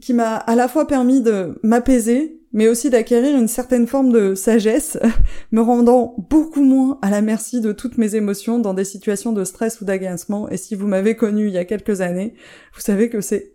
qui 0.00 0.12
m'a 0.12 0.36
à 0.36 0.56
la 0.56 0.66
fois 0.66 0.86
permis 0.86 1.20
de 1.20 1.58
m'apaiser, 1.62 2.40
mais 2.52 2.66
aussi 2.66 2.90
d'acquérir 2.90 3.36
une 3.36 3.46
certaine 3.46 3.86
forme 3.86 4.10
de 4.10 4.34
sagesse, 4.34 4.98
me 5.52 5.60
rendant 5.60 6.16
beaucoup 6.30 6.64
moins 6.64 6.98
à 7.00 7.10
la 7.10 7.22
merci 7.22 7.60
de 7.60 7.70
toutes 7.70 7.96
mes 7.96 8.16
émotions 8.16 8.58
dans 8.58 8.74
des 8.74 8.84
situations 8.84 9.32
de 9.32 9.44
stress 9.44 9.80
ou 9.80 9.84
d'agacement. 9.84 10.48
Et 10.48 10.56
si 10.56 10.74
vous 10.74 10.88
m'avez 10.88 11.14
connu 11.14 11.46
il 11.46 11.52
y 11.52 11.58
a 11.58 11.64
quelques 11.64 12.00
années, 12.00 12.34
vous 12.74 12.80
savez 12.80 13.08
que 13.08 13.20
c'est 13.20 13.52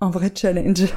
un 0.00 0.10
vrai 0.10 0.30
challenge. 0.34 0.92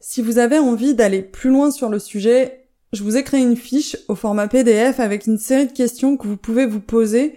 Si 0.00 0.20
vous 0.20 0.38
avez 0.38 0.58
envie 0.58 0.94
d'aller 0.94 1.22
plus 1.22 1.48
loin 1.48 1.70
sur 1.70 1.88
le 1.88 1.98
sujet, 1.98 2.61
je 2.92 3.02
vous 3.02 3.16
ai 3.16 3.24
créé 3.24 3.40
une 3.40 3.56
fiche 3.56 3.96
au 4.08 4.14
format 4.14 4.48
PDF 4.48 5.00
avec 5.00 5.26
une 5.26 5.38
série 5.38 5.66
de 5.66 5.72
questions 5.72 6.16
que 6.16 6.26
vous 6.26 6.36
pouvez 6.36 6.66
vous 6.66 6.80
poser, 6.80 7.36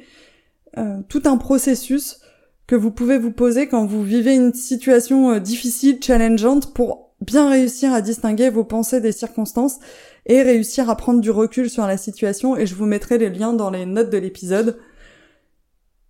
euh, 0.77 0.99
tout 1.07 1.21
un 1.25 1.37
processus 1.37 2.19
que 2.67 2.75
vous 2.75 2.91
pouvez 2.91 3.17
vous 3.17 3.31
poser 3.31 3.67
quand 3.67 3.85
vous 3.85 4.03
vivez 4.03 4.35
une 4.35 4.53
situation 4.53 5.31
euh, 5.31 5.39
difficile, 5.39 5.99
challengeante, 6.01 6.73
pour 6.73 7.13
bien 7.21 7.49
réussir 7.49 7.93
à 7.93 8.01
distinguer 8.01 8.49
vos 8.49 8.65
pensées 8.65 8.99
des 8.99 9.11
circonstances 9.11 9.79
et 10.25 10.41
réussir 10.41 10.89
à 10.89 10.97
prendre 10.97 11.21
du 11.21 11.31
recul 11.31 11.69
sur 11.69 11.87
la 11.87 11.97
situation. 11.97 12.57
Et 12.57 12.65
je 12.65 12.75
vous 12.75 12.85
mettrai 12.85 13.17
les 13.17 13.29
liens 13.29 13.53
dans 13.53 13.69
les 13.69 13.85
notes 13.85 14.09
de 14.09 14.17
l'épisode. 14.17 14.77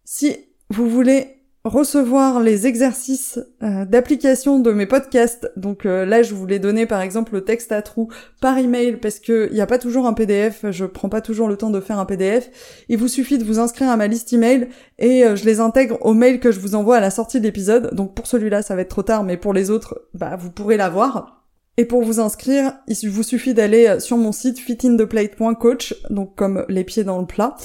Si 0.05 0.35
vous 0.69 0.89
voulez 0.89 1.34
recevoir 1.65 2.41
les 2.41 2.67
exercices 2.67 3.39
euh, 3.63 3.85
d'application 3.85 4.59
de 4.59 4.71
mes 4.71 4.85
podcasts. 4.85 5.51
Donc 5.57 5.85
euh, 5.85 6.05
là, 6.05 6.21
je 6.21 6.35
voulais 6.35 6.59
donner 6.59 6.85
par 6.85 7.01
exemple 7.01 7.33
le 7.33 7.43
texte 7.43 7.71
à 7.71 7.81
trous 7.81 8.07
par 8.39 8.59
email 8.59 8.97
parce 8.97 9.19
que 9.19 9.47
il 9.49 9.55
n'y 9.55 9.61
a 9.61 9.65
pas 9.65 9.79
toujours 9.79 10.05
un 10.05 10.13
PDF. 10.13 10.65
Je 10.69 10.85
prends 10.85 11.09
pas 11.09 11.21
toujours 11.21 11.47
le 11.47 11.57
temps 11.57 11.71
de 11.71 11.81
faire 11.81 11.97
un 11.97 12.05
PDF. 12.05 12.85
Il 12.87 12.99
vous 12.99 13.07
suffit 13.07 13.39
de 13.39 13.43
vous 13.43 13.57
inscrire 13.57 13.89
à 13.89 13.97
ma 13.97 14.05
liste 14.05 14.31
email 14.31 14.69
et 14.99 15.25
euh, 15.25 15.35
je 15.35 15.45
les 15.45 15.59
intègre 15.59 15.97
au 16.01 16.13
mail 16.13 16.39
que 16.39 16.51
je 16.51 16.59
vous 16.59 16.75
envoie 16.75 16.97
à 16.97 17.01
la 17.01 17.09
sortie 17.09 17.39
de 17.39 17.45
l'épisode. 17.45 17.95
Donc 17.95 18.13
pour 18.13 18.27
celui-là, 18.27 18.61
ça 18.61 18.75
va 18.75 18.81
être 18.83 18.89
trop 18.89 19.03
tard, 19.03 19.23
mais 19.23 19.35
pour 19.35 19.53
les 19.53 19.71
autres, 19.71 20.03
bah 20.13 20.35
vous 20.35 20.51
pourrez 20.51 20.77
l'avoir. 20.77 21.47
Et 21.77 21.85
pour 21.85 22.03
vous 22.03 22.19
inscrire, 22.19 22.73
il 22.87 23.09
vous 23.09 23.23
suffit 23.23 23.53
d'aller 23.53 23.99
sur 23.99 24.15
mon 24.15 24.31
site 24.31 24.59
fitintheplate.coach, 24.59 25.95
donc 26.09 26.35
comme 26.35 26.63
les 26.69 26.85
pieds 26.85 27.03
dans 27.03 27.19
le 27.19 27.25
plat. 27.25 27.57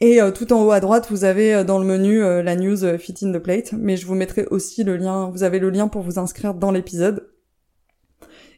Et 0.00 0.22
euh, 0.22 0.30
tout 0.30 0.52
en 0.52 0.64
haut 0.64 0.70
à 0.70 0.80
droite, 0.80 1.08
vous 1.10 1.24
avez 1.24 1.54
euh, 1.54 1.64
dans 1.64 1.78
le 1.78 1.84
menu 1.84 2.22
euh, 2.22 2.42
la 2.42 2.54
news 2.54 2.98
Fit 2.98 3.14
in 3.22 3.32
the 3.32 3.38
Plate, 3.38 3.72
mais 3.72 3.96
je 3.96 4.06
vous 4.06 4.14
mettrai 4.14 4.46
aussi 4.46 4.84
le 4.84 4.96
lien, 4.96 5.28
vous 5.30 5.42
avez 5.42 5.58
le 5.58 5.70
lien 5.70 5.88
pour 5.88 6.02
vous 6.02 6.18
inscrire 6.18 6.54
dans 6.54 6.70
l'épisode. 6.70 7.28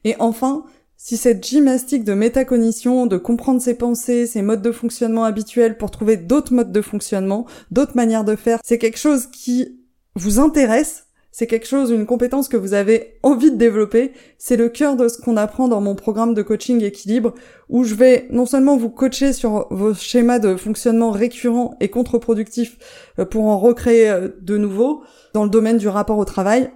Et 0.05 0.17
enfin, 0.19 0.65
si 0.97 1.17
cette 1.17 1.47
gymnastique 1.47 2.05
de 2.05 2.13
métacognition, 2.13 3.07
de 3.07 3.17
comprendre 3.17 3.63
ses 3.63 3.75
pensées, 3.75 4.27
ses 4.27 4.43
modes 4.43 4.63
de 4.63 4.73
fonctionnement 4.73 5.25
habituels 5.25 5.79
pour 5.79 5.91
trouver 5.91 6.19
d'autres 6.19 6.53
modes 6.53 6.73
de 6.73 6.83
fonctionnement, 6.83 7.47
d'autres 7.71 7.97
manières 7.97 8.25
de 8.25 8.37
faire, 8.37 8.59
c'est 8.63 8.79
quelque 8.79 8.99
chose 8.99 9.27
qui 9.27 9.81
vous 10.15 10.39
intéresse, 10.39 11.07
c'est 11.33 11.47
quelque 11.47 11.67
chose, 11.67 11.91
une 11.91 12.07
compétence 12.07 12.49
que 12.49 12.57
vous 12.57 12.75
avez 12.75 13.19
envie 13.23 13.53
de 13.53 13.57
développer. 13.57 14.13
C'est 14.39 14.57
le 14.57 14.69
cœur 14.69 14.97
de 14.97 15.07
ce 15.09 15.21
qu'on 15.21 15.37
apprend 15.37 15.69
dans 15.69 15.81
mon 15.81 15.95
programme 15.95 16.35
de 16.35 16.43
coaching 16.43 16.83
équilibre, 16.83 17.35
où 17.69 17.85
je 17.85 17.95
vais 17.95 18.27
non 18.31 18.47
seulement 18.47 18.77
vous 18.77 18.91
coacher 18.91 19.33
sur 19.33 19.69
vos 19.71 19.95
schémas 19.95 20.41
de 20.41 20.57
fonctionnement 20.57 21.13
récurrents 21.13 21.77
et 21.81 21.89
contre-productifs 21.89 22.79
euh, 23.19 23.25
pour 23.25 23.45
en 23.45 23.59
recréer 23.59 24.11
euh, 24.11 24.29
de 24.41 24.57
nouveaux 24.57 25.03
dans 25.33 25.45
le 25.45 25.51
domaine 25.51 25.79
du 25.79 25.87
rapport 25.87 26.19
au 26.19 26.25
travail, 26.25 26.71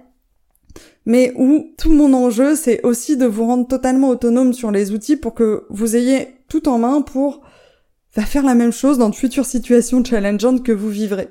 mais 1.05 1.33
où 1.35 1.73
tout 1.77 1.91
mon 1.91 2.13
enjeu, 2.13 2.55
c'est 2.55 2.83
aussi 2.85 3.17
de 3.17 3.25
vous 3.25 3.45
rendre 3.45 3.67
totalement 3.67 4.09
autonome 4.09 4.53
sur 4.53 4.71
les 4.71 4.91
outils 4.91 5.17
pour 5.17 5.33
que 5.33 5.65
vous 5.69 5.95
ayez 5.95 6.29
tout 6.47 6.69
en 6.69 6.77
main 6.77 7.01
pour 7.01 7.41
faire 8.09 8.45
la 8.45 8.55
même 8.55 8.71
chose 8.71 8.97
dans 8.97 9.09
de 9.09 9.15
futures 9.15 9.45
situations 9.45 10.03
challengeantes 10.03 10.63
que 10.63 10.71
vous 10.71 10.89
vivrez. 10.89 11.27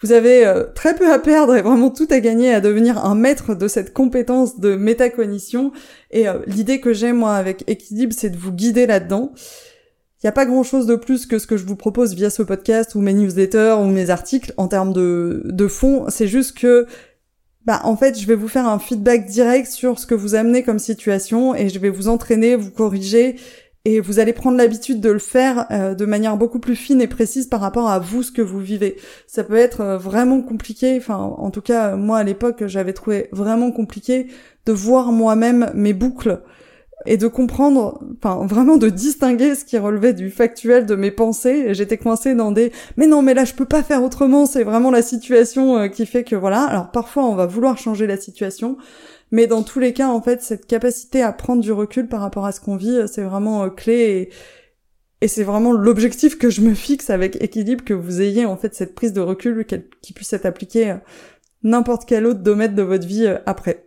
Vous 0.00 0.12
avez 0.12 0.46
euh, 0.46 0.64
très 0.74 0.94
peu 0.94 1.12
à 1.12 1.18
perdre 1.18 1.56
et 1.56 1.62
vraiment 1.62 1.90
tout 1.90 2.06
à 2.10 2.20
gagner 2.20 2.54
à 2.54 2.60
devenir 2.60 3.04
un 3.04 3.14
maître 3.16 3.54
de 3.54 3.66
cette 3.66 3.92
compétence 3.92 4.60
de 4.60 4.76
métacognition. 4.76 5.72
Et 6.10 6.28
euh, 6.28 6.38
l'idée 6.46 6.80
que 6.80 6.92
j'ai 6.92 7.12
moi 7.12 7.34
avec 7.34 7.64
Equilibre, 7.68 8.14
c'est 8.16 8.30
de 8.30 8.36
vous 8.36 8.52
guider 8.52 8.86
là-dedans. 8.86 9.32
Il 10.22 10.26
n'y 10.26 10.28
a 10.28 10.32
pas 10.32 10.46
grand-chose 10.46 10.86
de 10.86 10.96
plus 10.96 11.26
que 11.26 11.38
ce 11.38 11.46
que 11.46 11.56
je 11.56 11.64
vous 11.64 11.76
propose 11.76 12.14
via 12.14 12.30
ce 12.30 12.42
podcast 12.42 12.94
ou 12.94 13.00
mes 13.00 13.14
newsletters 13.14 13.76
ou 13.78 13.86
mes 13.86 14.10
articles 14.10 14.52
en 14.56 14.68
termes 14.68 14.92
de, 14.92 15.42
de 15.44 15.68
fond. 15.68 16.06
C'est 16.08 16.26
juste 16.26 16.58
que 16.58 16.86
bah 17.64 17.80
en 17.84 17.96
fait 17.96 18.18
je 18.18 18.26
vais 18.26 18.34
vous 18.34 18.48
faire 18.48 18.66
un 18.66 18.78
feedback 18.78 19.26
direct 19.26 19.70
sur 19.70 19.98
ce 19.98 20.06
que 20.06 20.14
vous 20.14 20.34
amenez 20.34 20.62
comme 20.62 20.78
situation 20.78 21.54
et 21.54 21.68
je 21.68 21.78
vais 21.78 21.90
vous 21.90 22.08
entraîner, 22.08 22.56
vous 22.56 22.70
corriger 22.70 23.36
et 23.88 24.00
vous 24.00 24.18
allez 24.18 24.34
prendre 24.34 24.58
l'habitude 24.58 25.00
de 25.00 25.08
le 25.08 25.18
faire 25.18 25.64
euh, 25.70 25.94
de 25.94 26.04
manière 26.04 26.36
beaucoup 26.36 26.58
plus 26.58 26.76
fine 26.76 27.00
et 27.00 27.06
précise 27.06 27.46
par 27.46 27.60
rapport 27.60 27.88
à 27.88 27.98
vous 27.98 28.22
ce 28.22 28.30
que 28.30 28.42
vous 28.42 28.60
vivez. 28.60 28.96
Ça 29.26 29.44
peut 29.44 29.56
être 29.56 29.80
euh, 29.80 29.96
vraiment 29.96 30.42
compliqué, 30.42 30.98
enfin 30.98 31.16
en 31.16 31.50
tout 31.50 31.62
cas 31.62 31.96
moi 31.96 32.18
à 32.18 32.22
l'époque 32.22 32.64
j'avais 32.66 32.92
trouvé 32.92 33.28
vraiment 33.32 33.72
compliqué 33.72 34.26
de 34.66 34.72
voir 34.72 35.10
moi-même 35.10 35.70
mes 35.72 35.94
boucles 35.94 36.42
et 37.06 37.16
de 37.16 37.28
comprendre, 37.28 38.02
enfin 38.18 38.44
vraiment 38.44 38.76
de 38.76 38.90
distinguer 38.90 39.54
ce 39.54 39.64
qui 39.64 39.78
relevait 39.78 40.12
du 40.12 40.28
factuel 40.28 40.84
de 40.84 40.94
mes 40.94 41.10
pensées. 41.10 41.72
J'étais 41.72 41.96
coincée 41.96 42.34
dans 42.34 42.52
des 42.52 42.72
mais 42.98 43.06
non 43.06 43.22
mais 43.22 43.32
là 43.32 43.46
je 43.46 43.54
peux 43.54 43.64
pas 43.64 43.82
faire 43.82 44.02
autrement, 44.02 44.44
c'est 44.44 44.64
vraiment 44.64 44.90
la 44.90 45.00
situation 45.00 45.78
euh, 45.78 45.88
qui 45.88 46.04
fait 46.04 46.24
que 46.24 46.36
voilà. 46.36 46.62
Alors 46.64 46.90
parfois 46.90 47.24
on 47.24 47.34
va 47.34 47.46
vouloir 47.46 47.78
changer 47.78 48.06
la 48.06 48.18
situation, 48.18 48.76
mais 49.30 49.46
dans 49.46 49.62
tous 49.62 49.78
les 49.80 49.92
cas, 49.92 50.08
en 50.08 50.20
fait, 50.22 50.42
cette 50.42 50.66
capacité 50.66 51.22
à 51.22 51.32
prendre 51.32 51.62
du 51.62 51.72
recul 51.72 52.08
par 52.08 52.20
rapport 52.20 52.46
à 52.46 52.52
ce 52.52 52.60
qu'on 52.60 52.76
vit, 52.76 53.02
c'est 53.06 53.22
vraiment 53.22 53.64
euh, 53.64 53.68
clé 53.68 53.94
et, 53.94 54.30
et 55.20 55.28
c'est 55.28 55.44
vraiment 55.44 55.72
l'objectif 55.72 56.38
que 56.38 56.50
je 56.50 56.60
me 56.60 56.74
fixe 56.74 57.10
avec 57.10 57.42
équilibre, 57.42 57.84
que 57.84 57.94
vous 57.94 58.20
ayez 58.22 58.46
en 58.46 58.56
fait 58.56 58.74
cette 58.74 58.94
prise 58.94 59.12
de 59.12 59.20
recul 59.20 59.66
qui 60.00 60.12
puisse 60.12 60.32
être 60.32 60.46
appliquée 60.46 60.96
n'importe 61.62 62.04
quel 62.06 62.26
autre 62.26 62.40
domaine 62.40 62.74
de 62.74 62.82
votre 62.82 63.06
vie 63.06 63.26
euh, 63.26 63.38
après. 63.46 63.84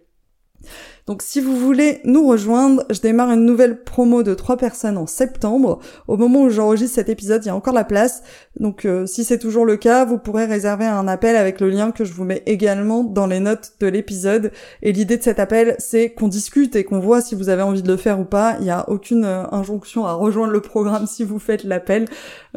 Donc 1.07 1.21
si 1.21 1.41
vous 1.41 1.57
voulez 1.57 1.99
nous 2.05 2.27
rejoindre, 2.27 2.83
je 2.89 2.99
démarre 2.99 3.31
une 3.31 3.45
nouvelle 3.45 3.83
promo 3.83 4.23
de 4.23 4.33
trois 4.33 4.57
personnes 4.57 4.97
en 4.97 5.07
septembre. 5.07 5.79
Au 6.07 6.17
moment 6.17 6.43
où 6.43 6.49
j'enregistre 6.49 6.95
cet 6.95 7.09
épisode, 7.09 7.43
il 7.43 7.47
y 7.47 7.51
a 7.51 7.55
encore 7.55 7.73
la 7.73 7.83
place. 7.83 8.23
Donc 8.59 8.85
euh, 8.85 9.05
si 9.05 9.23
c'est 9.23 9.39
toujours 9.39 9.65
le 9.65 9.77
cas, 9.77 10.05
vous 10.05 10.17
pourrez 10.17 10.45
réserver 10.45 10.85
un 10.85 11.07
appel 11.07 11.35
avec 11.35 11.59
le 11.59 11.69
lien 11.69 11.91
que 11.91 12.05
je 12.05 12.13
vous 12.13 12.23
mets 12.23 12.43
également 12.45 13.03
dans 13.03 13.27
les 13.27 13.39
notes 13.39 13.73
de 13.79 13.87
l'épisode. 13.87 14.51
Et 14.81 14.91
l'idée 14.91 15.17
de 15.17 15.23
cet 15.23 15.39
appel, 15.39 15.75
c'est 15.79 16.11
qu'on 16.11 16.27
discute 16.27 16.75
et 16.75 16.83
qu'on 16.83 16.99
voit 16.99 17.21
si 17.21 17.35
vous 17.35 17.49
avez 17.49 17.61
envie 17.61 17.83
de 17.83 17.87
le 17.87 17.97
faire 17.97 18.19
ou 18.19 18.25
pas. 18.25 18.55
Il 18.59 18.63
n'y 18.63 18.71
a 18.71 18.87
aucune 18.89 19.25
euh, 19.25 19.43
injonction 19.51 20.05
à 20.05 20.13
rejoindre 20.13 20.53
le 20.53 20.61
programme 20.61 21.07
si 21.07 21.23
vous 21.23 21.39
faites 21.39 21.63
l'appel. 21.63 22.05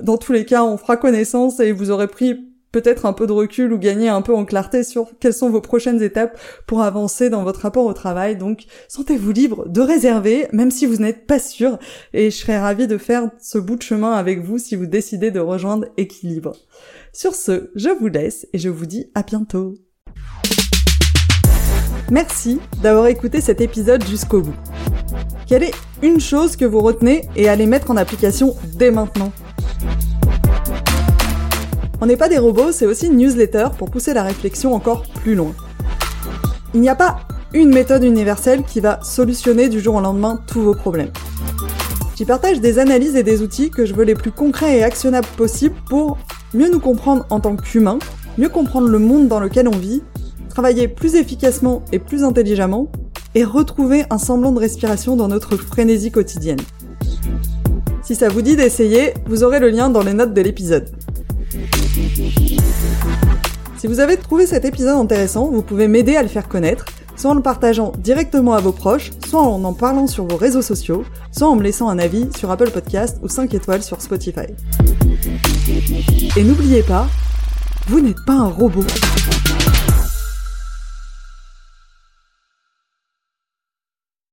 Dans 0.00 0.16
tous 0.16 0.32
les 0.32 0.44
cas, 0.44 0.64
on 0.64 0.76
fera 0.76 0.96
connaissance 0.96 1.60
et 1.60 1.72
vous 1.72 1.90
aurez 1.90 2.08
pris 2.08 2.53
peut-être 2.74 3.06
un 3.06 3.12
peu 3.12 3.28
de 3.28 3.32
recul 3.32 3.72
ou 3.72 3.78
gagner 3.78 4.08
un 4.08 4.20
peu 4.20 4.34
en 4.34 4.44
clarté 4.44 4.82
sur 4.82 5.06
quelles 5.20 5.32
sont 5.32 5.48
vos 5.48 5.60
prochaines 5.60 6.02
étapes 6.02 6.36
pour 6.66 6.82
avancer 6.82 7.30
dans 7.30 7.44
votre 7.44 7.60
rapport 7.60 7.86
au 7.86 7.92
travail. 7.92 8.36
Donc, 8.36 8.64
sentez-vous 8.88 9.30
libre 9.30 9.68
de 9.68 9.80
réserver, 9.80 10.48
même 10.50 10.72
si 10.72 10.84
vous 10.84 10.96
n'êtes 10.96 11.24
pas 11.28 11.38
sûr, 11.38 11.78
et 12.12 12.32
je 12.32 12.36
serais 12.36 12.58
ravie 12.58 12.88
de 12.88 12.98
faire 12.98 13.30
ce 13.40 13.58
bout 13.58 13.76
de 13.76 13.82
chemin 13.82 14.14
avec 14.14 14.40
vous 14.40 14.58
si 14.58 14.74
vous 14.74 14.86
décidez 14.86 15.30
de 15.30 15.38
rejoindre 15.38 15.86
Équilibre. 15.96 16.56
Sur 17.12 17.36
ce, 17.36 17.70
je 17.76 17.90
vous 17.90 18.08
laisse 18.08 18.48
et 18.52 18.58
je 18.58 18.68
vous 18.68 18.86
dis 18.86 19.06
à 19.14 19.22
bientôt. 19.22 19.76
Merci 22.10 22.58
d'avoir 22.82 23.06
écouté 23.06 23.40
cet 23.40 23.60
épisode 23.60 24.04
jusqu'au 24.04 24.42
bout. 24.42 24.56
Quelle 25.46 25.62
est 25.62 25.74
une 26.02 26.20
chose 26.20 26.56
que 26.56 26.64
vous 26.64 26.80
retenez 26.80 27.28
et 27.36 27.48
allez 27.48 27.66
mettre 27.66 27.92
en 27.92 27.96
application 27.96 28.56
dès 28.74 28.90
maintenant? 28.90 29.32
On 32.00 32.06
n'est 32.06 32.16
pas 32.16 32.28
des 32.28 32.38
robots, 32.38 32.72
c'est 32.72 32.86
aussi 32.86 33.06
une 33.06 33.16
newsletter 33.16 33.68
pour 33.78 33.90
pousser 33.90 34.14
la 34.14 34.22
réflexion 34.22 34.74
encore 34.74 35.04
plus 35.22 35.34
loin. 35.34 35.54
Il 36.74 36.80
n'y 36.80 36.88
a 36.88 36.94
pas 36.94 37.20
une 37.52 37.72
méthode 37.72 38.02
universelle 38.02 38.64
qui 38.64 38.80
va 38.80 39.00
solutionner 39.02 39.68
du 39.68 39.80
jour 39.80 39.94
au 39.94 40.00
lendemain 40.00 40.40
tous 40.46 40.60
vos 40.60 40.74
problèmes. 40.74 41.12
J'y 42.16 42.24
partage 42.24 42.60
des 42.60 42.78
analyses 42.78 43.16
et 43.16 43.22
des 43.22 43.42
outils 43.42 43.70
que 43.70 43.86
je 43.86 43.94
veux 43.94 44.04
les 44.04 44.14
plus 44.14 44.30
concrets 44.30 44.78
et 44.78 44.84
actionnables 44.84 45.26
possibles 45.36 45.76
pour 45.88 46.18
mieux 46.52 46.70
nous 46.70 46.80
comprendre 46.80 47.26
en 47.30 47.40
tant 47.40 47.56
qu'humains, 47.56 47.98
mieux 48.38 48.48
comprendre 48.48 48.88
le 48.88 48.98
monde 48.98 49.28
dans 49.28 49.40
lequel 49.40 49.68
on 49.68 49.76
vit, 49.76 50.02
travailler 50.48 50.88
plus 50.88 51.14
efficacement 51.16 51.82
et 51.92 51.98
plus 51.98 52.22
intelligemment, 52.22 52.90
et 53.34 53.44
retrouver 53.44 54.04
un 54.10 54.18
semblant 54.18 54.52
de 54.52 54.60
respiration 54.60 55.16
dans 55.16 55.28
notre 55.28 55.56
frénésie 55.56 56.12
quotidienne. 56.12 56.60
Si 58.02 58.14
ça 58.14 58.28
vous 58.28 58.42
dit 58.42 58.54
d'essayer, 58.54 59.14
vous 59.26 59.42
aurez 59.42 59.58
le 59.58 59.70
lien 59.70 59.90
dans 59.90 60.02
les 60.02 60.12
notes 60.12 60.34
de 60.34 60.40
l'épisode. 60.40 60.90
Si 63.76 63.86
vous 63.86 64.00
avez 64.00 64.16
trouvé 64.16 64.46
cet 64.46 64.64
épisode 64.64 64.96
intéressant, 64.96 65.50
vous 65.50 65.62
pouvez 65.62 65.88
m'aider 65.88 66.16
à 66.16 66.22
le 66.22 66.28
faire 66.28 66.48
connaître, 66.48 66.86
soit 67.16 67.30
en 67.30 67.34
le 67.34 67.42
partageant 67.42 67.92
directement 67.98 68.54
à 68.54 68.60
vos 68.60 68.72
proches, 68.72 69.10
soit 69.28 69.42
en 69.42 69.62
en 69.62 69.72
parlant 69.74 70.06
sur 70.06 70.26
vos 70.26 70.36
réseaux 70.36 70.62
sociaux, 70.62 71.04
soit 71.30 71.48
en 71.48 71.56
me 71.56 71.62
laissant 71.62 71.88
un 71.88 71.98
avis 71.98 72.28
sur 72.36 72.50
Apple 72.50 72.70
Podcast 72.70 73.18
ou 73.22 73.28
5 73.28 73.52
étoiles 73.54 73.82
sur 73.82 74.00
Spotify. 74.00 74.46
Et 76.36 76.42
n'oubliez 76.42 76.82
pas, 76.82 77.06
vous 77.86 78.00
n'êtes 78.00 78.24
pas 78.26 78.34
un 78.34 78.48
robot. 78.48 78.84